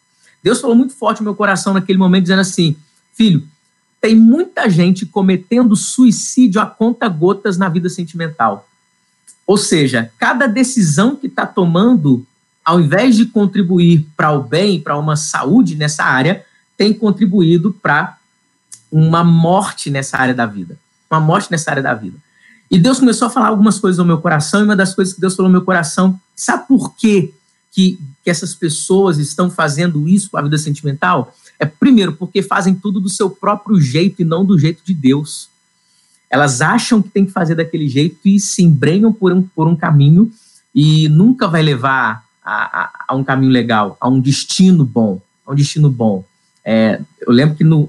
Deus 0.42 0.60
falou 0.60 0.76
muito 0.76 0.92
forte 0.92 1.20
no 1.20 1.24
meu 1.24 1.34
coração 1.34 1.72
naquele 1.72 1.98
momento, 1.98 2.24
dizendo 2.24 2.40
assim: 2.40 2.76
filho, 3.14 3.42
tem 4.02 4.14
muita 4.14 4.68
gente 4.68 5.06
cometendo 5.06 5.74
suicídio 5.74 6.60
a 6.60 6.66
conta 6.66 7.08
gotas 7.08 7.56
na 7.56 7.70
vida 7.70 7.88
sentimental. 7.88 8.68
Ou 9.46 9.56
seja, 9.56 10.10
cada 10.18 10.46
decisão 10.46 11.16
que 11.16 11.26
está 11.26 11.46
tomando, 11.46 12.26
ao 12.64 12.80
invés 12.80 13.16
de 13.16 13.26
contribuir 13.26 14.06
para 14.16 14.32
o 14.32 14.42
bem, 14.42 14.80
para 14.80 14.96
uma 14.96 15.16
saúde 15.16 15.76
nessa 15.76 16.04
área, 16.04 16.44
tem 16.76 16.92
contribuído 16.92 17.72
para 17.72 18.16
uma 18.90 19.22
morte 19.22 19.90
nessa 19.90 20.16
área 20.16 20.34
da 20.34 20.46
vida. 20.46 20.78
Uma 21.10 21.20
morte 21.20 21.50
nessa 21.50 21.70
área 21.70 21.82
da 21.82 21.94
vida. 21.94 22.16
E 22.70 22.78
Deus 22.78 22.98
começou 22.98 23.28
a 23.28 23.30
falar 23.30 23.48
algumas 23.48 23.78
coisas 23.78 23.98
no 23.98 24.04
meu 24.04 24.18
coração, 24.18 24.60
e 24.60 24.64
uma 24.64 24.76
das 24.76 24.94
coisas 24.94 25.14
que 25.14 25.20
Deus 25.20 25.36
falou 25.36 25.50
no 25.50 25.58
meu 25.58 25.64
coração, 25.64 26.18
sabe 26.34 26.66
por 26.66 26.94
quê 26.96 27.32
que, 27.70 27.98
que 28.22 28.30
essas 28.30 28.54
pessoas 28.54 29.18
estão 29.18 29.50
fazendo 29.50 30.08
isso 30.08 30.30
com 30.30 30.38
a 30.38 30.42
vida 30.42 30.56
sentimental? 30.56 31.34
É 31.58 31.66
primeiro 31.66 32.14
porque 32.14 32.42
fazem 32.42 32.74
tudo 32.74 33.00
do 33.00 33.08
seu 33.08 33.28
próprio 33.30 33.80
jeito 33.80 34.22
e 34.22 34.24
não 34.24 34.44
do 34.44 34.58
jeito 34.58 34.82
de 34.84 34.94
Deus. 34.94 35.48
Elas 36.34 36.60
acham 36.60 37.00
que 37.00 37.10
tem 37.10 37.24
que 37.24 37.30
fazer 37.30 37.54
daquele 37.54 37.88
jeito 37.88 38.18
e 38.24 38.40
se 38.40 38.60
embrenham 38.60 39.12
por 39.12 39.32
um, 39.32 39.40
por 39.40 39.68
um 39.68 39.76
caminho 39.76 40.32
e 40.74 41.08
nunca 41.08 41.46
vai 41.46 41.62
levar 41.62 42.24
a, 42.44 42.82
a, 42.82 43.04
a 43.06 43.14
um 43.14 43.22
caminho 43.22 43.52
legal, 43.52 43.96
a 44.00 44.08
um 44.08 44.18
destino 44.18 44.84
bom, 44.84 45.22
a 45.46 45.52
um 45.52 45.54
destino 45.54 45.88
bom. 45.88 46.24
É, 46.64 47.00
eu 47.20 47.32
lembro 47.32 47.54
que 47.54 47.62
no 47.62 47.88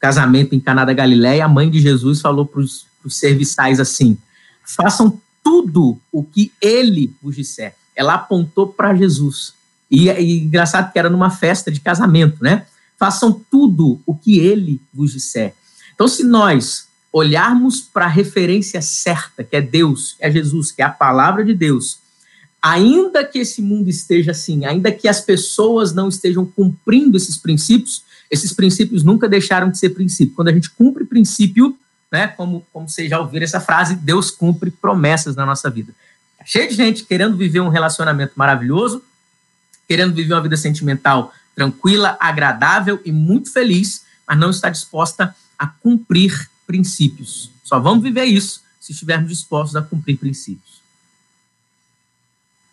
casamento 0.00 0.54
em 0.54 0.58
Caná 0.58 0.86
da 0.86 0.94
Galileia, 0.94 1.44
a 1.44 1.48
mãe 1.48 1.70
de 1.70 1.80
Jesus 1.82 2.22
falou 2.22 2.46
para 2.46 2.62
os 2.62 2.86
serviçais 3.10 3.78
assim: 3.78 4.16
façam 4.64 5.20
tudo 5.44 6.00
o 6.10 6.24
que 6.24 6.50
ele 6.62 7.14
vos 7.22 7.36
disser. 7.36 7.74
Ela 7.94 8.14
apontou 8.14 8.68
para 8.68 8.94
Jesus. 8.94 9.52
E, 9.90 10.08
e 10.08 10.44
engraçado 10.44 10.90
que 10.90 10.98
era 10.98 11.10
numa 11.10 11.28
festa 11.28 11.70
de 11.70 11.78
casamento, 11.78 12.42
né? 12.42 12.64
Façam 12.98 13.38
tudo 13.50 14.00
o 14.06 14.14
que 14.14 14.38
ele 14.38 14.80
vos 14.94 15.12
disser. 15.12 15.54
Então, 15.94 16.08
se 16.08 16.24
nós 16.24 16.90
olharmos 17.12 17.80
para 17.80 18.06
a 18.06 18.08
referência 18.08 18.80
certa, 18.80 19.44
que 19.44 19.54
é 19.54 19.60
Deus, 19.60 20.14
que 20.14 20.24
é 20.24 20.30
Jesus, 20.30 20.72
que 20.72 20.80
é 20.80 20.84
a 20.84 20.90
palavra 20.90 21.44
de 21.44 21.54
Deus, 21.54 21.98
ainda 22.60 23.24
que 23.24 23.38
esse 23.38 23.60
mundo 23.60 23.90
esteja 23.90 24.30
assim, 24.30 24.64
ainda 24.64 24.90
que 24.90 25.06
as 25.06 25.20
pessoas 25.20 25.92
não 25.92 26.08
estejam 26.08 26.46
cumprindo 26.46 27.16
esses 27.16 27.36
princípios, 27.36 28.02
esses 28.30 28.52
princípios 28.52 29.02
nunca 29.02 29.28
deixaram 29.28 29.70
de 29.70 29.78
ser 29.78 29.90
princípio. 29.90 30.34
Quando 30.34 30.48
a 30.48 30.52
gente 30.52 30.70
cumpre 30.70 31.04
princípio, 31.04 31.76
né, 32.10 32.28
como, 32.28 32.66
como 32.72 32.88
vocês 32.88 33.10
já 33.10 33.18
ouviram 33.18 33.44
essa 33.44 33.60
frase, 33.60 33.94
Deus 33.94 34.30
cumpre 34.30 34.70
promessas 34.70 35.36
na 35.36 35.44
nossa 35.44 35.68
vida. 35.68 35.92
Tá 36.38 36.44
cheio 36.46 36.68
de 36.68 36.74
gente 36.74 37.04
querendo 37.04 37.36
viver 37.36 37.60
um 37.60 37.68
relacionamento 37.68 38.32
maravilhoso, 38.36 39.02
querendo 39.86 40.14
viver 40.14 40.32
uma 40.32 40.42
vida 40.42 40.56
sentimental 40.56 41.32
tranquila, 41.54 42.16
agradável 42.18 43.00
e 43.04 43.12
muito 43.12 43.52
feliz, 43.52 44.04
mas 44.26 44.38
não 44.38 44.50
está 44.50 44.70
disposta 44.70 45.34
a 45.58 45.66
cumprir 45.66 46.48
princípios. 46.66 47.50
Só 47.62 47.78
vamos 47.78 48.02
viver 48.02 48.24
isso 48.24 48.62
se 48.80 48.92
estivermos 48.92 49.30
dispostos 49.30 49.76
a 49.76 49.82
cumprir 49.82 50.18
princípios. 50.18 50.82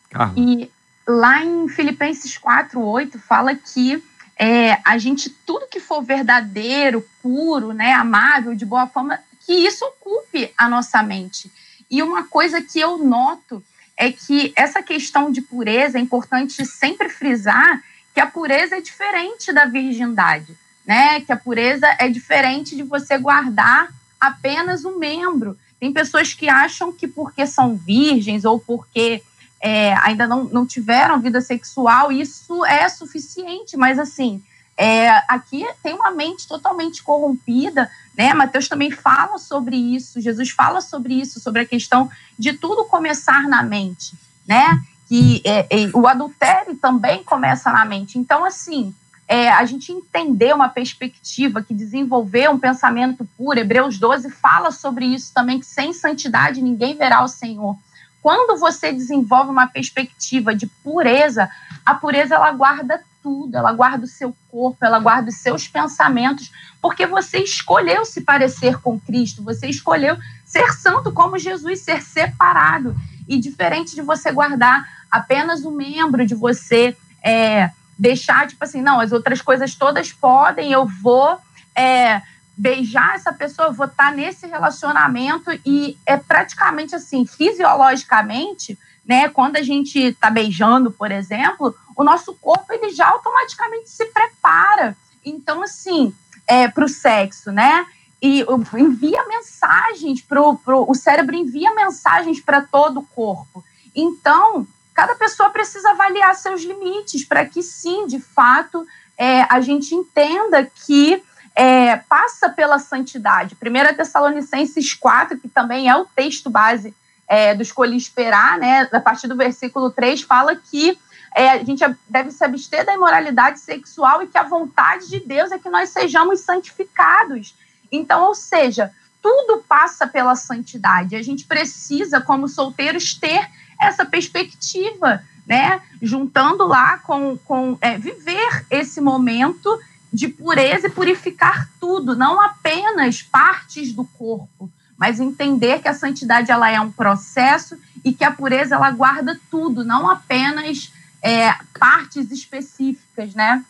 Carlos. 0.10 0.38
E 0.38 0.72
lá 1.08 1.44
em 1.44 1.68
Filipenses 1.70 2.38
4, 2.38 2.82
8, 2.82 3.20
fala 3.20 3.56
que 3.56 4.04
é, 4.36 4.80
a 4.86 4.98
gente, 4.98 5.30
tudo 5.30 5.68
que 5.68 5.80
for 5.80 6.02
verdadeiro, 6.02 7.06
puro, 7.22 7.74
né, 7.74 7.94
amável, 7.94 8.56
de 8.56 8.66
boa 8.66 8.88
forma, 8.88 9.20
que 9.46 9.54
isso 9.54 9.84
ocupe 9.86 10.54
a 10.58 10.70
nossa 10.70 11.04
mente. 11.04 11.52
E 11.92 12.02
uma 12.02 12.24
coisa 12.24 12.62
que 12.62 12.80
eu 12.80 12.98
noto 12.98 13.64
é 13.98 14.12
que 14.12 14.54
essa 14.56 14.82
questão 14.82 15.30
de 15.32 15.42
pureza 15.42 15.98
é 15.98 16.02
importante 16.02 16.66
sempre 16.66 17.10
frisar 17.10 17.84
que 18.14 18.20
a 18.20 18.28
pureza 18.28 18.78
é 18.78 18.82
diferente 18.82 19.52
da 19.52 19.66
virgindade, 19.66 20.58
né? 20.90 21.22
Que 21.22 21.32
a 21.32 21.38
pureza 21.38 21.86
é 22.00 22.10
diferente 22.10 22.76
de 22.76 22.82
você 22.82 23.16
guardar 23.16 23.94
apenas 24.20 24.84
um 24.84 24.98
membro. 24.98 25.56
Tem 25.80 25.94
pessoas 25.94 26.34
que 26.34 26.50
acham 26.50 26.92
que 26.92 27.08
porque 27.08 27.46
são 27.46 27.76
virgens 27.76 28.44
ou 28.44 28.60
porque 28.60 29.22
é, 29.62 29.94
ainda 30.00 30.26
não, 30.26 30.46
não 30.46 30.66
tiveram 30.66 31.22
vida 31.22 31.42
sexual, 31.42 32.12
isso 32.12 32.66
é 32.66 32.90
suficiente, 32.90 33.78
mas 33.78 34.00
assim, 34.00 34.42
é, 34.76 35.10
aqui 35.28 35.64
tem 35.84 35.94
uma 35.94 36.10
mente 36.10 36.48
totalmente 36.48 37.04
corrompida, 37.04 37.88
né? 38.18 38.34
Mateus 38.34 38.68
também 38.68 38.90
fala 38.90 39.38
sobre 39.38 39.76
isso, 39.76 40.20
Jesus 40.20 40.50
fala 40.50 40.82
sobre 40.82 41.14
isso, 41.14 41.40
sobre 41.40 41.62
a 41.62 41.68
questão 41.68 42.10
de 42.38 42.54
tudo 42.54 42.86
começar 42.86 43.48
na 43.48 43.62
mente, 43.62 44.16
né? 44.48 44.82
Que 45.08 45.44
é, 45.46 45.68
o 45.94 46.08
adultério 46.08 46.76
também 46.78 47.24
começa 47.24 47.72
na 47.72 47.86
mente. 47.86 48.18
Então, 48.18 48.44
assim, 48.44 48.92
é, 49.30 49.48
a 49.48 49.64
gente 49.64 49.92
entender 49.92 50.56
uma 50.56 50.68
perspectiva 50.68 51.62
que 51.62 51.72
desenvolver 51.72 52.50
um 52.50 52.58
pensamento 52.58 53.24
puro, 53.38 53.60
Hebreus 53.60 54.00
12 54.00 54.28
fala 54.32 54.72
sobre 54.72 55.06
isso 55.06 55.32
também, 55.32 55.60
que 55.60 55.68
sem 55.68 55.94
santidade 55.94 56.64
ninguém 56.64 56.98
verá 56.98 57.24
o 57.24 57.28
Senhor. 57.28 57.78
Quando 58.24 58.60
você 58.60 58.92
desenvolve 58.92 59.52
uma 59.52 59.68
perspectiva 59.68 60.56
de 60.56 60.66
pureza, 60.66 61.48
a 61.86 61.94
pureza 61.94 62.34
ela 62.34 62.52
guarda 62.52 63.04
tudo, 63.22 63.56
ela 63.56 63.72
guarda 63.72 64.06
o 64.06 64.08
seu 64.08 64.36
corpo, 64.50 64.84
ela 64.84 64.98
guarda 64.98 65.30
os 65.30 65.38
seus 65.38 65.68
pensamentos, 65.68 66.52
porque 66.82 67.06
você 67.06 67.38
escolheu 67.38 68.06
se 68.06 68.22
parecer 68.22 68.82
com 68.82 69.00
Cristo, 69.00 69.44
você 69.44 69.68
escolheu 69.68 70.18
ser 70.44 70.74
santo 70.74 71.14
como 71.14 71.38
Jesus, 71.38 71.82
ser 71.82 72.02
separado. 72.02 72.96
E 73.28 73.38
diferente 73.38 73.94
de 73.94 74.02
você 74.02 74.32
guardar 74.32 74.84
apenas 75.12 75.64
um 75.64 75.72
membro, 75.72 76.26
de 76.26 76.34
você 76.34 76.98
é, 77.24 77.70
deixar, 78.00 78.48
tipo 78.48 78.64
assim, 78.64 78.82
não, 78.82 79.02
as 79.02 79.12
outras 79.12 79.42
coisas 79.42 79.76
todas 79.76 80.14
podem, 80.14 80.72
eu 80.72 80.88
vou 81.04 81.38
é, 81.76 82.22
beijar 82.58 83.16
essa 83.16 83.34
pessoa, 83.34 83.72
vou 83.72 83.88
estar 83.88 84.14
nesse 84.14 84.48
relacionamento 84.48 85.52
e 85.66 85.98
é 86.06 86.16
praticamente 86.16 86.96
assim, 86.96 87.26
fisiologicamente, 87.26 88.80
né? 89.06 89.28
Quando 89.28 89.58
a 89.58 89.62
gente 89.62 90.00
está 90.00 90.30
beijando, 90.30 90.92
por 90.92 91.12
exemplo, 91.12 91.76
o 91.96 92.04
nosso 92.04 92.34
corpo 92.36 92.72
ele 92.72 92.90
já 92.92 93.08
automaticamente 93.08 93.90
se 93.90 94.06
prepara. 94.06 94.96
Então, 95.26 95.62
assim, 95.62 96.14
é, 96.48 96.70
para 96.70 96.86
o 96.86 96.90
sexo, 96.90 97.52
né? 97.52 97.86
E 98.22 98.46
envia 98.78 99.26
mensagens 99.28 100.22
pro, 100.22 100.58
pro 100.58 100.86
o 100.90 100.96
cérebro 100.96 101.36
envia 101.36 101.74
mensagens 101.74 102.40
para 102.40 102.62
todo 102.62 103.02
o 103.02 103.06
corpo. 103.08 103.64
Então, 103.96 104.66
cada 105.00 105.16
pessoa 105.16 105.50
precisa 105.50 105.92
avaliar 105.92 106.36
seus 106.36 106.62
limites 106.62 107.24
para 107.24 107.46
que 107.46 107.64
sim, 107.64 108.06
de 108.06 108.20
fato, 108.20 108.86
é, 109.18 109.44
a 109.44 109.62
gente 109.62 109.96
entenda 109.96 110.70
que 110.86 111.24
é, 111.56 111.96
passa 111.96 112.50
pela 112.50 112.78
santidade. 112.80 113.56
1 113.56 113.96
Tessalonicenses 113.96 114.94
4, 114.94 115.40
que 115.40 115.48
também 115.48 115.90
é 115.90 115.96
o 115.96 116.04
texto 116.04 116.50
base 116.50 116.94
é, 117.30 117.56
do 117.56 117.64
Escolhi 117.64 117.96
Esperar, 117.96 118.58
né, 118.60 118.90
a 118.92 119.00
partir 119.00 119.30
do 119.30 119.38
versículo 119.38 119.90
3, 119.90 120.22
fala 120.24 120.54
que 120.54 121.00
é, 121.34 121.52
a 121.52 121.64
gente 121.64 121.82
deve 122.10 122.32
se 122.32 122.44
abster 122.44 122.86
da 122.86 122.94
imoralidade 122.94 123.62
sexual 123.62 124.22
e 124.22 124.28
que 124.28 124.38
a 124.38 124.44
vontade 124.44 125.08
de 125.08 125.22
Deus 125.22 125.50
é 125.54 125.58
que 125.58 125.70
nós 125.70 125.92
sejamos 125.92 126.42
santificados. 126.42 127.56
Então, 127.90 128.26
ou 128.26 128.36
seja, 128.36 128.92
tudo 129.22 129.64
passa 129.66 130.06
pela 130.06 130.36
santidade. 130.36 131.16
A 131.16 131.24
gente 131.24 131.46
precisa, 131.46 132.20
como 132.20 132.50
solteiros, 132.50 133.14
ter 133.14 133.48
essa 133.80 134.06
perspectiva, 134.06 135.22
né? 135.48 135.82
Juntando 136.02 136.68
lá 136.68 136.98
com, 137.00 137.38
com 137.38 137.78
é, 137.82 137.98
viver 137.98 138.66
esse 138.70 139.02
momento 139.02 139.80
de 140.12 140.28
pureza 140.28 140.88
e 140.88 140.92
purificar 140.92 141.70
tudo, 141.80 142.16
não 142.16 142.42
apenas 142.42 143.22
partes 143.22 143.94
do 143.94 144.04
corpo, 144.04 144.70
mas 144.98 145.20
entender 145.20 145.80
que 145.82 145.88
a 145.88 145.94
santidade 145.94 146.52
ela 146.52 146.70
é 146.70 146.80
um 146.82 146.92
processo 146.92 147.78
e 148.04 148.12
que 148.12 148.24
a 148.24 148.32
pureza 148.32 148.76
ela 148.76 148.92
guarda 148.92 149.40
tudo, 149.50 149.84
não 149.84 150.10
apenas 150.10 150.92
é, 151.22 151.54
partes 151.78 152.32
específicas, 152.32 153.34
né? 153.34 153.64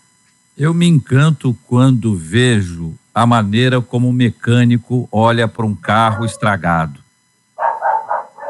Eu 0.58 0.74
me 0.74 0.88
encanto 0.88 1.58
quando 1.68 2.16
vejo 2.16 2.94
a 3.14 3.26
maneira 3.26 3.82
como 3.82 4.10
o 4.10 4.14
mecânico 4.14 5.08
olha 5.12 5.48
para 5.48 5.66
um 5.66 5.76
carro 5.76 6.26
estragado. 6.26 7.00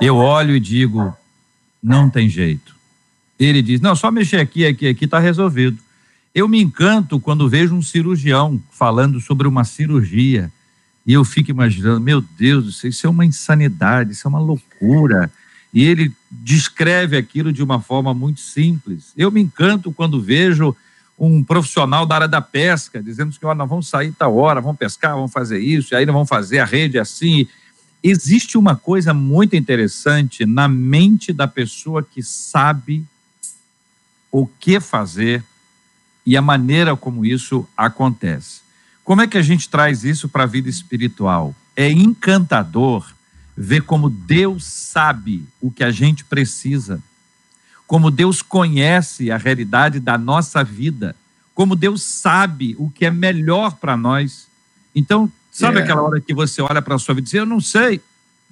Eu 0.02 0.16
olho 0.16 0.56
e 0.56 0.60
digo, 0.60 1.16
não 1.82 2.10
tem 2.10 2.30
jeito. 2.30 2.76
Ele 3.40 3.62
diz, 3.62 3.80
não, 3.80 3.96
só 3.96 4.12
mexer 4.12 4.38
aqui, 4.38 4.66
aqui, 4.66 4.88
aqui, 4.88 5.06
está 5.06 5.20
resolvido. 5.20 5.78
Eu 6.36 6.48
me 6.48 6.62
encanto 6.62 7.20
quando 7.20 7.50
vejo 7.50 7.74
um 7.74 7.82
cirurgião 7.82 8.62
falando 8.72 9.20
sobre 9.20 9.48
uma 9.48 9.64
cirurgia 9.64 10.52
e 11.06 11.14
eu 11.14 11.26
fico 11.26 11.50
imaginando, 11.50 12.00
meu 12.00 12.22
Deus, 12.22 12.84
isso 12.84 13.08
é 13.08 13.10
uma 13.10 13.26
insanidade, 13.26 14.12
isso 14.12 14.28
é 14.28 14.30
uma 14.30 14.40
loucura. 14.40 15.32
E 15.74 15.84
ele 15.84 16.12
descreve 16.30 17.18
aquilo 17.18 17.52
de 17.52 17.64
uma 17.64 17.82
forma 17.82 18.14
muito 18.14 18.42
simples. 18.42 19.14
Eu 19.18 19.32
me 19.32 19.42
encanto 19.42 19.92
quando 19.92 20.22
vejo 20.22 20.76
um 21.18 21.44
profissional 21.44 22.06
da 22.06 22.16
área 22.16 22.28
da 22.28 22.42
pesca 22.42 23.02
dizendo 23.02 23.38
que 23.38 23.46
ó, 23.46 23.54
nós 23.54 23.68
vamos 23.68 23.88
sair 23.88 24.12
tal 24.14 24.38
hora, 24.38 24.62
vamos 24.62 24.78
pescar, 24.78 25.16
vamos 25.16 25.32
fazer 25.32 25.60
isso, 25.60 25.94
e 25.94 25.96
aí 25.96 26.06
nós 26.06 26.14
vamos 26.14 26.30
fazer 26.30 26.60
a 26.60 26.66
rede 26.66 26.98
assim. 27.00 27.48
Existe 28.02 28.58
uma 28.58 28.76
coisa 28.76 29.14
muito 29.14 29.56
interessante 29.56 30.46
na 30.46 30.68
mente 30.68 31.34
da 31.34 31.48
pessoa 31.48 32.02
que 32.02 32.24
sabe 32.24 33.06
o 34.32 34.48
que 34.48 34.80
fazer 34.80 35.44
e 36.26 36.38
a 36.38 36.42
maneira 36.42 36.96
como 36.96 37.26
isso 37.26 37.68
acontece. 37.76 38.62
Como 39.04 39.22
é 39.22 39.28
que 39.28 39.38
a 39.38 39.42
gente 39.42 39.68
traz 39.68 40.04
isso 40.04 40.30
para 40.30 40.44
a 40.44 40.48
vida 40.48 40.70
espiritual? 40.70 41.56
É 41.76 41.90
encantador 41.90 43.12
ver 43.58 43.82
como 43.82 44.10
Deus 44.10 44.64
sabe 44.64 45.44
o 45.60 45.70
que 45.70 45.84
a 45.84 45.92
gente 45.92 46.24
precisa, 46.24 47.02
como 47.86 48.12
Deus 48.12 48.42
conhece 48.42 49.32
a 49.32 49.38
realidade 49.38 50.00
da 50.00 50.18
nossa 50.18 50.64
vida, 50.64 51.16
como 51.54 51.76
Deus 51.76 52.04
sabe 52.04 52.76
o 52.78 52.90
que 52.90 53.04
é 53.04 53.12
melhor 53.12 53.76
para 53.76 53.98
nós. 53.98 54.48
Então, 54.96 55.30
sabe 55.52 55.80
é. 55.80 55.84
aquela 55.84 56.02
hora 56.02 56.20
que 56.20 56.34
você 56.34 56.62
olha 56.62 56.82
para 56.82 56.96
a 56.96 57.00
sua 57.00 57.16
vida 57.16 57.26
e 57.26 57.32
diz: 57.32 57.34
Eu 57.34 57.46
não 57.46 57.60
sei. 57.60 58.02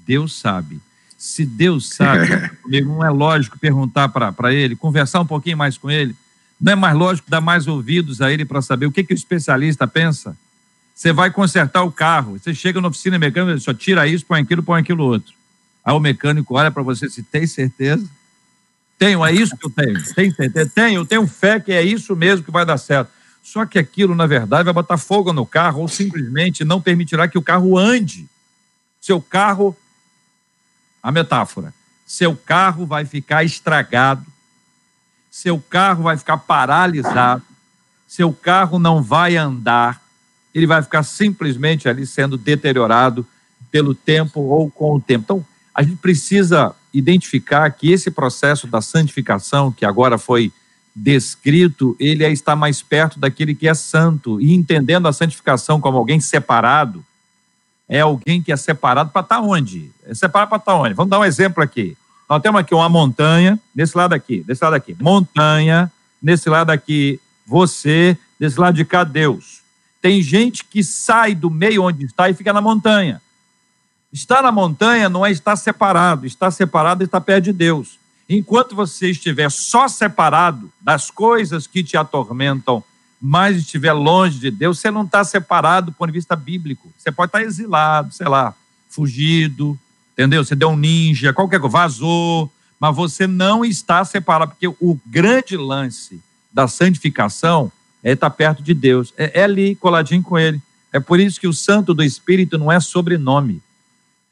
Deus 0.06 0.39
sabe. 0.39 0.80
Se 1.18 1.45
Deus 1.45 1.89
sabe, 1.89 2.28
não 2.86 3.04
é 3.04 3.10
lógico 3.10 3.58
perguntar 3.58 4.10
para 4.10 4.54
ele, 4.54 4.76
conversar 4.76 5.20
um 5.22 5.26
pouquinho 5.26 5.58
mais 5.58 5.78
com 5.78 5.89
ele. 5.89 6.16
Não 6.60 6.74
é 6.74 6.76
mais 6.76 6.95
lógico 6.95 7.30
dar 7.30 7.41
mais 7.41 7.68
ouvidos 7.68 8.22
a 8.22 8.32
ele 8.32 8.45
para 8.45 8.62
saber 8.62 8.86
o 8.86 8.91
que, 8.91 9.04
que 9.04 9.14
o 9.14 9.16
especialista 9.16 9.88
pensa? 9.88 10.36
Você 10.93 11.14
vai 11.14 11.30
consertar 11.30 11.84
o 11.84 11.91
carro, 11.91 12.39
você 12.39 12.56
chega 12.56 12.82
na 12.82 12.88
oficina 12.88 13.20
mecânica, 13.20 13.60
só 13.60 13.74
tira 13.74 14.08
isso, 14.08 14.26
põe 14.26 14.41
aquilo, 14.41 14.64
põe 14.64 14.82
aquilo 14.82 15.04
outro. 15.04 15.34
Aí 15.86 15.93
o 15.93 16.00
mecânico 16.00 16.56
olha 16.56 16.72
para 16.72 16.82
você 16.82 17.08
se 17.10 17.22
tem 17.22 17.45
certeza? 17.45 18.08
Tenho, 18.98 19.24
é 19.24 19.32
isso 19.32 19.56
que 19.56 19.66
eu 19.66 19.70
tenho. 19.70 20.14
Tem 20.16 20.32
certeza? 20.32 20.72
Tenho, 20.74 21.02
eu 21.02 21.06
tenho 21.06 21.28
fé 21.28 21.60
que 21.60 21.72
é 21.72 21.84
isso 21.84 22.16
mesmo 22.16 22.43
que 22.43 22.52
vai 22.52 22.66
dar 22.66 22.78
certo. 22.78 23.12
Só 23.48 23.66
que 23.66 23.80
aquilo, 23.80 24.14
na 24.14 24.28
verdade, 24.28 24.66
vai 24.66 24.74
botar 24.74 24.98
fogo 24.98 25.32
no 25.32 25.45
carro 25.45 25.80
ou 25.80 25.88
simplesmente 25.88 26.66
não 26.66 26.82
permitirá 26.82 27.30
que 27.30 27.38
o 27.38 27.41
carro 27.41 27.78
ande. 27.78 28.28
Seu 29.00 29.22
carro, 29.22 29.74
a 31.02 31.14
metáfora, 31.14 31.74
seu 32.06 32.36
carro 32.36 32.86
vai 32.86 33.06
ficar 33.06 33.45
estragado, 33.45 34.26
seu 35.32 35.58
carro 35.62 36.04
vai 36.04 36.18
ficar 36.18 36.39
paralisado, 36.39 37.41
seu 38.06 38.34
carro 38.34 38.80
não 38.80 39.02
vai 39.02 39.38
andar, 39.38 40.02
ele 40.54 40.68
vai 40.68 40.84
ficar 40.84 41.04
simplesmente 41.04 41.88
ali 41.88 42.06
sendo 42.06 42.38
deteriorado 42.38 43.26
pelo 43.72 43.95
tempo 43.95 44.41
ou 44.41 44.70
com 44.70 44.93
o 44.93 45.00
tempo. 45.00 45.24
Então, 45.24 45.45
a 45.74 45.84
gente 45.84 45.95
precisa 45.95 46.76
identificar 46.93 47.72
que 47.72 47.93
esse 47.93 48.12
processo 48.12 48.68
da 48.68 48.82
santificação, 48.82 49.72
que 49.72 49.86
agora 49.86 50.18
foi 50.18 50.52
descrito, 50.98 51.95
ele 52.00 52.24
é 52.24 52.32
está 52.32 52.56
mais 52.56 52.82
perto 52.82 53.20
daquele 53.20 53.54
que 53.54 53.68
é 53.68 53.74
santo. 53.74 54.41
E 54.41 54.54
entendendo 54.54 55.08
a 55.08 55.14
santificação 55.14 55.80
como 55.80 55.98
alguém 55.98 56.20
separado, 56.20 57.06
é 57.88 58.02
alguém 58.02 58.41
que 58.41 58.52
é 58.52 58.58
separado 58.58 59.12
para 59.12 59.22
estar 59.22 59.38
tá 59.38 59.41
onde? 59.41 59.91
É 60.06 60.14
separado 60.16 60.50
para 60.50 60.58
estar 60.58 60.72
tá 60.72 60.78
onde? 60.78 60.95
Vamos 60.95 61.12
dar 61.12 61.20
um 61.20 61.26
exemplo 61.26 61.64
aqui. 61.64 61.95
Nós 62.28 62.41
temos 62.41 62.60
aqui 62.60 62.74
uma 62.74 62.89
montanha, 62.89 63.60
desse 63.74 63.95
lado 63.95 64.14
aqui, 64.14 64.43
desse 64.43 64.64
lado 64.64 64.74
aqui, 64.74 64.95
montanha, 65.00 65.91
nesse 66.22 66.50
lado 66.50 66.72
aqui, 66.72 67.20
você, 67.45 68.18
desse 68.39 68.60
lado 68.60 68.76
de 68.76 68.84
cá, 68.84 69.04
Deus. 69.04 69.62
Tem 70.02 70.22
gente 70.22 70.66
que 70.66 70.84
sai 70.84 71.36
do 71.36 71.50
meio 71.50 71.84
onde 71.84 72.06
está 72.06 72.30
e 72.30 72.34
fica 72.34 72.52
na 72.52 72.60
montanha. 72.60 73.22
Estar 74.12 74.41
na 74.41 74.52
montanha 74.52 75.08
não 75.08 75.26
é 75.26 75.32
estar 75.32 75.56
separado, 75.56 76.26
estar 76.26 76.50
separado 76.50 77.04
é 77.04 77.06
estar 77.06 77.22
perto 77.22 77.45
de 77.45 77.54
Deus. 77.54 78.00
Enquanto 78.30 78.76
você 78.76 79.12
estiver 79.12 79.50
só 79.50 79.88
separado 79.88 80.72
das 80.82 81.10
coisas 81.10 81.66
que 81.66 81.84
te 81.84 81.96
atormentam, 81.96 82.84
mas 83.22 83.58
estiver 83.58 83.94
longe 83.94 84.38
de 84.40 84.52
Deus, 84.52 84.80
você 84.80 84.92
não 84.92 85.04
está 85.04 85.24
separado 85.24 85.92
do 85.92 85.96
ponto 85.96 86.08
de 86.08 86.18
vista 86.18 86.36
bíblico. 86.36 86.92
Você 86.98 87.12
pode 87.12 87.30
estar 87.30 87.42
exilado, 87.42 88.14
sei 88.14 88.28
lá, 88.28 88.54
fugido, 88.90 89.80
entendeu? 90.14 90.44
Você 90.44 90.56
deu 90.56 90.70
um 90.70 90.78
ninja, 90.78 91.34
qualquer 91.34 91.60
coisa, 91.60 91.74
vazou, 91.74 92.52
mas 92.80 92.96
você 92.96 93.26
não 93.26 93.66
está 93.66 94.04
separado, 94.04 94.52
porque 94.52 94.68
o 94.68 95.00
grande 95.06 95.58
lance 95.58 96.22
da 96.52 96.68
santificação 96.68 97.72
é 98.04 98.12
estar 98.12 98.30
perto 98.30 98.62
de 98.62 98.74
Deus, 98.74 99.14
é, 99.18 99.42
é 99.42 99.44
ali, 99.44 99.76
coladinho 99.76 100.22
com 100.22 100.38
Ele. 100.38 100.62
É 100.92 101.00
por 101.00 101.20
isso 101.20 101.40
que 101.40 101.48
o 101.48 101.54
santo 101.54 101.94
do 101.94 102.04
Espírito 102.04 102.58
não 102.58 102.72
é 102.72 102.80
sobrenome, 102.80 103.62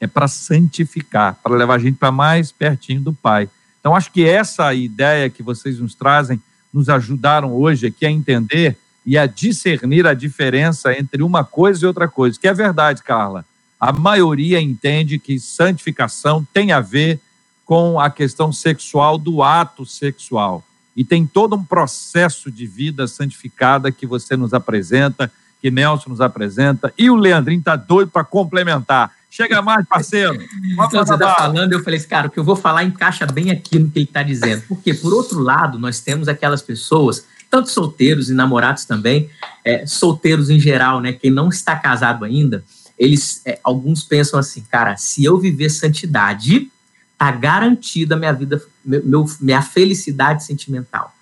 é 0.00 0.06
para 0.06 0.28
santificar, 0.28 1.38
para 1.42 1.56
levar 1.56 1.74
a 1.74 1.78
gente 1.78 1.96
para 1.96 2.12
mais 2.12 2.52
pertinho 2.52 3.00
do 3.00 3.12
Pai. 3.12 3.48
Então, 3.86 3.94
acho 3.94 4.10
que 4.10 4.28
essa 4.28 4.74
ideia 4.74 5.30
que 5.30 5.44
vocês 5.44 5.78
nos 5.78 5.94
trazem 5.94 6.42
nos 6.74 6.88
ajudaram 6.88 7.52
hoje 7.52 7.86
aqui 7.86 8.04
a 8.04 8.10
entender 8.10 8.76
e 9.06 9.16
a 9.16 9.26
discernir 9.26 10.08
a 10.08 10.12
diferença 10.12 10.92
entre 10.92 11.22
uma 11.22 11.44
coisa 11.44 11.84
e 11.84 11.86
outra 11.86 12.08
coisa, 12.08 12.36
que 12.36 12.48
é 12.48 12.52
verdade, 12.52 13.04
Carla. 13.04 13.44
A 13.78 13.92
maioria 13.92 14.60
entende 14.60 15.20
que 15.20 15.38
santificação 15.38 16.44
tem 16.52 16.72
a 16.72 16.80
ver 16.80 17.20
com 17.64 18.00
a 18.00 18.10
questão 18.10 18.50
sexual 18.50 19.16
do 19.16 19.40
ato 19.40 19.86
sexual. 19.86 20.64
E 20.96 21.04
tem 21.04 21.24
todo 21.24 21.54
um 21.54 21.62
processo 21.62 22.50
de 22.50 22.66
vida 22.66 23.06
santificada 23.06 23.92
que 23.92 24.04
você 24.04 24.36
nos 24.36 24.52
apresenta, 24.52 25.30
que 25.62 25.70
Nelson 25.70 26.10
nos 26.10 26.20
apresenta, 26.20 26.92
e 26.98 27.08
o 27.08 27.14
Leandrinho 27.14 27.60
está 27.60 27.76
doido 27.76 28.10
para 28.10 28.24
complementar. 28.24 29.12
Chega 29.36 29.60
mais, 29.60 29.86
parceiro. 29.86 30.42
Então, 30.72 31.04
você 31.04 31.12
está 31.12 31.34
falando, 31.34 31.70
eu 31.74 31.84
falei 31.84 31.98
assim, 31.98 32.08
cara, 32.08 32.28
o 32.28 32.30
que 32.30 32.38
eu 32.38 32.44
vou 32.44 32.56
falar 32.56 32.84
encaixa 32.84 33.26
bem 33.26 33.50
aqui 33.50 33.78
no 33.78 33.90
que 33.90 33.98
ele 33.98 34.06
está 34.06 34.22
dizendo. 34.22 34.62
Porque, 34.66 34.94
por 34.94 35.12
outro 35.12 35.40
lado, 35.40 35.78
nós 35.78 36.00
temos 36.00 36.26
aquelas 36.26 36.62
pessoas, 36.62 37.26
tanto 37.50 37.68
solteiros 37.68 38.30
e 38.30 38.32
namorados 38.32 38.86
também, 38.86 39.28
é, 39.62 39.86
solteiros 39.86 40.48
em 40.48 40.58
geral, 40.58 41.02
né? 41.02 41.12
Quem 41.12 41.30
não 41.30 41.50
está 41.50 41.76
casado 41.76 42.24
ainda, 42.24 42.64
eles, 42.98 43.42
é, 43.44 43.60
alguns 43.62 44.02
pensam 44.02 44.40
assim, 44.40 44.64
cara, 44.70 44.96
se 44.96 45.22
eu 45.22 45.38
viver 45.38 45.68
santidade, 45.68 46.72
tá 47.18 47.30
garantida 47.30 48.16
minha 48.16 48.32
vida, 48.32 48.62
meu, 48.82 49.26
minha 49.38 49.60
felicidade 49.60 50.44
sentimental. 50.44 51.14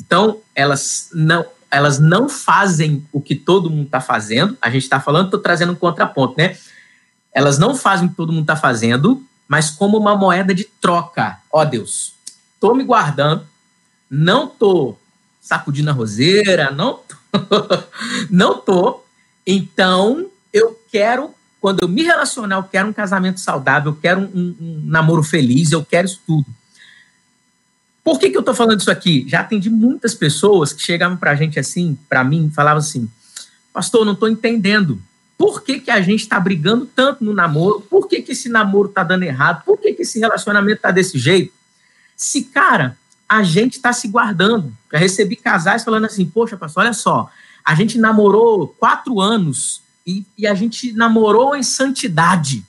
Então, 0.00 0.40
elas 0.54 1.10
não, 1.12 1.44
elas 1.70 1.98
não 1.98 2.26
fazem 2.26 3.06
o 3.12 3.20
que 3.20 3.34
todo 3.34 3.68
mundo 3.68 3.84
está 3.84 4.00
fazendo. 4.00 4.56
A 4.62 4.70
gente 4.70 4.84
está 4.84 4.98
falando, 4.98 5.26
estou 5.26 5.40
trazendo 5.40 5.72
um 5.72 5.76
contraponto, 5.76 6.36
né? 6.38 6.56
Elas 7.32 7.58
não 7.58 7.74
fazem 7.74 8.06
o 8.06 8.10
que 8.10 8.16
todo 8.16 8.32
mundo 8.32 8.42
está 8.42 8.56
fazendo, 8.56 9.24
mas 9.48 9.70
como 9.70 9.96
uma 9.96 10.16
moeda 10.16 10.54
de 10.54 10.64
troca. 10.64 11.38
Ó 11.50 11.62
oh, 11.62 11.64
Deus, 11.64 12.14
estou 12.54 12.74
me 12.74 12.84
guardando, 12.84 13.46
não 14.10 14.46
estou 14.46 15.00
sacudindo 15.40 15.90
a 15.90 15.92
roseira, 15.92 16.70
não 16.70 17.00
tô, 17.00 17.16
não 18.30 18.58
tô. 18.58 19.02
Então, 19.46 20.30
eu 20.52 20.78
quero, 20.90 21.34
quando 21.60 21.82
eu 21.82 21.88
me 21.88 22.02
relacionar, 22.02 22.56
eu 22.56 22.62
quero 22.64 22.88
um 22.88 22.92
casamento 22.92 23.40
saudável, 23.40 23.92
eu 23.92 23.96
quero 23.96 24.20
um, 24.20 24.24
um, 24.34 24.56
um 24.60 24.82
namoro 24.84 25.22
feliz, 25.22 25.72
eu 25.72 25.84
quero 25.84 26.06
isso 26.06 26.20
tudo. 26.26 26.46
Por 28.04 28.18
que, 28.18 28.30
que 28.30 28.36
eu 28.36 28.40
estou 28.40 28.54
falando 28.54 28.80
isso 28.80 28.90
aqui? 28.90 29.24
Já 29.28 29.40
atendi 29.40 29.70
muitas 29.70 30.14
pessoas 30.14 30.72
que 30.72 30.82
chegavam 30.82 31.16
para 31.16 31.30
a 31.30 31.34
gente 31.34 31.58
assim, 31.58 31.96
para 32.08 32.24
mim, 32.24 32.50
falavam 32.54 32.78
assim, 32.78 33.08
pastor, 33.72 34.04
não 34.04 34.12
estou 34.12 34.28
entendendo 34.28 35.00
por 35.42 35.64
que, 35.64 35.80
que 35.80 35.90
a 35.90 36.00
gente 36.00 36.20
está 36.20 36.38
brigando 36.38 36.86
tanto 36.86 37.24
no 37.24 37.34
namoro? 37.34 37.80
Por 37.80 38.06
que, 38.06 38.22
que 38.22 38.30
esse 38.30 38.48
namoro 38.48 38.88
está 38.88 39.02
dando 39.02 39.24
errado? 39.24 39.64
Por 39.64 39.76
que, 39.76 39.92
que 39.92 40.02
esse 40.02 40.20
relacionamento 40.20 40.76
está 40.76 40.92
desse 40.92 41.18
jeito? 41.18 41.52
Se, 42.16 42.44
cara, 42.44 42.96
a 43.28 43.42
gente 43.42 43.72
está 43.72 43.92
se 43.92 44.06
guardando. 44.06 44.72
Já 44.92 44.98
recebi 45.00 45.34
casais 45.34 45.82
falando 45.82 46.04
assim: 46.04 46.24
Poxa, 46.24 46.56
pastor, 46.56 46.84
olha 46.84 46.92
só, 46.92 47.28
a 47.64 47.74
gente 47.74 47.98
namorou 47.98 48.68
quatro 48.78 49.20
anos 49.20 49.82
e, 50.06 50.24
e 50.38 50.46
a 50.46 50.54
gente 50.54 50.92
namorou 50.92 51.56
em 51.56 51.62
santidade. 51.64 52.64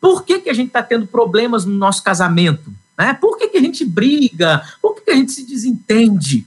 Por 0.00 0.24
que, 0.24 0.40
que 0.40 0.50
a 0.50 0.54
gente 0.54 0.68
está 0.68 0.82
tendo 0.82 1.06
problemas 1.06 1.64
no 1.64 1.74
nosso 1.74 2.02
casamento? 2.02 2.74
Né? 2.98 3.14
Por 3.14 3.38
que, 3.38 3.46
que 3.46 3.58
a 3.58 3.62
gente 3.62 3.84
briga? 3.84 4.64
Por 4.82 4.96
que, 4.96 5.02
que 5.02 5.10
a 5.12 5.16
gente 5.16 5.30
se 5.30 5.46
desentende? 5.46 6.44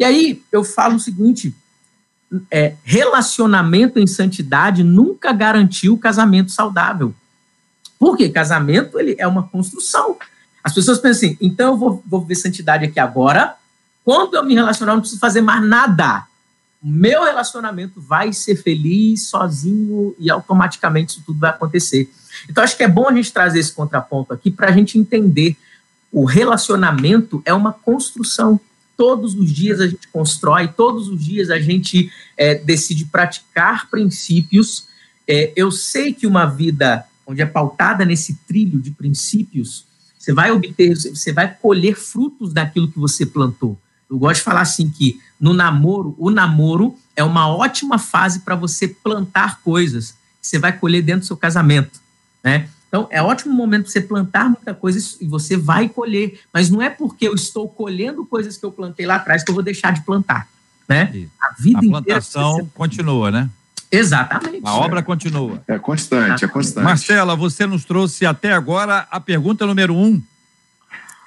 E 0.00 0.02
aí 0.02 0.42
eu 0.50 0.64
falo 0.64 0.96
o 0.96 1.00
seguinte: 1.00 1.54
é, 2.50 2.74
relacionamento 2.84 3.98
em 3.98 4.06
santidade 4.06 4.82
nunca 4.82 5.32
garantiu 5.32 5.98
casamento 5.98 6.50
saudável. 6.50 7.14
Porque 7.98 8.28
casamento 8.28 8.98
ele 8.98 9.16
é 9.18 9.26
uma 9.26 9.44
construção. 9.44 10.16
As 10.62 10.74
pessoas 10.74 10.98
pensam 10.98 11.28
assim, 11.28 11.38
então 11.40 11.72
eu 11.72 11.76
vou, 11.76 12.02
vou 12.06 12.20
ver 12.20 12.34
santidade 12.34 12.84
aqui 12.84 13.00
agora, 13.00 13.54
quando 14.04 14.34
eu 14.34 14.44
me 14.44 14.54
relacionar, 14.54 14.92
eu 14.92 14.96
não 14.96 15.00
preciso 15.00 15.20
fazer 15.20 15.40
mais 15.40 15.64
nada. 15.64 16.26
Meu 16.82 17.24
relacionamento 17.24 18.00
vai 18.00 18.32
ser 18.32 18.54
feliz 18.54 19.28
sozinho 19.28 20.14
e 20.18 20.30
automaticamente 20.30 21.12
isso 21.12 21.22
tudo 21.26 21.40
vai 21.40 21.50
acontecer. 21.50 22.08
Então, 22.48 22.62
acho 22.62 22.76
que 22.76 22.84
é 22.84 22.88
bom 22.88 23.08
a 23.08 23.12
gente 23.12 23.32
trazer 23.32 23.58
esse 23.58 23.72
contraponto 23.72 24.32
aqui 24.32 24.50
para 24.50 24.68
a 24.68 24.72
gente 24.72 24.98
entender 24.98 25.56
o 26.12 26.24
relacionamento 26.24 27.42
é 27.44 27.52
uma 27.52 27.72
construção 27.72 28.60
todos 28.96 29.34
os 29.34 29.52
dias 29.52 29.80
a 29.80 29.86
gente 29.86 30.08
constrói, 30.08 30.68
todos 30.68 31.08
os 31.08 31.22
dias 31.22 31.50
a 31.50 31.58
gente 31.58 32.10
é, 32.36 32.54
decide 32.54 33.04
praticar 33.04 33.88
princípios. 33.90 34.88
É, 35.28 35.52
eu 35.54 35.70
sei 35.70 36.12
que 36.12 36.26
uma 36.26 36.46
vida 36.46 37.04
onde 37.26 37.42
é 37.42 37.46
pautada 37.46 38.04
nesse 38.04 38.34
trilho 38.46 38.80
de 38.80 38.90
princípios, 38.90 39.84
você 40.18 40.32
vai 40.32 40.50
obter, 40.50 40.96
você 40.96 41.32
vai 41.32 41.52
colher 41.54 41.94
frutos 41.96 42.52
daquilo 42.52 42.90
que 42.90 42.98
você 42.98 43.26
plantou. 43.26 43.78
Eu 44.08 44.18
gosto 44.18 44.38
de 44.38 44.44
falar 44.44 44.60
assim 44.60 44.88
que 44.88 45.20
no 45.40 45.52
namoro, 45.52 46.14
o 46.18 46.30
namoro 46.30 46.96
é 47.14 47.24
uma 47.24 47.48
ótima 47.48 47.98
fase 47.98 48.40
para 48.40 48.54
você 48.54 48.86
plantar 48.86 49.60
coisas 49.62 50.12
que 50.40 50.46
você 50.48 50.58
vai 50.58 50.76
colher 50.76 51.02
dentro 51.02 51.20
do 51.22 51.26
seu 51.26 51.36
casamento, 51.36 52.00
né? 52.42 52.68
Então, 52.88 53.08
é 53.10 53.20
ótimo 53.20 53.52
momento 53.52 53.84
para 53.84 53.92
você 53.92 54.00
plantar 54.00 54.48
muita 54.48 54.72
coisa 54.72 54.98
e 55.20 55.26
você 55.26 55.56
vai 55.56 55.88
colher. 55.88 56.40
Mas 56.52 56.70
não 56.70 56.80
é 56.80 56.88
porque 56.88 57.26
eu 57.26 57.34
estou 57.34 57.68
colhendo 57.68 58.24
coisas 58.24 58.56
que 58.56 58.64
eu 58.64 58.70
plantei 58.70 59.06
lá 59.06 59.16
atrás 59.16 59.42
que 59.42 59.50
eu 59.50 59.54
vou 59.54 59.62
deixar 59.62 59.92
de 59.92 60.02
plantar. 60.02 60.48
Né? 60.88 61.26
A 61.40 61.60
vida 61.60 61.78
a 61.78 61.82
plantação 61.82 62.52
inteira, 62.52 62.70
continua, 62.74 63.30
né? 63.30 63.50
Exatamente. 63.90 64.62
A 64.64 64.74
obra 64.74 65.02
continua. 65.02 65.62
É 65.66 65.78
constante, 65.78 66.44
é 66.44 66.48
constante. 66.48 66.84
Marcela, 66.84 67.34
você 67.34 67.66
nos 67.66 67.84
trouxe 67.84 68.24
até 68.24 68.52
agora 68.52 69.06
a 69.10 69.20
pergunta 69.20 69.66
número 69.66 69.94
um. 69.94 70.22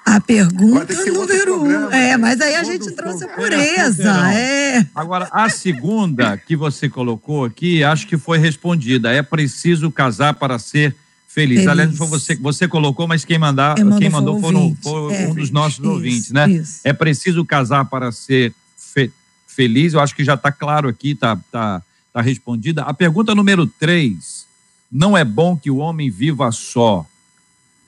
A 0.04 0.20
pergunta 0.20 0.94
número 1.06 1.62
um. 1.62 1.90
É, 1.92 2.16
mas 2.16 2.40
aí 2.40 2.54
a 2.54 2.64
gente 2.64 2.90
trouxe 2.92 3.24
a 3.24 3.28
pureza. 3.28 4.10
É. 4.32 4.86
Agora, 4.94 5.28
a 5.30 5.48
segunda 5.48 6.36
que 6.36 6.56
você 6.56 6.88
colocou 6.88 7.44
aqui, 7.44 7.84
acho 7.84 8.06
que 8.06 8.16
foi 8.16 8.38
respondida. 8.38 9.12
É 9.12 9.22
preciso 9.22 9.90
casar 9.90 10.34
para 10.34 10.58
ser 10.58 10.96
Feliz. 11.32 11.60
Feliz. 11.60 11.68
Aliás, 11.68 11.96
foi 11.96 12.08
você 12.08 12.34
que 12.34 12.42
você 12.42 12.66
colocou, 12.66 13.06
mas 13.06 13.24
quem, 13.24 13.38
mandar, 13.38 13.76
quem 13.76 13.84
mandou, 13.84 14.00
quem 14.00 14.10
mandou 14.10 14.40
foi, 14.40 14.76
foi 14.82 15.14
é, 15.14 15.28
um 15.28 15.34
dos 15.34 15.50
nossos 15.52 15.78
isso, 15.78 15.88
ouvintes, 15.88 16.30
né? 16.32 16.50
Isso. 16.50 16.80
É 16.82 16.92
preciso 16.92 17.44
casar 17.44 17.84
para 17.84 18.10
ser 18.10 18.52
fe 18.76 19.12
feliz. 19.46 19.92
Eu 19.92 20.00
acho 20.00 20.14
que 20.14 20.24
já 20.24 20.34
está 20.34 20.50
claro 20.50 20.88
aqui, 20.88 21.12
está 21.12 21.36
tá, 21.52 21.82
tá 22.12 22.20
respondida. 22.20 22.82
A 22.82 22.92
pergunta 22.92 23.32
número 23.32 23.64
três: 23.64 24.44
não 24.90 25.16
é 25.16 25.24
bom 25.24 25.56
que 25.56 25.70
o 25.70 25.76
homem 25.76 26.10
viva 26.10 26.50
só. 26.50 27.06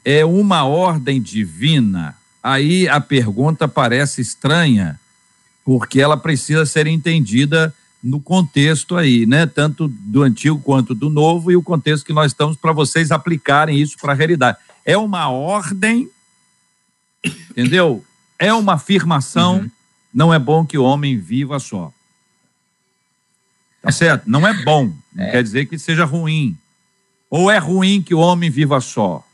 É 0.05 0.25
uma 0.25 0.65
ordem 0.65 1.21
divina. 1.21 2.17
Aí 2.41 2.89
a 2.89 3.01
pergunta 3.01 3.67
parece 3.67 4.21
estranha, 4.21 5.01
porque 5.65 6.01
ela 6.01 6.17
precisa 6.17 6.65
ser 6.65 6.87
entendida 6.87 7.75
no 8.03 8.21
contexto 8.21 8.97
aí, 8.97 9.25
né? 9.27 9.47
Tanto 9.47 9.87
do 9.87 10.23
antigo 10.23 10.59
quanto 10.59 10.95
do 10.95 11.09
novo 11.09 11.53
e 11.53 11.57
o 11.57 11.63
contexto 11.63 12.05
que 12.05 12.13
nós 12.13 12.33
estamos 12.33 12.57
para 12.57 12.73
vocês 12.73 13.11
aplicarem 13.11 13.81
isso 13.81 13.97
para 13.99 14.13
a 14.13 14.17
realidade. 14.17 14.59
É 14.85 14.97
uma 14.97 15.29
ordem, 15.29 16.11
entendeu? 17.51 18.05
É 18.39 18.53
uma 18.53 18.75
afirmação. 18.75 19.59
Uhum. 19.59 19.71
Não 20.13 20.35
é 20.35 20.39
bom 20.39 20.67
que 20.67 20.77
o 20.77 20.83
homem 20.83 21.17
viva 21.17 21.59
só. 21.59 21.93
Tá 23.81 23.93
certo? 23.93 24.29
Não 24.29 24.47
é 24.47 24.53
bom. 24.65 24.93
Não 25.15 25.25
é. 25.25 25.31
quer 25.31 25.43
dizer 25.43 25.67
que 25.67 25.79
seja 25.79 26.05
ruim. 26.05 26.57
Ou 27.31 27.51
é 27.51 27.59
ruim 27.59 28.03
que 28.03 28.15
o 28.15 28.19
homem 28.19 28.51
viva 28.51 28.81
só? 28.81 29.25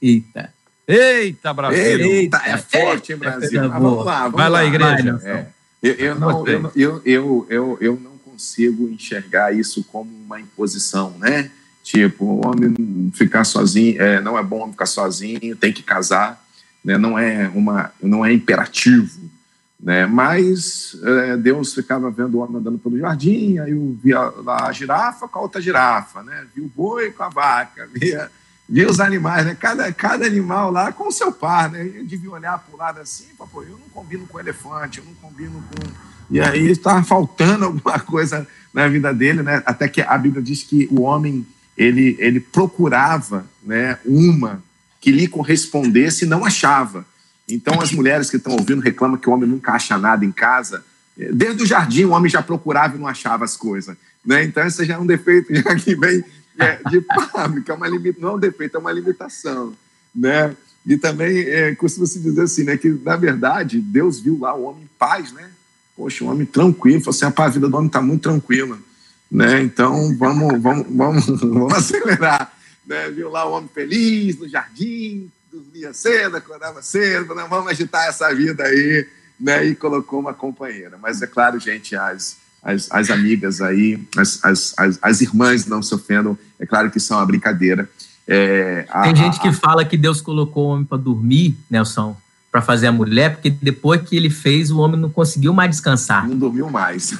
Eita. 0.00 0.52
Eita, 0.86 1.52
Brasil! 1.52 1.80
Eita, 1.80 2.36
é 2.44 2.58
forte, 2.58 3.12
hein, 3.12 3.18
Brasil? 3.18 3.64
É, 3.64 3.68
vamos 3.68 4.04
lá, 4.04 4.22
vamos 4.24 4.36
Vai 4.36 4.50
lá, 4.50 4.60
lá. 4.60 4.66
igreja. 4.66 5.20
É. 5.24 5.46
Eu, 5.82 5.94
eu, 5.94 6.14
não, 6.14 6.46
eu, 6.46 6.72
eu, 6.74 7.02
eu, 7.04 7.46
eu, 7.48 7.78
eu 7.80 8.00
não 8.02 8.13
consigo 8.34 8.88
enxergar 8.88 9.54
isso 9.54 9.84
como 9.84 10.10
uma 10.10 10.40
imposição, 10.40 11.16
né? 11.18 11.50
Tipo, 11.82 12.24
o 12.24 12.46
homem 12.46 13.10
ficar 13.14 13.44
sozinho, 13.44 14.00
é, 14.00 14.20
não 14.20 14.38
é 14.38 14.42
bom 14.42 14.70
ficar 14.70 14.86
sozinho, 14.86 15.54
tem 15.54 15.72
que 15.72 15.82
casar, 15.82 16.42
né? 16.84 16.98
não, 16.98 17.18
é 17.18 17.48
uma, 17.54 17.92
não 18.02 18.24
é 18.24 18.32
imperativo. 18.32 19.30
Né? 19.78 20.06
Mas 20.06 20.96
é, 21.02 21.36
Deus 21.36 21.74
ficava 21.74 22.10
vendo 22.10 22.36
o 22.36 22.40
homem 22.40 22.56
andando 22.56 22.78
pelo 22.78 22.98
jardim, 22.98 23.58
aí 23.58 23.72
eu 23.72 23.96
via 24.02 24.18
lá 24.18 24.66
a 24.68 24.72
girafa 24.72 25.28
com 25.28 25.38
a 25.38 25.42
outra 25.42 25.60
girafa, 25.60 26.22
né? 26.22 26.46
Viu 26.54 26.64
o 26.64 26.72
boi 26.74 27.10
com 27.10 27.22
a 27.22 27.28
vaca, 27.28 27.86
via, 27.92 28.30
via 28.66 28.88
os 28.88 28.98
animais, 28.98 29.44
né? 29.44 29.54
Cada, 29.54 29.92
cada 29.92 30.24
animal 30.24 30.70
lá 30.70 30.90
com 30.90 31.08
o 31.08 31.12
seu 31.12 31.30
par, 31.30 31.70
né? 31.70 31.86
Eu 31.86 32.06
devia 32.06 32.30
olhar 32.30 32.58
para 32.58 32.74
o 32.74 32.78
lado 32.78 33.00
assim, 33.00 33.26
pô, 33.36 33.62
eu 33.62 33.78
não 33.78 33.88
combino 33.92 34.26
com 34.26 34.40
elefante, 34.40 35.00
eu 35.00 35.04
não 35.04 35.14
combino 35.14 35.62
com. 35.62 36.13
E 36.30 36.40
aí 36.40 36.70
estava 36.70 37.02
faltando 37.02 37.64
alguma 37.66 37.98
coisa 38.00 38.46
na 38.72 38.88
vida 38.88 39.12
dele, 39.12 39.42
né? 39.42 39.62
Até 39.64 39.88
que 39.88 40.00
a 40.00 40.16
Bíblia 40.18 40.42
diz 40.42 40.62
que 40.62 40.88
o 40.90 41.02
homem 41.02 41.46
ele, 41.76 42.16
ele 42.18 42.40
procurava 42.40 43.46
né, 43.62 43.98
uma 44.04 44.62
que 45.00 45.10
lhe 45.10 45.28
correspondesse 45.28 46.24
e 46.24 46.28
não 46.28 46.44
achava. 46.44 47.04
Então, 47.48 47.80
as 47.80 47.92
mulheres 47.92 48.30
que 48.30 48.36
estão 48.36 48.54
ouvindo 48.54 48.80
reclamam 48.80 49.18
que 49.18 49.28
o 49.28 49.32
homem 49.32 49.48
nunca 49.48 49.72
acha 49.72 49.98
nada 49.98 50.24
em 50.24 50.32
casa. 50.32 50.84
Desde 51.16 51.62
o 51.62 51.66
jardim, 51.66 52.04
o 52.04 52.10
homem 52.10 52.30
já 52.30 52.42
procurava 52.42 52.96
e 52.96 52.98
não 52.98 53.06
achava 53.06 53.44
as 53.44 53.56
coisas. 53.56 53.96
Né? 54.24 54.44
Então, 54.44 54.66
esse 54.66 54.84
já 54.84 54.94
é 54.94 54.98
um 54.98 55.06
defeito 55.06 55.54
já 55.54 55.74
que 55.74 55.94
vem 55.94 56.24
é, 56.58 56.78
de 56.88 57.04
fábrica, 57.30 57.72
é 57.72 57.76
uma 57.76 57.86
limita, 57.86 58.18
não 58.20 58.30
é 58.30 58.34
um 58.34 58.38
defeito, 58.38 58.76
é 58.76 58.80
uma 58.80 58.92
limitação. 58.92 59.74
Né? 60.14 60.56
E 60.86 60.96
também 60.96 61.38
é, 61.40 61.74
costuma-se 61.74 62.18
dizer 62.20 62.42
assim, 62.42 62.64
né, 62.64 62.76
que, 62.76 62.88
na 62.88 63.16
verdade, 63.16 63.80
Deus 63.80 64.20
viu 64.20 64.38
lá 64.40 64.54
o 64.54 64.64
homem 64.64 64.84
em 64.84 64.90
paz, 64.98 65.32
né? 65.32 65.50
Poxa, 65.96 66.24
um 66.24 66.30
homem 66.30 66.46
tranquilo, 66.46 67.00
falou 67.00 67.16
assim, 67.16 67.32
a 67.36 67.48
vida 67.48 67.68
do 67.68 67.76
homem 67.76 67.86
está 67.86 68.02
muito 68.02 68.22
tranquila. 68.22 68.78
Né? 69.30 69.62
Então, 69.62 70.16
vamos, 70.16 70.60
vamos, 70.60 70.86
vamos, 70.90 71.26
vamos 71.40 71.74
acelerar. 71.74 72.52
Né? 72.86 73.10
Viu 73.10 73.30
lá 73.30 73.46
o 73.46 73.52
homem 73.52 73.70
feliz 73.72 74.38
no 74.38 74.48
jardim, 74.48 75.30
dormia 75.52 75.92
cedo, 75.92 76.36
acordava 76.36 76.82
cedo, 76.82 77.34
né? 77.34 77.46
vamos 77.48 77.70
agitar 77.70 78.06
essa 78.08 78.32
vida 78.34 78.64
aí, 78.64 79.06
né? 79.38 79.64
E 79.64 79.74
colocou 79.74 80.20
uma 80.20 80.34
companheira. 80.34 80.98
Mas 81.00 81.22
é 81.22 81.26
claro, 81.26 81.58
gente, 81.58 81.94
as, 81.96 82.36
as, 82.62 82.90
as 82.90 83.10
amigas 83.10 83.60
aí, 83.60 84.02
as, 84.16 84.44
as, 84.44 84.74
as, 84.76 84.98
as 85.00 85.20
irmãs 85.20 85.66
não 85.66 85.82
se 85.82 85.94
ofendam, 85.94 86.36
é 86.58 86.66
claro 86.66 86.90
que 86.90 86.98
são 86.98 87.18
uma 87.18 87.26
brincadeira. 87.26 87.88
É, 88.26 88.86
a, 88.88 89.02
Tem 89.02 89.16
gente 89.16 89.40
que 89.40 89.52
fala 89.52 89.84
que 89.84 89.96
Deus 89.96 90.20
colocou 90.20 90.66
o 90.66 90.68
homem 90.70 90.84
para 90.84 90.96
dormir, 90.96 91.56
Nelson, 91.70 92.16
para 92.54 92.62
fazer 92.62 92.86
a 92.86 92.92
mulher, 92.92 93.32
porque 93.32 93.50
depois 93.50 94.00
que 94.02 94.16
ele 94.16 94.30
fez, 94.30 94.70
o 94.70 94.78
homem 94.78 95.00
não 95.00 95.10
conseguiu 95.10 95.52
mais 95.52 95.70
descansar. 95.70 96.28
Não 96.28 96.38
dormiu 96.38 96.70
mais. 96.70 97.10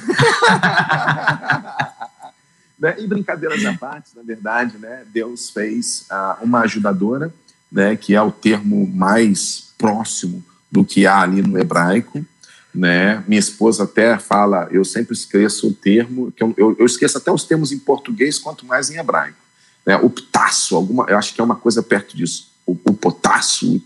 né? 2.79 2.95
E 2.97 3.05
brincadeiras 3.05 3.65
à 3.65 3.73
parte, 3.73 4.11
na 4.15 4.23
verdade, 4.23 4.77
né? 4.77 5.03
Deus 5.13 5.49
fez 5.49 6.07
uh, 6.09 6.41
uma 6.41 6.61
ajudadora, 6.61 7.33
né? 7.69 7.97
Que 7.97 8.15
é 8.15 8.21
o 8.21 8.31
termo 8.31 8.87
mais 8.87 9.73
próximo 9.77 10.41
do 10.71 10.85
que 10.85 11.05
há 11.05 11.19
ali 11.19 11.41
no 11.41 11.59
hebraico, 11.59 12.25
né? 12.73 13.21
Minha 13.27 13.39
esposa 13.39 13.83
até 13.83 14.17
fala, 14.17 14.69
eu 14.71 14.85
sempre 14.85 15.11
esqueço 15.13 15.67
o 15.67 15.73
termo, 15.73 16.31
que 16.31 16.41
eu, 16.43 16.53
eu, 16.55 16.77
eu 16.79 16.85
esqueço 16.85 17.17
até 17.17 17.29
os 17.29 17.43
termos 17.43 17.73
em 17.73 17.79
português, 17.79 18.39
quanto 18.39 18.65
mais 18.65 18.89
em 18.89 18.95
hebraico. 18.95 19.35
Né? 19.85 19.97
O 19.97 20.09
ptaço, 20.09 20.77
alguma, 20.77 21.05
eu 21.09 21.17
acho 21.17 21.35
que 21.35 21.41
é 21.41 21.43
uma 21.43 21.57
coisa 21.57 21.83
perto 21.83 22.15
disso. 22.15 22.53
O, 22.65 22.71
o 22.71 22.93
potássio, 22.93 23.83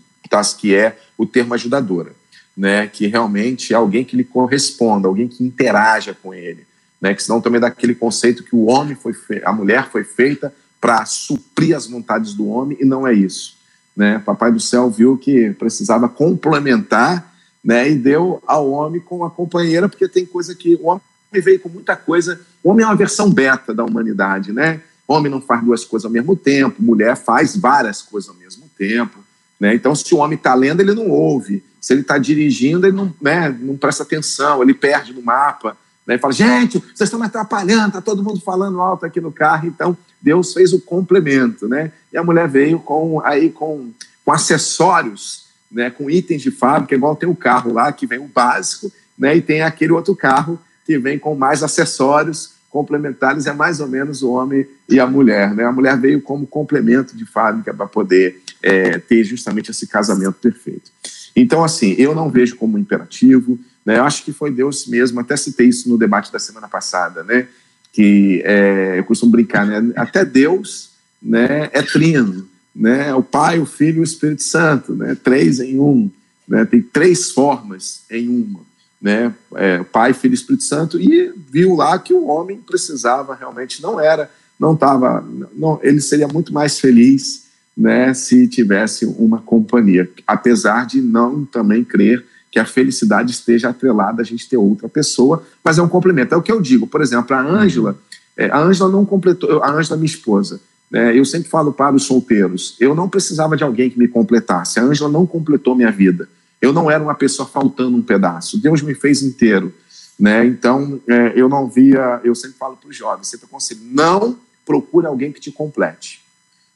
que 0.56 0.74
é 0.74 0.98
o 1.18 1.26
termo 1.26 1.54
ajudadora, 1.54 2.12
né? 2.56 2.86
Que 2.86 3.06
realmente 3.06 3.72
é 3.72 3.76
alguém 3.76 4.04
que 4.04 4.16
lhe 4.16 4.24
corresponda, 4.24 5.08
alguém 5.08 5.28
que 5.28 5.44
interaja 5.44 6.14
com 6.14 6.32
ele 6.32 6.70
né? 7.00 7.14
Que 7.14 7.22
senão 7.22 7.40
também 7.40 7.60
dá 7.60 7.68
aquele 7.68 7.94
conceito 7.94 8.44
que 8.44 8.54
o 8.54 8.66
homem 8.66 8.94
foi 8.94 9.12
fe... 9.12 9.40
a 9.44 9.52
mulher 9.52 9.88
foi 9.90 10.04
feita 10.04 10.52
para 10.80 11.04
suprir 11.06 11.76
as 11.76 11.86
vontades 11.86 12.34
do 12.34 12.46
homem 12.48 12.76
e 12.80 12.84
não 12.84 13.06
é 13.06 13.12
isso, 13.12 13.56
né? 13.96 14.18
Papai 14.18 14.52
do 14.52 14.60
céu 14.60 14.90
viu 14.90 15.16
que 15.16 15.50
precisava 15.52 16.08
complementar, 16.08 17.32
né? 17.64 17.88
E 17.90 17.94
deu 17.94 18.42
ao 18.46 18.70
homem 18.70 19.00
com 19.00 19.24
a 19.24 19.30
companheira 19.30 19.88
porque 19.88 20.08
tem 20.08 20.26
coisa 20.26 20.54
que 20.54 20.74
o 20.76 20.88
homem 20.88 21.02
veio 21.32 21.60
com 21.60 21.68
muita 21.68 21.96
coisa. 21.96 22.40
O 22.62 22.70
homem 22.70 22.84
é 22.84 22.86
uma 22.86 22.96
versão 22.96 23.30
beta 23.30 23.72
da 23.72 23.84
humanidade, 23.84 24.52
né? 24.52 24.80
Homem 25.06 25.30
não 25.30 25.40
faz 25.40 25.64
duas 25.64 25.84
coisas 25.84 26.04
ao 26.04 26.10
mesmo 26.10 26.36
tempo, 26.36 26.82
mulher 26.82 27.16
faz 27.16 27.56
várias 27.56 28.00
coisas 28.00 28.30
ao 28.30 28.36
mesmo 28.36 28.70
tempo. 28.78 29.18
Né? 29.60 29.74
Então, 29.74 29.94
se 29.94 30.14
o 30.14 30.18
homem 30.18 30.36
está 30.36 30.54
lendo, 30.54 30.80
ele 30.80 30.94
não 30.94 31.10
ouve. 31.10 31.62
Se 31.78 31.92
ele 31.92 32.00
está 32.00 32.16
dirigindo, 32.16 32.86
ele 32.86 32.96
não, 32.96 33.14
né, 33.20 33.54
não 33.60 33.76
presta 33.76 34.02
atenção, 34.02 34.62
ele 34.62 34.72
perde 34.72 35.12
no 35.12 35.22
mapa. 35.22 35.76
Né? 36.06 36.14
E 36.14 36.18
fala, 36.18 36.32
gente, 36.32 36.78
vocês 36.78 37.02
estão 37.02 37.20
me 37.20 37.26
atrapalhando, 37.26 37.88
está 37.88 38.00
todo 38.00 38.24
mundo 38.24 38.40
falando 38.40 38.80
alto 38.80 39.04
aqui 39.04 39.20
no 39.20 39.30
carro. 39.30 39.68
Então, 39.68 39.96
Deus 40.20 40.54
fez 40.54 40.72
o 40.72 40.80
complemento, 40.80 41.68
né? 41.68 41.92
E 42.12 42.18
a 42.18 42.24
mulher 42.24 42.48
veio 42.48 42.78
com, 42.78 43.20
aí, 43.24 43.50
com, 43.50 43.90
com 44.24 44.32
acessórios, 44.32 45.46
né? 45.70 45.90
com 45.90 46.10
itens 46.10 46.42
de 46.42 46.50
fábrica, 46.50 46.94
igual 46.94 47.16
tem 47.16 47.28
o 47.28 47.34
carro 47.34 47.72
lá, 47.72 47.92
que 47.92 48.06
vem 48.06 48.18
o 48.18 48.26
básico, 48.26 48.90
né? 49.16 49.36
e 49.36 49.40
tem 49.40 49.62
aquele 49.62 49.92
outro 49.92 50.14
carro 50.14 50.58
que 50.84 50.98
vem 50.98 51.18
com 51.18 51.34
mais 51.34 51.62
acessórios 51.62 52.54
complementares, 52.68 53.46
é 53.46 53.52
mais 53.52 53.80
ou 53.80 53.88
menos 53.88 54.22
o 54.22 54.30
homem 54.30 54.66
e 54.88 55.00
a 55.00 55.06
mulher. 55.06 55.54
Né? 55.54 55.64
A 55.64 55.72
mulher 55.72 55.98
veio 55.98 56.20
como 56.20 56.46
complemento 56.46 57.16
de 57.16 57.24
fábrica 57.24 57.72
para 57.72 57.86
poder 57.86 58.42
é, 58.62 58.98
ter 58.98 59.24
justamente 59.24 59.70
esse 59.70 59.86
casamento 59.86 60.34
perfeito. 60.34 60.90
Então, 61.34 61.62
assim, 61.62 61.94
eu 61.98 62.14
não 62.14 62.30
vejo 62.30 62.56
como 62.56 62.78
imperativo, 62.78 63.58
né? 63.84 63.98
Eu 63.98 64.04
acho 64.04 64.24
que 64.24 64.32
foi 64.32 64.50
Deus 64.50 64.86
mesmo, 64.86 65.20
até 65.20 65.36
citei 65.36 65.68
isso 65.68 65.88
no 65.88 65.96
debate 65.96 66.32
da 66.32 66.38
semana 66.38 66.68
passada, 66.68 67.22
né? 67.24 67.48
que 67.92 68.42
é, 68.44 68.98
eu 68.98 69.04
costumo 69.04 69.32
brincar, 69.32 69.66
né? 69.66 69.92
até 69.96 70.24
Deus 70.24 70.90
né, 71.20 71.68
é 71.72 71.82
trino, 71.82 72.48
né? 72.74 73.12
o 73.14 73.22
Pai, 73.22 73.58
o 73.58 73.66
Filho 73.66 73.98
e 73.98 74.00
o 74.00 74.04
Espírito 74.04 74.42
Santo, 74.42 74.94
né? 74.94 75.16
três 75.16 75.60
em 75.60 75.78
um, 75.78 76.10
né? 76.46 76.64
tem 76.64 76.80
três 76.80 77.32
formas 77.32 78.02
em 78.10 78.28
uma. 78.28 78.60
Né? 79.00 79.34
É, 79.56 79.82
Pai, 79.82 80.12
Filho 80.12 80.32
e 80.32 80.34
Espírito 80.34 80.64
Santo, 80.64 81.00
e 81.00 81.32
viu 81.50 81.74
lá 81.74 81.98
que 81.98 82.12
o 82.12 82.26
homem 82.26 82.58
precisava 82.58 83.34
realmente, 83.34 83.82
não 83.82 83.98
era, 83.98 84.30
não 84.58 84.74
estava, 84.74 85.26
não, 85.54 85.80
ele 85.82 86.00
seria 86.00 86.28
muito 86.28 86.52
mais 86.52 86.78
feliz 86.78 87.46
né, 87.76 88.12
se 88.14 88.46
tivesse 88.48 89.06
uma 89.06 89.38
companhia, 89.38 90.10
apesar 90.26 90.86
de 90.86 91.00
não 91.00 91.44
também 91.44 91.84
crer 91.84 92.24
que 92.50 92.58
a 92.58 92.64
felicidade 92.64 93.30
esteja 93.30 93.68
atrelada 93.68 94.20
a 94.20 94.24
gente 94.24 94.48
ter 94.48 94.56
outra 94.56 94.88
pessoa, 94.88 95.44
mas 95.62 95.78
é 95.78 95.82
um 95.82 95.88
complemento. 95.88 96.34
É 96.34 96.36
o 96.36 96.42
que 96.42 96.50
eu 96.50 96.60
digo, 96.60 96.86
por 96.86 97.00
exemplo, 97.00 97.34
a 97.34 97.40
Ângela, 97.40 97.96
é, 98.36 98.50
a 98.50 98.58
Ângela 98.58 98.90
não 98.90 99.04
completou, 99.04 99.62
a 99.62 99.70
Ângela, 99.70 99.96
minha 99.96 100.06
esposa, 100.06 100.60
né, 100.90 101.16
eu 101.16 101.24
sempre 101.24 101.48
falo 101.48 101.72
para 101.72 101.94
os 101.94 102.02
solteiros, 102.04 102.76
eu 102.80 102.94
não 102.94 103.08
precisava 103.08 103.56
de 103.56 103.62
alguém 103.62 103.88
que 103.88 103.98
me 103.98 104.08
completasse, 104.08 104.80
a 104.80 104.82
Ângela 104.82 105.08
não 105.08 105.24
completou 105.24 105.76
minha 105.76 105.92
vida, 105.92 106.28
eu 106.60 106.72
não 106.72 106.90
era 106.90 107.02
uma 107.02 107.14
pessoa 107.14 107.48
faltando 107.48 107.96
um 107.96 108.02
pedaço, 108.02 108.60
Deus 108.60 108.82
me 108.82 108.94
fez 108.94 109.22
inteiro, 109.22 109.72
né, 110.18 110.44
então 110.44 111.00
é, 111.06 111.32
eu 111.36 111.48
não 111.48 111.68
via, 111.68 112.20
eu 112.24 112.34
sempre 112.34 112.58
falo 112.58 112.76
para 112.76 112.90
os 112.90 112.96
jovens, 112.96 113.28
sempre 113.28 113.46
aconselho, 113.46 113.80
não 113.84 114.36
procure 114.66 115.06
alguém 115.06 115.30
que 115.30 115.40
te 115.40 115.52
complete, 115.52 116.20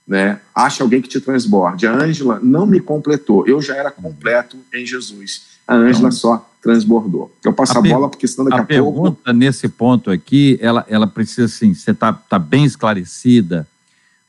né, 0.07 0.41
ache 0.55 0.83
alguém 0.83 1.01
que 1.01 1.09
te 1.09 1.21
transborde, 1.21 1.87
a 1.87 1.93
Ângela 1.93 2.39
não 2.43 2.67
me 2.67 2.79
completou, 2.81 3.47
eu 3.47 3.61
já 3.61 3.75
era 3.75 3.91
completo 3.91 4.59
em 4.73 4.85
Jesus, 4.85 5.55
a 5.67 5.75
Ângela 5.75 6.09
então, 6.09 6.13
só 6.13 6.51
transbordou. 6.61 7.35
Eu 7.43 7.53
passo 7.53 7.77
a, 7.77 7.79
a 7.79 7.83
bola 7.83 8.09
porque 8.09 8.29
senão 8.29 8.49
daqui 8.49 8.75
a, 8.75 8.81
a 8.81 8.83
pouco... 8.83 8.99
A 8.99 9.03
pergunta 9.03 9.33
nesse 9.33 9.69
ponto 9.69 10.11
aqui, 10.11 10.59
ela, 10.61 10.85
ela 10.89 11.07
precisa, 11.07 11.47
assim, 11.47 11.75
você 11.75 11.91
está 11.91 12.13
tá 12.13 12.39
bem 12.39 12.65
esclarecida, 12.65 13.67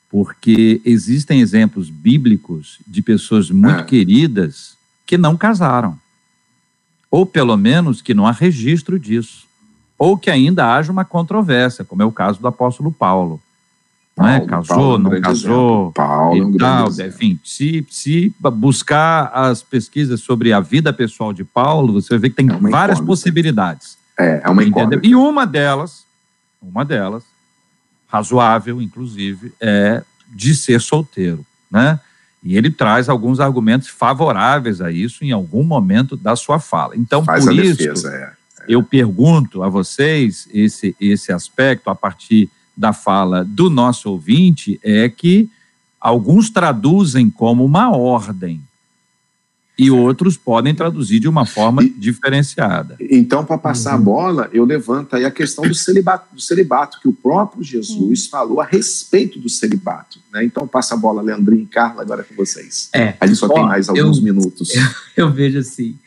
porque 0.09 0.82
existem 0.86 1.41
exemplos 1.41 1.89
bíblicos 1.89 2.80
de 2.88 3.01
pessoas 3.01 3.49
muito 3.49 3.82
é. 3.82 3.84
queridas 3.84 4.78
que 5.05 5.17
não 5.17 5.36
casaram. 5.36 5.99
Ou 7.11 7.26
pelo 7.26 7.57
menos 7.57 8.01
que 8.01 8.13
não 8.13 8.26
há 8.26 8.32
registro 8.32 8.97
disso. 8.97 9.45
Ou 9.97 10.17
que 10.17 10.30
ainda 10.30 10.73
haja 10.73 10.91
uma 10.91 11.05
controvérsia, 11.05 11.86
como 11.86 12.01
é 12.01 12.05
o 12.05 12.11
caso 12.11 12.39
do 12.39 12.47
apóstolo 12.47 12.91
Paulo 12.91 13.41
não 14.18 14.28
é? 14.28 14.39
Casou, 14.45 14.76
Paulo, 14.76 14.97
não 14.97 15.22
casou, 15.22 15.91
Paulo, 15.91 16.36
é 16.36 16.55
e 16.55 16.57
tal. 16.57 16.88
Enfim, 16.89 17.39
se, 17.43 17.86
se 17.89 18.34
buscar 18.39 19.30
as 19.34 19.61
pesquisas 19.61 20.22
sobre 20.22 20.53
a 20.53 20.61
vida 20.61 20.93
pessoal 20.93 21.34
de 21.34 21.43
Paulo, 21.43 21.93
você 21.93 22.09
vai 22.11 22.20
ver 22.20 22.30
que 22.30 22.36
tem 22.36 22.49
é 22.49 22.70
várias 22.70 23.01
possibilidades. 23.01 23.97
É, 24.18 24.41
é 24.43 24.49
uma 24.49 24.63
incógnita. 24.63 25.05
E 25.05 25.13
uma 25.16 25.45
delas, 25.45 26.05
uma 26.61 26.86
delas, 26.86 27.24
razoável, 28.07 28.82
inclusive, 28.82 29.53
é 29.59 30.01
de 30.34 30.55
ser 30.55 30.80
solteiro, 30.80 31.45
né? 31.70 31.99
E 32.41 32.55
ele 32.55 32.70
traz 32.70 33.09
alguns 33.09 33.39
argumentos 33.39 33.89
favoráveis 33.89 34.80
a 34.80 34.91
isso 34.91 35.26
em 35.26 35.32
algum 35.32 35.63
momento 35.63 36.16
da 36.16 36.36
sua 36.36 36.59
fala. 36.59 36.95
Então, 36.95 37.24
Faz 37.26 37.43
por 37.43 37.53
isso, 37.53 37.78
defesa, 37.78 38.13
é. 38.13 38.34
eu 38.68 38.84
pergunto 38.84 39.63
a 39.63 39.68
vocês 39.68 40.47
esse, 40.53 40.95
esse 41.01 41.34
aspecto 41.34 41.89
a 41.89 41.95
partir 41.95 42.49
da 42.76 42.93
fala 42.93 43.43
do 43.43 43.69
nosso 43.69 44.09
ouvinte 44.09 44.80
é 44.84 45.07
que 45.09 45.49
alguns 45.99 46.49
traduzem 46.49 47.30
como 47.30 47.63
uma 47.63 47.95
ordem 47.95 48.61
e 49.78 49.91
outros 49.91 50.38
podem 50.38 50.73
traduzir 50.73 51.19
de 51.19 51.28
uma 51.28 51.45
forma 51.45 51.84
e, 51.84 51.89
diferenciada. 51.89 52.95
Então, 52.99 53.43
para 53.43 53.57
passar 53.57 53.95
uhum. 53.95 53.95
a 53.95 54.01
bola, 54.01 54.49
eu 54.53 54.63
levanto 54.63 55.15
aí 55.15 55.26
a 55.26 55.32
questão 55.32 55.67
do 55.67 55.76
celibato, 55.76 56.34
do 56.34 56.41
celibato 56.41 56.99
que 57.01 57.07
o 57.09 57.13
próprio 57.13 57.63
Jesus 57.63 58.23
uhum. 58.23 58.30
falou 58.30 58.61
a 58.61 58.65
respeito 58.65 59.38
do 59.38 59.49
celibato. 59.49 60.19
Né? 60.32 60.45
Então, 60.45 60.67
passa 60.67 60.95
a 60.95 60.97
bola, 60.97 61.21
Leandrinho 61.21 61.63
e 61.63 61.67
Carla, 61.67 62.01
agora 62.01 62.23
com 62.23 62.34
vocês. 62.36 62.89
É, 62.93 63.15
a 63.19 63.28
gente 63.28 63.38
só 63.38 63.47
ó, 63.47 63.53
tem 63.53 63.63
mais 63.63 63.89
alguns 63.89 64.17
eu, 64.17 64.23
minutos. 64.23 64.73
Eu, 64.73 64.84
eu, 65.28 65.32
vejo 65.32 65.59
assim, 65.59 65.97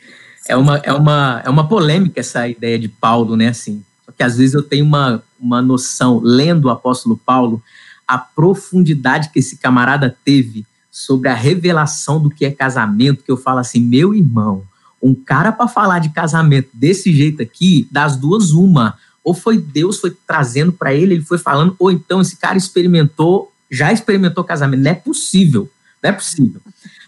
é 0.47 0.57
uma, 0.57 0.77
é, 0.77 0.91
uma, 0.91 1.41
é 1.45 1.49
uma 1.49 1.67
polêmica 1.67 2.19
essa 2.19 2.47
ideia 2.47 2.79
de 2.79 2.87
Paulo, 2.87 3.35
né? 3.35 3.49
Assim, 3.49 3.83
que 4.19 4.23
às 4.23 4.35
vezes 4.35 4.53
eu 4.53 4.61
tenho 4.61 4.83
uma, 4.83 5.23
uma 5.39 5.61
noção, 5.61 6.19
lendo 6.21 6.65
o 6.65 6.69
apóstolo 6.69 7.15
Paulo, 7.15 7.63
a 8.05 8.17
profundidade 8.17 9.29
que 9.29 9.39
esse 9.39 9.55
camarada 9.55 10.13
teve 10.25 10.65
sobre 10.91 11.29
a 11.29 11.33
revelação 11.33 12.21
do 12.21 12.29
que 12.29 12.43
é 12.43 12.51
casamento, 12.51 13.23
que 13.23 13.31
eu 13.31 13.37
falo 13.37 13.59
assim, 13.59 13.79
meu 13.79 14.13
irmão, 14.13 14.65
um 15.01 15.15
cara 15.15 15.53
para 15.53 15.69
falar 15.69 15.99
de 15.99 16.09
casamento 16.09 16.67
desse 16.73 17.13
jeito 17.13 17.41
aqui, 17.41 17.87
das 17.89 18.17
duas 18.17 18.51
uma, 18.51 18.97
ou 19.23 19.33
foi 19.33 19.57
Deus 19.57 20.01
foi 20.01 20.13
trazendo 20.27 20.73
para 20.73 20.93
ele, 20.93 21.13
ele 21.13 21.23
foi 21.23 21.37
falando, 21.37 21.73
ou 21.79 21.89
então 21.89 22.19
esse 22.19 22.35
cara 22.35 22.57
experimentou, 22.57 23.53
já 23.71 23.93
experimentou 23.93 24.43
casamento, 24.43 24.81
não 24.81 24.91
é 24.91 24.95
possível, 24.95 25.69
não 26.03 26.09
é 26.09 26.13
possível. 26.13 26.59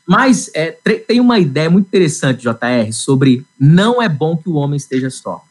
Mas 0.07 0.49
é, 0.53 0.72
tem 1.05 1.20
uma 1.20 1.39
ideia 1.39 1.70
muito 1.70 1.88
interessante, 1.88 2.43
JR, 2.43 2.93
sobre 2.93 3.45
não 3.59 4.01
é 4.01 4.07
bom 4.07 4.38
que 4.38 4.47
o 4.47 4.53
homem 4.53 4.78
esteja 4.78 5.09
só. 5.09 5.43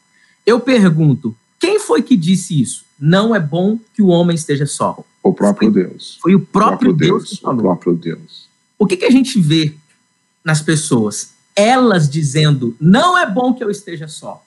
Eu 0.45 0.59
pergunto, 0.59 1.35
quem 1.61 1.79
foi 1.79 2.01
que 2.01 2.17
disse 2.17 2.59
isso? 2.59 2.83
Não 2.99 3.35
é 3.35 3.39
bom 3.39 3.77
que 3.93 4.01
o 4.01 4.07
homem 4.07 4.33
esteja 4.33 4.65
só. 4.65 5.03
O 5.21 5.31
próprio 5.31 5.71
foi, 5.71 5.83
Deus. 5.83 6.17
Foi 6.19 6.33
o 6.33 6.39
próprio, 6.39 6.73
o 6.73 6.79
próprio 6.79 6.93
Deus, 6.93 7.23
Deus, 7.23 7.29
que 7.29 7.41
falou. 7.41 7.59
O 7.59 7.61
próprio 7.61 7.93
Deus. 7.93 8.49
O 8.79 8.87
que, 8.87 8.97
que 8.97 9.05
a 9.05 9.11
gente 9.11 9.39
vê 9.39 9.75
nas 10.43 10.59
pessoas? 10.59 11.33
Elas 11.55 12.09
dizendo, 12.09 12.75
não 12.81 13.15
é 13.15 13.29
bom 13.29 13.53
que 13.53 13.63
eu 13.63 13.69
esteja 13.69 14.07
só. 14.07 14.43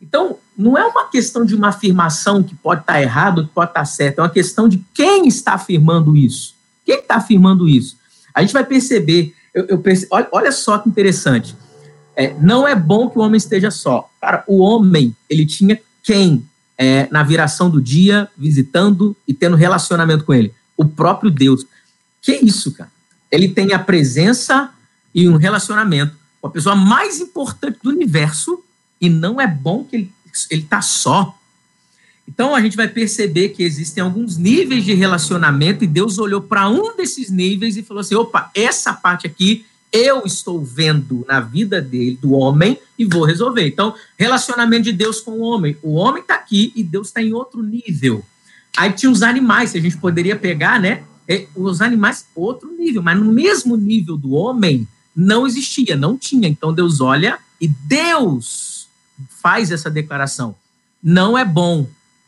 Então, 0.00 0.38
não 0.56 0.78
é 0.78 0.86
uma 0.86 1.08
questão 1.08 1.44
de 1.44 1.56
uma 1.56 1.70
afirmação 1.70 2.40
que 2.40 2.54
pode 2.54 2.82
estar 2.82 3.02
errado 3.02 3.38
ou 3.38 3.44
que 3.48 3.52
pode 3.52 3.70
estar 3.72 3.84
certa, 3.84 4.20
é 4.20 4.22
uma 4.22 4.30
questão 4.30 4.68
de 4.68 4.78
quem 4.94 5.26
está 5.26 5.54
afirmando 5.54 6.16
isso. 6.16 6.54
Quem 6.86 7.00
está 7.00 7.16
afirmando 7.16 7.68
isso? 7.68 7.96
A 8.32 8.42
gente 8.42 8.52
vai 8.52 8.64
perceber, 8.64 9.34
eu, 9.52 9.64
eu 9.64 9.78
perce, 9.78 10.06
olha, 10.08 10.28
olha, 10.30 10.52
só 10.52 10.78
que 10.78 10.88
interessante. 10.88 11.56
É, 12.14 12.32
não 12.34 12.68
é 12.68 12.76
bom 12.76 13.10
que 13.10 13.18
o 13.18 13.22
homem 13.22 13.38
esteja 13.38 13.72
só. 13.72 14.08
Cara, 14.20 14.44
o 14.46 14.58
homem, 14.58 15.16
ele 15.28 15.44
tinha 15.44 15.80
quem 16.04 16.46
é, 16.78 17.08
na 17.10 17.22
viração 17.22 17.68
do 17.68 17.80
dia, 17.80 18.28
visitando 18.36 19.16
e 19.26 19.34
tendo 19.34 19.56
relacionamento 19.56 20.24
com 20.24 20.34
ele? 20.34 20.54
O 20.76 20.84
próprio 20.84 21.30
Deus. 21.30 21.66
Que 22.22 22.32
isso, 22.36 22.72
cara? 22.72 22.92
Ele 23.30 23.48
tem 23.48 23.72
a 23.72 23.78
presença 23.78 24.70
e 25.14 25.28
um 25.28 25.36
relacionamento 25.36 26.14
com 26.40 26.46
a 26.46 26.50
pessoa 26.50 26.76
mais 26.76 27.20
importante 27.20 27.78
do 27.82 27.90
universo 27.90 28.62
e 29.00 29.08
não 29.08 29.40
é 29.40 29.46
bom 29.46 29.82
que 29.82 29.96
ele 29.96 30.62
está 30.62 30.82
só. 30.82 31.36
Então 32.28 32.54
a 32.54 32.60
gente 32.60 32.76
vai 32.76 32.88
perceber 32.88 33.50
que 33.50 33.62
existem 33.62 34.02
alguns 34.02 34.36
níveis 34.36 34.84
de 34.84 34.94
relacionamento 34.94 35.84
e 35.84 35.86
Deus 35.86 36.18
olhou 36.18 36.40
para 36.40 36.68
um 36.68 36.96
desses 36.96 37.30
níveis 37.30 37.76
e 37.76 37.82
falou 37.82 38.00
assim: 38.00 38.14
opa, 38.14 38.50
essa 38.54 38.92
parte 38.92 39.26
aqui 39.26 39.66
eu 39.94 40.24
estou 40.26 40.60
vendo 40.60 41.24
na 41.28 41.38
vida 41.38 41.80
dele, 41.80 42.18
do 42.20 42.32
homem, 42.32 42.76
e 42.98 43.04
vou 43.04 43.24
resolver. 43.24 43.64
Então, 43.64 43.94
relacionamento 44.18 44.82
de 44.82 44.92
Deus 44.92 45.20
com 45.20 45.30
o 45.30 45.40
homem. 45.40 45.76
O 45.84 45.94
homem 45.94 46.20
está 46.20 46.34
aqui 46.34 46.72
e 46.74 46.82
Deus 46.82 47.06
está 47.06 47.22
em 47.22 47.32
outro 47.32 47.62
nível. 47.62 48.24
Aí 48.76 48.92
tinha 48.92 49.10
os 49.10 49.22
animais, 49.22 49.70
que 49.70 49.78
a 49.78 49.80
gente 49.80 49.96
poderia 49.96 50.34
pegar, 50.34 50.80
né? 50.80 51.04
Os 51.54 51.80
animais, 51.80 52.26
outro 52.34 52.76
nível, 52.76 53.02
mas 53.02 53.16
no 53.16 53.32
mesmo 53.32 53.76
nível 53.76 54.16
do 54.16 54.32
homem, 54.32 54.88
não 55.14 55.46
existia, 55.46 55.96
não 55.96 56.18
tinha. 56.18 56.48
Então 56.48 56.74
Deus 56.74 57.00
olha 57.00 57.38
e 57.60 57.68
Deus 57.68 58.88
faz 59.40 59.70
essa 59.70 59.88
declaração. 59.88 60.56
Não 61.00 61.38
é 61.38 61.44
bom 61.44 61.86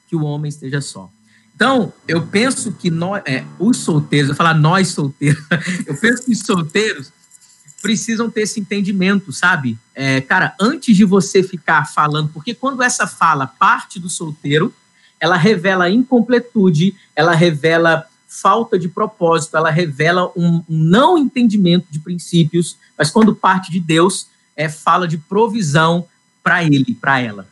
que 0.09 0.15
o 0.15 0.23
homem 0.23 0.49
esteja 0.49 0.81
só. 0.81 1.11
Então, 1.53 1.93
eu 2.07 2.27
penso 2.27 2.71
que 2.71 2.91
nós, 2.91 3.23
é, 3.25 3.43
os 3.59 3.79
solteiros, 3.79 4.29
eu 4.29 4.37
falar 4.37 4.55
nós 4.55 4.89
solteiros, 4.89 5.43
eu 5.85 5.97
penso 5.97 6.27
que 6.27 6.33
os 6.33 6.41
solteiros 6.41 7.11
precisam 7.81 8.31
ter 8.31 8.43
esse 8.43 8.59
entendimento, 8.61 9.33
sabe? 9.33 9.79
É, 9.95 10.21
cara, 10.21 10.55
antes 10.61 10.97
de 10.97 11.05
você 11.05 11.43
ficar 11.43 11.85
falando, 11.87 12.31
porque 12.33 12.55
quando 12.55 12.83
essa 12.83 13.07
fala 13.07 13.47
parte 13.47 14.01
do 14.01 14.09
solteiro, 14.09 14.75
ela 15.21 15.37
revela 15.37 15.91
incompletude, 15.91 16.95
ela 17.15 17.35
revela 17.35 18.07
falta 18.29 18.79
de 18.79 18.89
propósito, 18.89 19.57
ela 19.57 19.71
revela 19.71 20.31
um, 20.37 20.63
não 20.69 21.17
entendimento 21.17 21.87
de 21.91 21.99
princípios, 22.01 22.77
mas 22.99 23.11
quando 23.11 23.35
parte 23.35 23.71
de 23.71 23.81
Deus, 23.81 24.29
é 24.55 24.69
fala 24.69 25.07
de 25.07 25.19
provisão 25.19 26.07
para 26.43 26.65
ele, 26.65 26.95
para 26.95 27.21
ela. 27.21 27.47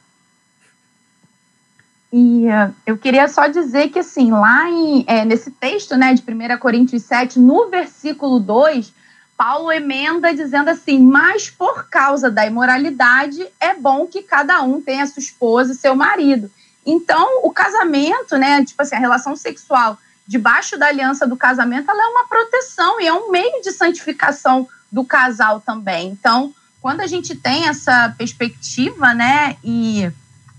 E 2.12 2.46
uh, 2.46 2.72
eu 2.86 2.96
queria 2.96 3.26
só 3.28 3.48
dizer 3.48 3.88
que, 3.88 3.98
assim, 3.98 4.30
lá 4.30 4.70
em, 4.70 5.04
é, 5.06 5.24
nesse 5.24 5.50
texto, 5.50 5.96
né, 5.96 6.14
de 6.14 6.22
1 6.22 6.58
Coríntios 6.58 7.02
7, 7.02 7.40
no 7.40 7.68
versículo 7.68 8.38
2, 8.38 8.92
Paulo 9.36 9.72
emenda 9.72 10.34
dizendo 10.34 10.70
assim: 10.70 10.98
mas 10.98 11.50
por 11.50 11.88
causa 11.88 12.30
da 12.30 12.46
imoralidade 12.46 13.46
é 13.60 13.74
bom 13.74 14.06
que 14.06 14.22
cada 14.22 14.62
um 14.62 14.80
tenha 14.80 15.06
sua 15.06 15.20
esposa 15.20 15.72
e 15.72 15.76
seu 15.76 15.94
marido. 15.94 16.50
Então, 16.86 17.40
o 17.42 17.50
casamento, 17.50 18.36
né, 18.36 18.64
tipo 18.64 18.80
assim, 18.82 18.94
a 18.94 18.98
relação 18.98 19.34
sexual 19.34 19.98
debaixo 20.26 20.78
da 20.78 20.86
aliança 20.86 21.26
do 21.26 21.36
casamento, 21.36 21.90
ela 21.90 22.02
é 22.02 22.08
uma 22.08 22.26
proteção 22.26 23.00
e 23.00 23.06
é 23.06 23.12
um 23.12 23.30
meio 23.30 23.60
de 23.62 23.72
santificação 23.72 24.68
do 24.90 25.04
casal 25.04 25.60
também. 25.60 26.08
Então, 26.08 26.54
quando 26.80 27.00
a 27.00 27.06
gente 27.06 27.34
tem 27.34 27.66
essa 27.68 28.14
perspectiva, 28.16 29.14
né, 29.14 29.56
e, 29.62 30.10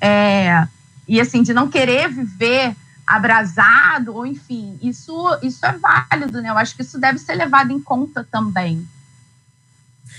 é, 0.01 0.67
e 1.07 1.21
assim, 1.21 1.41
de 1.41 1.53
não 1.53 1.69
querer 1.69 2.09
viver 2.09 2.75
abrasado, 3.05 4.15
ou 4.15 4.25
enfim, 4.25 4.77
isso, 4.81 5.13
isso 5.43 5.65
é 5.65 5.77
válido, 5.77 6.41
né? 6.41 6.49
Eu 6.49 6.57
acho 6.57 6.75
que 6.75 6.81
isso 6.81 6.99
deve 6.99 7.19
ser 7.19 7.35
levado 7.35 7.71
em 7.71 7.79
conta 7.79 8.27
também. 8.31 8.87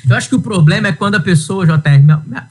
Eu 0.08 0.16
acho 0.16 0.28
que 0.28 0.34
o 0.34 0.40
problema 0.40 0.88
é 0.88 0.92
quando 0.92 1.16
a 1.16 1.20
pessoa, 1.20 1.66
JR, 1.66 1.80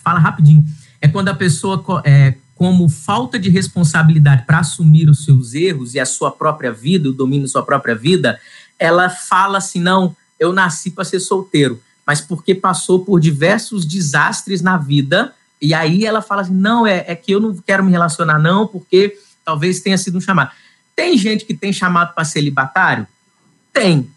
fala 0.03 0.19
rapidinho, 0.19 0.65
é 0.99 1.07
quando 1.07 1.29
a 1.29 1.35
pessoa, 1.35 1.83
é, 2.03 2.35
como 2.55 2.89
falta 2.89 3.37
de 3.37 3.49
responsabilidade 3.49 4.43
para 4.45 4.59
assumir 4.59 5.09
os 5.09 5.23
seus 5.23 5.53
erros 5.53 5.93
e 5.93 5.99
a 5.99 6.05
sua 6.05 6.31
própria 6.31 6.71
vida, 6.71 7.09
o 7.09 7.13
domínio 7.13 7.43
da 7.43 7.51
sua 7.51 7.63
própria 7.63 7.95
vida, 7.95 8.39
ela 8.79 9.09
fala 9.09 9.57
assim: 9.59 9.79
não, 9.79 10.15
eu 10.39 10.51
nasci 10.51 10.91
para 10.91 11.03
ser 11.03 11.19
solteiro, 11.19 11.81
mas 12.05 12.21
porque 12.21 12.55
passou 12.55 13.05
por 13.05 13.19
diversos 13.19 13.85
desastres 13.85 14.61
na 14.61 14.77
vida, 14.77 15.33
e 15.61 15.73
aí 15.73 16.05
ela 16.05 16.21
fala 16.21 16.41
assim: 16.41 16.53
não, 16.53 16.85
é, 16.85 17.05
é 17.07 17.15
que 17.15 17.31
eu 17.31 17.39
não 17.39 17.55
quero 17.55 17.83
me 17.83 17.91
relacionar, 17.91 18.39
não, 18.39 18.67
porque 18.67 19.17
talvez 19.45 19.79
tenha 19.79 19.97
sido 19.97 20.17
um 20.17 20.21
chamado. 20.21 20.51
Tem 20.95 21.15
gente 21.17 21.45
que 21.45 21.53
tem 21.53 21.71
chamado 21.71 22.13
para 22.13 22.25
celibatário? 22.25 23.07
Tem. 23.71 24.09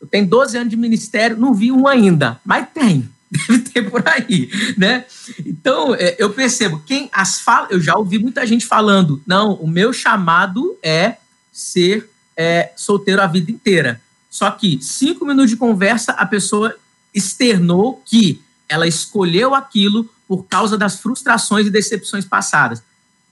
Eu 0.00 0.06
tenho 0.06 0.26
12 0.26 0.56
anos 0.56 0.70
de 0.70 0.76
ministério, 0.76 1.36
não 1.36 1.52
vi 1.52 1.70
um 1.70 1.86
ainda, 1.86 2.40
mas 2.44 2.66
tem. 2.72 3.08
Deve 3.30 3.58
ter 3.58 3.90
por 3.90 4.02
aí, 4.08 4.50
né? 4.76 5.04
Então, 5.44 5.94
é, 5.94 6.16
eu 6.18 6.30
percebo, 6.30 6.82
quem 6.86 7.10
as 7.12 7.40
fala, 7.40 7.68
eu 7.70 7.80
já 7.80 7.94
ouvi 7.94 8.18
muita 8.18 8.46
gente 8.46 8.64
falando, 8.64 9.20
não, 9.26 9.54
o 9.54 9.68
meu 9.68 9.92
chamado 9.92 10.78
é 10.82 11.16
ser 11.52 12.08
é, 12.36 12.72
solteiro 12.74 13.20
a 13.20 13.26
vida 13.26 13.50
inteira. 13.50 14.00
Só 14.30 14.50
que 14.50 14.80
cinco 14.80 15.26
minutos 15.26 15.50
de 15.50 15.56
conversa, 15.56 16.12
a 16.12 16.24
pessoa 16.24 16.74
externou 17.12 18.02
que 18.06 18.40
ela 18.68 18.86
escolheu 18.86 19.54
aquilo 19.54 20.08
por 20.26 20.44
causa 20.44 20.78
das 20.78 21.00
frustrações 21.00 21.66
e 21.66 21.70
decepções 21.70 22.24
passadas 22.24 22.82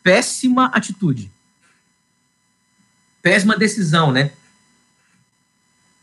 péssima 0.06 0.66
atitude. 0.66 1.32
Péssima 3.20 3.56
decisão, 3.56 4.12
né? 4.12 4.30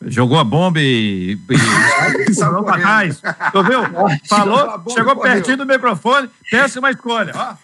Jogou 0.01 0.37
a 0.37 0.43
bomba 0.43 0.81
e. 0.81 1.39
e 1.49 2.33
jogou 2.35 2.63
pra 2.65 2.77
trás. 2.77 3.21
Tu 3.53 3.63
viu? 3.63 3.79
Falou, 4.27 4.83
chegou 4.93 5.15
pertinho 5.15 5.55
do 5.55 5.65
microfone, 5.65 6.29
péssima 6.51 6.91
escolha. 6.91 7.31
Ó. 7.33 7.55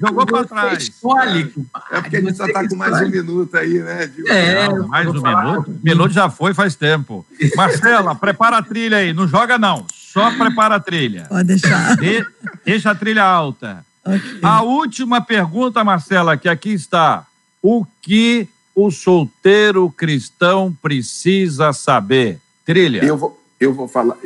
Jogou 0.00 0.26
pra 0.26 0.44
trás. 0.44 0.84
Escolhe, 0.84 1.52
é 1.90 2.00
porque 2.00 2.16
a 2.18 2.20
gente 2.20 2.36
só 2.36 2.46
tá 2.52 2.68
com 2.68 2.76
mais 2.76 3.00
um 3.02 3.08
minuto 3.08 3.56
aí, 3.56 3.80
né? 3.80 4.12
É, 4.28 4.68
não, 4.68 4.86
mais 4.86 5.08
um 5.08 5.14
minuto. 5.14 5.70
Um 5.72 5.80
minuto 5.82 6.12
já 6.12 6.30
foi 6.30 6.54
faz 6.54 6.76
tempo. 6.76 7.26
Marcela, 7.56 8.14
prepara 8.14 8.58
a 8.58 8.62
trilha 8.62 8.98
aí. 8.98 9.12
Não 9.12 9.26
joga, 9.26 9.58
não. 9.58 9.84
Só 10.12 10.30
prepara 10.32 10.74
a 10.74 10.80
trilha. 10.80 11.24
Pode 11.26 11.44
deixar. 11.44 11.96
De, 11.96 12.26
deixa 12.66 12.90
a 12.90 12.94
trilha 12.94 13.24
alta. 13.24 13.84
Okay. 14.04 14.40
A 14.42 14.62
última 14.62 15.22
pergunta, 15.22 15.82
Marcela, 15.82 16.36
que 16.36 16.50
aqui 16.50 16.74
está. 16.74 17.26
O 17.62 17.86
que 18.02 18.46
o 18.74 18.90
solteiro 18.90 19.90
cristão 19.90 20.76
precisa 20.82 21.72
saber? 21.72 22.38
Trilha. 22.64 23.02
Eu 23.02 23.16
vou, 23.16 23.42
eu 23.58 23.72
vou 23.72 23.88
falar. 23.88 24.16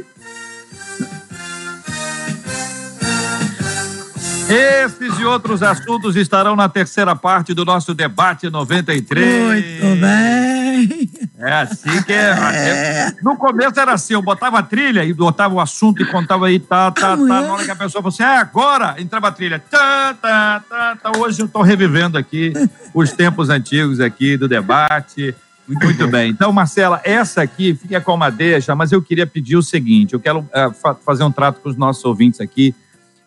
Esses 4.48 5.18
e 5.18 5.24
outros 5.24 5.60
assuntos 5.60 6.14
estarão 6.14 6.54
na 6.54 6.68
terceira 6.68 7.16
parte 7.16 7.52
do 7.52 7.64
nosso 7.64 7.92
debate 7.92 8.48
93. 8.48 9.42
Muito 9.42 10.00
bem. 10.00 11.10
É 11.38 11.52
assim 11.52 12.02
que 12.02 12.12
é. 12.12 12.30
é. 12.30 13.12
No 13.22 13.36
começo 13.36 13.78
era 13.80 13.94
assim, 13.94 14.14
eu 14.14 14.22
botava 14.22 14.60
a 14.60 14.62
trilha 14.62 15.04
e 15.04 15.12
botava 15.12 15.54
o 15.54 15.60
assunto 15.60 16.00
e 16.00 16.06
contava 16.06 16.46
aí, 16.46 16.60
tá, 16.60 16.92
tá, 16.92 17.16
tá. 17.16 17.26
Na 17.26 17.52
hora 17.52 17.64
que 17.64 17.70
a 17.72 17.76
pessoa 17.76 18.00
falou 18.00 18.14
assim, 18.14 18.22
é 18.22 18.38
agora, 18.38 18.94
entrava 18.98 19.28
a 19.28 19.32
trilha. 19.32 19.58
Tá, 19.58 20.14
tá, 20.14 20.62
tá, 20.68 20.96
tá. 20.96 21.18
Hoje 21.18 21.42
eu 21.42 21.46
estou 21.46 21.62
revivendo 21.62 22.16
aqui 22.16 22.52
os 22.94 23.10
tempos 23.10 23.50
antigos 23.50 23.98
aqui 23.98 24.36
do 24.36 24.46
debate. 24.46 25.34
Muito 25.66 26.06
bem. 26.06 26.30
Então, 26.30 26.52
Marcela, 26.52 27.00
essa 27.02 27.42
aqui 27.42 27.74
fica 27.74 28.00
com 28.00 28.14
uma 28.14 28.30
deixa, 28.30 28.76
mas 28.76 28.92
eu 28.92 29.02
queria 29.02 29.26
pedir 29.26 29.56
o 29.56 29.62
seguinte: 29.62 30.14
eu 30.14 30.20
quero 30.20 30.38
uh, 30.38 30.72
fa 30.72 30.94
fazer 30.94 31.24
um 31.24 31.32
trato 31.32 31.60
com 31.60 31.68
os 31.68 31.76
nossos 31.76 32.04
ouvintes 32.04 32.40
aqui 32.40 32.72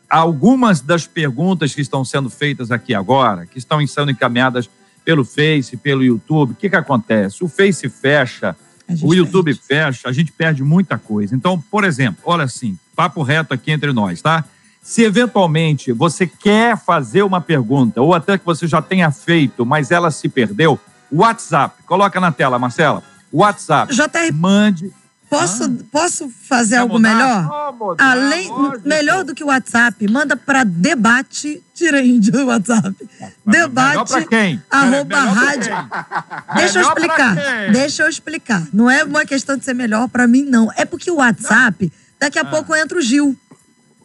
algumas 0.09 0.81
das 0.81 1.05
perguntas 1.05 1.73
que 1.73 1.81
estão 1.81 2.03
sendo 2.03 2.29
feitas 2.29 2.71
aqui 2.71 2.93
agora, 2.93 3.45
que 3.45 3.57
estão 3.57 3.85
sendo 3.85 4.11
encaminhadas 4.11 4.69
pelo 5.05 5.23
Face, 5.23 5.77
pelo 5.77 6.03
YouTube, 6.03 6.51
o 6.51 6.55
que, 6.55 6.69
que 6.69 6.75
acontece? 6.75 7.43
O 7.43 7.47
Face 7.47 7.87
fecha, 7.89 8.55
o 9.01 9.13
YouTube 9.13 9.53
perde. 9.53 9.61
fecha, 9.61 10.09
a 10.09 10.11
gente 10.11 10.31
perde 10.31 10.63
muita 10.63 10.97
coisa. 10.97 11.35
Então, 11.35 11.59
por 11.59 11.83
exemplo, 11.83 12.21
olha 12.25 12.43
assim, 12.43 12.77
papo 12.95 13.21
reto 13.21 13.53
aqui 13.53 13.71
entre 13.71 13.93
nós, 13.93 14.21
tá? 14.21 14.43
Se 14.81 15.03
eventualmente 15.03 15.91
você 15.91 16.25
quer 16.25 16.77
fazer 16.77 17.21
uma 17.21 17.39
pergunta, 17.39 18.01
ou 18.01 18.13
até 18.13 18.37
que 18.37 18.45
você 18.45 18.67
já 18.67 18.81
tenha 18.81 19.11
feito, 19.11 19.65
mas 19.65 19.91
ela 19.91 20.09
se 20.09 20.27
perdeu, 20.27 20.79
WhatsApp, 21.11 21.83
coloca 21.85 22.19
na 22.19 22.31
tela, 22.31 22.57
Marcela. 22.57 23.03
WhatsApp. 23.31 23.93
JR, 23.93 24.33
mande 24.33 24.91
Posso, 25.29 25.65
ah. 25.65 25.69
posso 25.91 26.29
fazer 26.29 26.77
algo 26.77 26.95
mudar? 26.95 27.13
melhor? 27.13 27.73
mudar, 27.73 28.11
Além, 28.11 28.49
melhor 28.83 29.23
do 29.23 29.35
que 29.35 29.43
o 29.43 29.47
WhatsApp, 29.47 30.07
manda 30.07 30.35
para 30.35 30.63
debate, 30.63 31.63
tira 31.73 31.99
aí 31.99 32.19
do 32.19 32.47
WhatsApp. 32.47 32.95
debate. 33.45 34.11
Melhor 34.11 34.27
quem? 34.27 34.63
Arroba 34.71 35.19
rádio. 35.19 35.71
Deixa 36.55 36.79
eu 36.79 36.81
explicar. 36.81 37.35
Deixa 37.71 38.03
eu 38.03 38.09
explicar. 38.09 38.67
Não 38.73 38.89
é 38.89 39.03
uma 39.03 39.23
questão 39.23 39.55
de 39.55 39.63
ser 39.63 39.75
melhor 39.75 40.07
para 40.09 40.27
mim, 40.27 40.41
não. 40.41 40.71
É 40.75 40.83
porque 40.83 41.11
o 41.11 41.17
WhatsApp, 41.17 41.91
daqui 42.19 42.39
a 42.39 42.41
ah. 42.41 42.45
pouco 42.45 42.75
entra 42.75 42.97
o 42.97 43.01
Gil. 43.01 43.37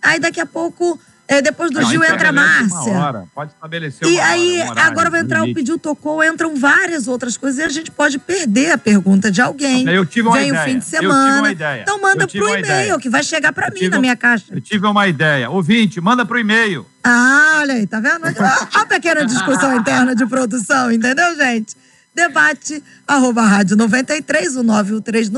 Aí 0.02 0.20
daqui 0.20 0.40
a 0.40 0.46
pouco 0.46 1.00
é, 1.34 1.42
depois 1.42 1.70
do 1.70 1.80
não, 1.80 1.88
Gil 1.88 2.04
entra 2.04 2.28
a 2.28 2.32
Márcia. 2.32 3.26
Pode 3.34 3.52
estabelecer 3.52 4.08
E 4.08 4.20
aí, 4.20 4.60
hora, 4.60 4.80
um 4.80 4.84
agora 4.84 5.10
vai 5.10 5.20
entrar 5.20 5.42
o 5.42 5.54
pediu 5.54 5.78
tocou, 5.78 6.22
entram 6.22 6.54
várias 6.56 7.08
outras 7.08 7.36
coisas 7.36 7.58
e 7.58 7.62
a 7.62 7.68
gente 7.68 7.90
pode 7.90 8.18
perder 8.18 8.72
a 8.72 8.78
pergunta 8.78 9.30
de 9.30 9.40
alguém. 9.40 9.88
Eu 9.88 10.06
tive 10.06 10.28
uma 10.28 10.36
Vem 10.36 10.48
ideia. 10.48 10.62
o 10.62 10.64
fim 10.64 10.78
de 10.78 10.84
semana. 10.84 11.52
Então 11.82 12.00
manda 12.00 12.26
pro 12.26 12.48
e-mail, 12.58 12.98
que 12.98 13.08
vai 13.08 13.22
chegar 13.22 13.52
para 13.52 13.70
mim 13.70 13.88
na 13.88 13.98
minha 13.98 14.16
caixa. 14.16 14.46
Eu 14.50 14.60
tive 14.60 14.86
uma 14.86 15.06
ideia. 15.08 15.50
Ouvinte, 15.50 16.00
manda 16.00 16.24
pro 16.24 16.38
e-mail. 16.38 16.86
Ah, 17.02 17.58
olha 17.60 17.74
aí, 17.74 17.86
tá 17.86 18.00
vendo? 18.00 18.24
Olha 18.24 18.68
a 18.74 18.86
pequena 18.86 19.26
discussão 19.26 19.76
interna 19.76 20.14
de 20.14 20.24
produção, 20.26 20.90
entendeu, 20.90 21.36
gente? 21.36 21.76
Debate, 22.14 22.82
arroba 23.06 23.42
rádio 23.42 23.76
93, 23.76 24.56
o 24.56 24.62
93 24.62 25.30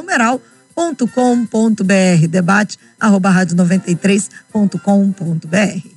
numeral93.com.br. 0.77 2.29
Debate 2.29 2.79
arroba 3.01 3.33
rádio93.com.br. 3.33 5.97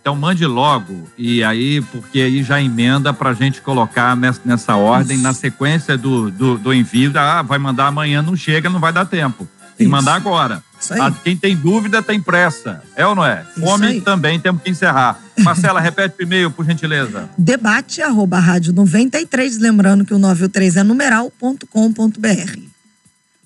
Então 0.00 0.14
mande 0.16 0.46
logo, 0.46 1.06
e 1.18 1.44
aí, 1.44 1.82
porque 1.82 2.22
aí 2.22 2.42
já 2.42 2.62
emenda 2.62 3.12
para 3.12 3.28
a 3.30 3.34
gente 3.34 3.60
colocar 3.60 4.16
nessa, 4.16 4.40
nessa 4.46 4.74
ordem, 4.74 5.16
Isso. 5.16 5.22
na 5.22 5.34
sequência 5.34 5.98
do, 5.98 6.30
do, 6.30 6.56
do, 6.56 6.72
envio. 6.72 7.12
Ah, 7.16 7.42
vai 7.42 7.58
mandar 7.58 7.88
amanhã, 7.88 8.22
não 8.22 8.34
chega, 8.34 8.70
não 8.70 8.80
vai 8.80 8.94
dar 8.94 9.04
tempo. 9.04 9.46
Tem 9.76 9.86
que 9.86 9.90
mandar 9.90 10.14
agora. 10.14 10.62
Ah, 10.92 11.12
quem 11.22 11.36
tem 11.36 11.54
dúvida 11.54 12.02
tem 12.02 12.18
pressa. 12.18 12.82
É 12.96 13.06
ou 13.06 13.14
não 13.14 13.22
é? 13.24 13.44
Homem 13.60 14.00
também 14.00 14.40
temos 14.40 14.62
que 14.62 14.70
encerrar. 14.70 15.20
Marcela, 15.40 15.80
repete 15.80 16.14
o 16.18 16.22
e-mail, 16.22 16.50
por 16.50 16.64
gentileza. 16.64 17.28
Debate 17.36 18.00
arroba 18.00 18.38
rádio 18.38 18.72
93, 18.72 19.58
lembrando 19.58 20.06
que 20.06 20.14
o 20.14 20.18
93 20.18 20.76
é 20.76 20.82
numeral.com.br. 20.82 22.70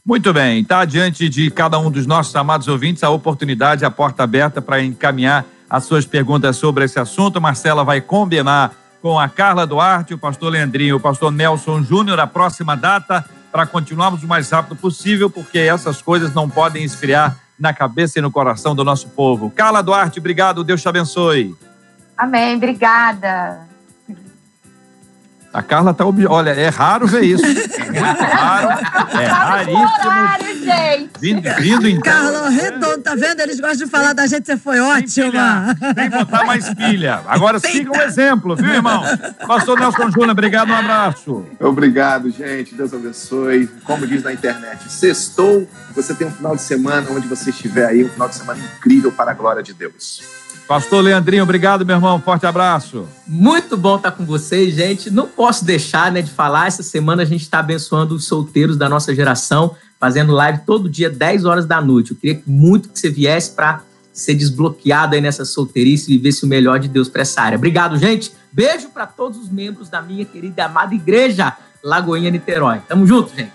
Muito 0.07 0.34
bem, 0.34 0.61
está 0.61 0.84
diante 0.84 1.30
de 1.30 1.50
cada 1.50 1.78
um 1.78 1.90
dos 1.90 2.07
nossos 2.07 2.36
amados 2.36 2.68
ouvintes 2.68 3.02
a 3.02 3.09
oportunidade, 3.09 3.86
a 3.86 3.90
porta 3.90 4.22
aberta 4.22 4.61
para 4.61 4.82
encaminhar 4.82 5.46
as 5.68 5.84
suas 5.84 6.05
perguntas 6.05 6.57
sobre 6.57 6.84
esse 6.84 7.00
assunto. 7.00 7.40
Marcela 7.40 7.82
vai 7.82 8.02
combinar 8.02 8.74
com 9.00 9.18
a 9.18 9.30
Carla 9.30 9.66
Duarte, 9.66 10.12
o 10.12 10.18
pastor 10.18 10.52
Leandrinho 10.52 10.96
o 10.96 11.00
pastor 11.00 11.32
Nelson 11.32 11.82
Júnior 11.82 12.20
a 12.20 12.26
próxima 12.26 12.76
data 12.76 13.24
para 13.50 13.64
continuarmos 13.64 14.22
o 14.22 14.26
mais 14.28 14.50
rápido 14.50 14.76
possível, 14.76 15.30
porque 15.30 15.59
essas 15.59 16.02
coisas 16.02 16.34
não 16.34 16.50
podem 16.50 16.84
esfriar 16.84 17.38
na 17.59 17.72
cabeça 17.72 18.18
e 18.18 18.22
no 18.22 18.30
coração 18.30 18.74
do 18.74 18.84
nosso 18.84 19.09
povo. 19.09 19.50
Carla 19.50 19.82
Duarte, 19.82 20.18
obrigado, 20.18 20.62
Deus 20.62 20.82
te 20.82 20.88
abençoe. 20.88 21.55
Amém, 22.14 22.57
obrigada. 22.57 23.64
A 25.55 25.62
Carla 25.62 25.94
tá. 25.94 26.05
Ob... 26.05 26.26
Olha, 26.26 26.50
é 26.50 26.68
raro 26.68 27.07
ver 27.07 27.22
isso. 27.22 27.46
Muito 27.46 28.22
raro. 28.24 28.84
É 29.16 29.24
raríssimo. 29.24 29.84
Horário, 30.05 30.59
gente. 30.59 31.11
Vindo, 31.20 31.42
vindo 31.61 31.88
então. 31.88 32.12
Carla, 32.12 32.48
redondo, 32.48 32.98
tá 32.98 33.14
vendo? 33.14 33.38
Eles 33.38 33.61
gostam 33.61 33.86
de 33.86 33.86
falar 33.86 34.12
da 34.14 34.26
gente, 34.26 34.46
você 34.46 34.57
foi 34.57 34.80
ótima. 34.80 35.76
Tem 35.94 36.11
que 36.11 36.18
botar 36.18 36.44
mais 36.44 36.74
pilha. 36.74 37.20
Agora 37.28 37.61
siga 37.61 37.92
o 37.92 37.96
um 37.96 38.00
exemplo, 38.00 38.57
viu, 38.57 38.74
irmão? 38.74 39.05
Pastor 39.46 39.78
Nelson 39.78 40.11
Júnior, 40.11 40.32
obrigado, 40.32 40.70
um 40.70 40.74
abraço. 40.74 41.46
Obrigado, 41.61 42.30
gente. 42.32 42.74
Deus 42.74 42.92
abençoe. 42.92 43.68
Como 43.84 44.09
diz 44.09 44.24
na 44.24 44.32
internet, 44.32 44.90
sextou. 44.90 45.68
Você 45.94 46.14
tem 46.14 46.26
um 46.26 46.32
final 46.32 46.57
de 46.57 46.62
semana 46.62 47.07
onde 47.12 47.28
você 47.28 47.50
estiver 47.50 47.86
aí, 47.86 48.02
um 48.02 48.09
final 48.09 48.28
de 48.28 48.34
semana 48.34 48.59
incrível 48.76 49.12
para 49.12 49.30
a 49.30 49.34
glória 49.34 49.62
de 49.62 49.72
Deus. 49.72 50.20
Pastor 50.66 51.05
Leandrinho, 51.05 51.42
obrigado, 51.42 51.84
meu 51.84 51.96
irmão. 51.96 52.18
Forte 52.20 52.46
abraço. 52.46 53.07
Muito 53.26 53.76
bom 53.76 53.96
estar 53.96 54.12
com 54.12 54.24
vocês, 54.24 54.74
gente. 54.74 55.11
Não 55.11 55.26
posso 55.45 55.62
deixar 55.62 56.11
né, 56.11 56.22
de 56.22 56.30
falar. 56.30 56.68
Essa 56.68 56.82
semana 56.82 57.20
a 57.20 57.26
gente 57.26 57.42
está 57.42 57.59
abençoando 57.59 58.14
os 58.14 58.24
solteiros 58.24 58.78
da 58.78 58.88
nossa 58.88 59.14
geração, 59.14 59.76
fazendo 60.01 60.32
live 60.32 60.61
todo 60.64 60.88
dia, 60.88 61.11
10 61.11 61.45
horas 61.45 61.66
da 61.66 61.82
noite. 61.82 62.12
Eu 62.12 62.16
queria 62.16 62.42
muito 62.47 62.88
que 62.88 62.99
você 62.99 63.11
viesse 63.11 63.51
para 63.51 63.82
ser 64.11 64.36
desbloqueado 64.36 65.14
aí 65.14 65.20
nessa 65.20 65.45
solteirice 65.45 66.11
e 66.11 66.16
vivesse 66.16 66.47
o 66.47 66.49
melhor 66.49 66.78
de 66.78 66.88
Deus 66.88 67.11
para 67.11 67.20
essa 67.20 67.42
área. 67.42 67.59
Obrigado, 67.59 67.99
gente. 67.99 68.32
Beijo 68.51 68.88
para 68.88 69.07
todos 69.07 69.38
os 69.38 69.51
membros 69.51 69.90
da 69.90 70.01
minha 70.01 70.24
querida 70.24 70.62
e 70.62 70.64
amada 70.64 70.95
igreja 70.95 71.55
Lagoinha 71.82 72.30
Niterói. 72.30 72.80
Tamo 72.88 73.07
junto, 73.07 73.36
gente. 73.36 73.53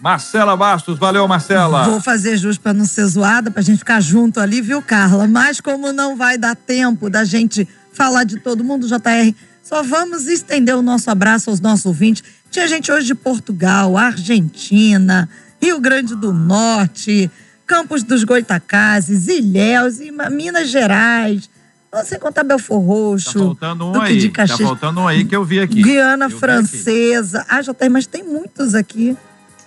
Marcela 0.00 0.56
Bastos, 0.56 0.98
valeu, 0.98 1.28
Marcela. 1.28 1.84
Vou 1.84 2.00
fazer 2.00 2.36
justo 2.36 2.60
para 2.60 2.74
não 2.74 2.84
ser 2.84 3.06
zoada, 3.06 3.48
para 3.48 3.60
a 3.60 3.64
gente 3.64 3.78
ficar 3.78 4.00
junto 4.00 4.40
ali, 4.40 4.60
viu, 4.60 4.82
Carla? 4.82 5.28
Mas 5.28 5.60
como 5.60 5.92
não 5.92 6.16
vai 6.16 6.36
dar 6.36 6.56
tempo 6.56 7.08
da 7.08 7.22
gente 7.22 7.68
falar 7.92 8.24
de 8.24 8.40
todo 8.40 8.64
mundo, 8.64 8.88
JR, 8.88 9.34
só 9.68 9.82
vamos 9.82 10.26
estender 10.26 10.74
o 10.74 10.80
nosso 10.80 11.10
abraço 11.10 11.50
aos 11.50 11.60
nossos 11.60 11.84
ouvintes. 11.84 12.24
Tinha 12.50 12.66
gente 12.66 12.90
hoje 12.90 13.08
de 13.08 13.14
Portugal, 13.14 13.98
Argentina, 13.98 15.28
Rio 15.60 15.78
Grande 15.78 16.14
do 16.14 16.32
Norte, 16.32 17.30
Campos 17.66 18.02
dos 18.02 18.24
Goitacazes, 18.24 19.28
Ilhéus, 19.28 19.98
Minas 20.32 20.70
Gerais. 20.70 21.50
Não 21.92 22.02
sei 22.02 22.18
contar 22.18 22.44
Belfor 22.44 22.80
Roxo. 22.80 23.32
Tá 23.32 23.44
faltando 23.44 23.86
um 23.88 24.00
aí. 24.00 24.30
Tá 24.30 24.46
faltando 24.48 25.00
um 25.00 25.08
aí 25.08 25.26
que 25.26 25.36
eu 25.36 25.44
vi 25.44 25.60
aqui. 25.60 25.82
Guiana 25.82 26.26
eu 26.26 26.30
Francesa. 26.30 27.44
Ah, 27.46 27.60
já 27.60 27.74
tem, 27.74 27.90
mas 27.90 28.06
tem 28.06 28.22
muitos 28.22 28.74
aqui. 28.74 29.14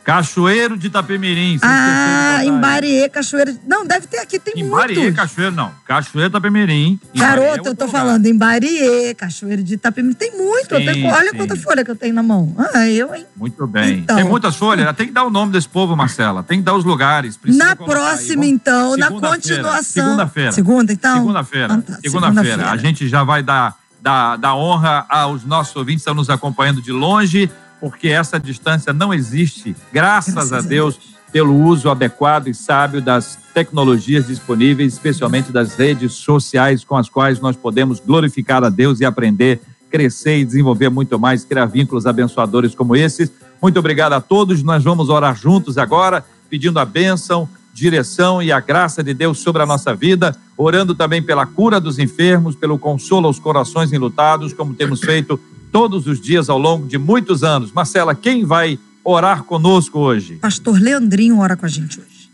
Cachoeiro 0.03 0.77
de 0.77 0.87
Itapemirim. 0.87 1.59
Ah, 1.61 2.39
em 2.43 2.59
Bariê, 2.59 3.07
Cachoeiro. 3.07 3.55
Não, 3.67 3.85
deve 3.85 4.07
ter 4.07 4.17
aqui, 4.17 4.39
tem 4.39 4.53
em 4.57 4.63
muitos. 4.63 4.79
Bariê, 4.79 5.11
Cachoeiro, 5.11 5.55
não. 5.55 5.71
Cachoeiro 5.85 6.29
de 6.29 6.37
Itapemirim. 6.37 6.99
Garoto, 7.15 7.67
é 7.67 7.71
eu 7.71 7.75
tô 7.75 7.87
falando 7.87 8.25
em 8.25 8.35
Bariê, 8.35 9.13
Cachoeiro 9.13 9.63
de 9.63 9.75
Itapemirim. 9.75 10.15
Tem 10.15 10.35
muito. 10.35 10.75
Sim, 10.75 10.85
tenho, 10.85 11.07
olha 11.07 11.29
sim. 11.29 11.37
quanta 11.37 11.55
folha 11.55 11.85
que 11.85 11.91
eu 11.91 11.95
tenho 11.95 12.15
na 12.15 12.23
mão. 12.23 12.55
Ah, 12.73 12.89
eu, 12.89 13.13
hein? 13.13 13.25
Muito 13.35 13.67
bem. 13.67 13.99
Então, 13.99 14.15
tem 14.15 14.25
muitas 14.25 14.55
folhas. 14.55 14.95
Tem 14.95 15.07
que 15.07 15.13
dar 15.13 15.23
o 15.23 15.29
nome 15.29 15.51
desse 15.51 15.69
povo, 15.69 15.95
Marcela. 15.95 16.41
Tem 16.41 16.59
que 16.59 16.65
dar 16.65 16.75
os 16.75 16.83
lugares. 16.83 17.37
Precisa 17.37 17.63
na 17.63 17.75
próxima, 17.75 18.45
então, 18.45 18.97
na 18.97 19.09
continuação. 19.09 19.83
Segunda-feira. 19.83 20.51
Segunda, 20.51 20.93
então? 20.93 21.17
Segunda-feira. 21.17 21.73
Ah, 21.73 21.81
tá. 21.81 21.99
Segunda-feira. 22.01 22.49
Segunda 22.49 22.71
a 22.71 22.77
gente 22.77 23.07
já 23.07 23.23
vai 23.23 23.43
dar, 23.43 23.77
dar, 24.01 24.37
dar 24.37 24.55
honra 24.55 25.05
aos 25.07 25.45
nossos 25.45 25.75
ouvintes 25.75 26.03
que 26.03 26.09
estão 26.09 26.15
nos 26.15 26.29
acompanhando 26.29 26.81
de 26.81 26.91
longe 26.91 27.49
porque 27.81 28.09
essa 28.09 28.39
distância 28.39 28.93
não 28.93 29.11
existe, 29.11 29.75
graças, 29.91 30.35
graças 30.35 30.53
a 30.53 30.61
Deus, 30.61 30.99
pelo 31.31 31.55
uso 31.63 31.89
adequado 31.89 32.47
e 32.47 32.53
sábio 32.53 33.01
das 33.01 33.39
tecnologias 33.53 34.27
disponíveis, 34.27 34.93
especialmente 34.93 35.51
das 35.51 35.75
redes 35.75 36.13
sociais 36.13 36.83
com 36.83 36.95
as 36.95 37.09
quais 37.09 37.39
nós 37.39 37.55
podemos 37.55 37.99
glorificar 37.99 38.63
a 38.63 38.69
Deus 38.69 38.99
e 38.99 39.05
aprender, 39.05 39.59
crescer 39.89 40.37
e 40.37 40.45
desenvolver 40.45 40.89
muito 40.89 41.17
mais, 41.17 41.43
criar 41.43 41.65
vínculos 41.65 42.05
abençoadores 42.05 42.75
como 42.75 42.95
esses. 42.95 43.31
Muito 43.59 43.79
obrigado 43.79 44.13
a 44.13 44.21
todos. 44.21 44.61
Nós 44.61 44.83
vamos 44.83 45.09
orar 45.09 45.35
juntos 45.35 45.77
agora, 45.77 46.23
pedindo 46.49 46.79
a 46.79 46.85
bênção, 46.85 47.49
direção 47.73 48.43
e 48.43 48.51
a 48.51 48.59
graça 48.59 49.03
de 49.03 49.13
Deus 49.13 49.39
sobre 49.39 49.61
a 49.61 49.65
nossa 49.65 49.95
vida, 49.95 50.35
orando 50.55 50.93
também 50.93 51.21
pela 51.21 51.45
cura 51.45 51.79
dos 51.79 51.97
enfermos, 51.97 52.55
pelo 52.55 52.77
consolo 52.77 53.27
aos 53.27 53.39
corações 53.39 53.91
enlutados, 53.91 54.53
como 54.53 54.73
temos 54.73 54.99
feito 54.99 55.39
todos 55.71 56.05
os 56.07 56.19
dias 56.19 56.49
ao 56.49 56.57
longo 56.57 56.87
de 56.87 56.97
muitos 56.97 57.43
anos. 57.43 57.71
Marcela, 57.71 58.13
quem 58.13 58.45
vai 58.45 58.77
orar 59.03 59.43
conosco 59.43 59.99
hoje? 59.99 60.35
Pastor 60.35 60.79
Leandrinho 60.79 61.39
ora 61.39 61.55
com 61.55 61.65
a 61.65 61.69
gente 61.69 61.99
hoje. 61.99 62.29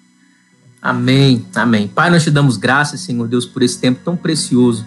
Amém, 0.81 1.45
amém. 1.55 1.88
Pai, 1.88 2.09
nós 2.09 2.23
te 2.23 2.31
damos 2.31 2.57
graças, 2.57 3.01
Senhor 3.01 3.27
Deus, 3.27 3.45
por 3.45 3.61
esse 3.61 3.77
tempo 3.79 3.99
tão 4.03 4.15
precioso. 4.15 4.85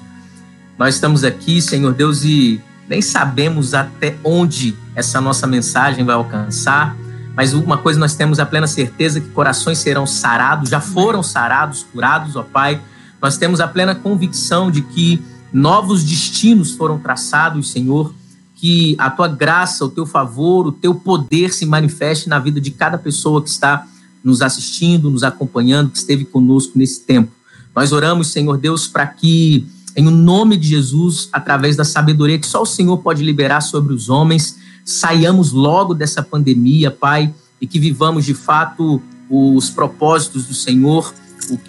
Nós 0.79 0.95
estamos 0.95 1.25
aqui, 1.25 1.61
Senhor 1.61 1.93
Deus, 1.93 2.25
e 2.25 2.61
nem 2.89 3.03
sabemos 3.03 3.75
até 3.75 4.17
onde 4.25 4.75
essa 4.95 5.21
nossa 5.21 5.47
mensagem 5.47 6.05
vai 6.05 6.15
alcançar, 6.15 6.97
mas 7.37 7.53
uma 7.53 7.79
coisa 7.79 7.99
nós 8.01 8.15
temos 8.15 8.39
a 8.41 8.47
plena 8.47 8.67
certeza 8.67 9.21
que 9.21 9.29
corações 9.29 9.79
serão 9.79 10.07
sarados, 10.07 10.71
já 10.71 10.81
foram 10.81 11.23
sarados, 11.23 11.87
curados, 11.93 12.35
ó 12.35 12.43
Pai. 12.43 12.81
Nós 13.21 13.37
temos 13.37 13.61
a 13.61 13.69
plena 13.69 13.95
convicção 13.95 14.71
de 14.71 14.83
que 14.83 15.23
novos 15.53 16.03
destinos 16.03 16.73
foram 16.73 16.99
traçados, 16.99 17.71
Senhor, 17.71 18.13
que 18.61 18.95
a 18.99 19.09
tua 19.09 19.27
graça, 19.27 19.87
o 19.87 19.89
teu 19.89 20.05
favor, 20.05 20.67
o 20.67 20.73
teu 20.73 20.95
poder 20.95 21.51
se 21.51 21.65
manifeste 21.65 22.29
na 22.29 22.39
vida 22.39 22.61
de 22.61 22.71
cada 22.71 22.99
pessoa 22.99 23.43
que 23.43 23.49
está 23.49 23.87
nos 24.23 24.43
assistindo, 24.43 25.09
nos 25.09 25.23
acompanhando, 25.23 25.91
que 25.91 25.97
esteve 25.97 26.27
conosco 26.27 26.79
nesse 26.79 27.01
tempo. 27.01 27.33
Nós 27.75 27.91
oramos, 27.91 28.29
Senhor 28.29 28.59
Deus, 28.59 28.87
para 28.87 29.07
que, 29.07 29.67
em 29.97 30.05
nome 30.05 30.59
de 30.59 30.69
Jesus, 30.69 31.31
através 31.33 31.75
da 31.75 31.85
sabedoria 31.85 32.39
que 32.39 32.47
só 32.47 32.61
o 32.61 32.67
Senhor 32.67 32.99
pode 32.99 33.25
liberar 33.25 33.63
sobre 33.63 33.95
os 33.95 34.11
homens, 34.11 34.59
saiamos 34.85 35.53
logo 35.53 35.95
dessa 35.95 36.23
pandemia, 36.23 36.91
Pai, 36.91 37.33
e 37.63 37.67
que 37.67 37.81
vivamos 37.81 38.27
de 38.27 38.35
fato 38.35 39.01
os 39.31 39.71
propósitos 39.71 40.45
do 40.45 40.53
Senhor, 40.53 41.15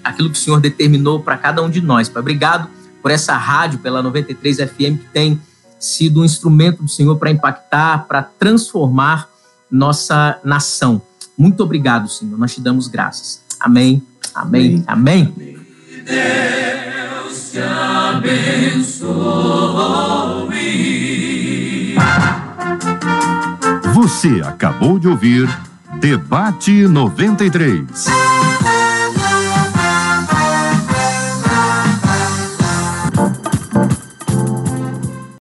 aquilo 0.03 0.29
que 0.29 0.37
o 0.37 0.41
Senhor 0.41 0.59
determinou 0.59 1.21
para 1.21 1.37
cada 1.37 1.63
um 1.63 1.69
de 1.69 1.79
nós. 1.79 2.09
Pai, 2.09 2.19
obrigado 2.19 2.67
por 3.01 3.11
essa 3.11 3.37
rádio, 3.37 3.79
pela 3.79 4.03
93 4.03 4.57
FM, 4.57 4.99
que 4.99 5.07
tem 5.13 5.39
sido 5.81 6.21
um 6.21 6.25
instrumento 6.25 6.83
do 6.83 6.89
Senhor 6.89 7.17
para 7.17 7.31
impactar, 7.31 8.05
para 8.07 8.21
transformar 8.21 9.27
nossa 9.69 10.39
nação. 10.43 11.01
Muito 11.37 11.63
obrigado, 11.63 12.07
Senhor. 12.07 12.37
Nós 12.37 12.53
te 12.53 12.61
damos 12.61 12.87
graças. 12.87 13.41
Amém. 13.59 14.01
Amém. 14.33 14.83
Amém. 14.87 15.33
Amém. 15.35 15.57
Deus 16.05 17.51
te 17.51 17.59
abençoe. 17.59 19.11
Você 23.93 24.41
acabou 24.45 24.99
de 24.99 25.07
ouvir 25.07 25.49
Debate 25.99 26.87
93. 26.87 28.40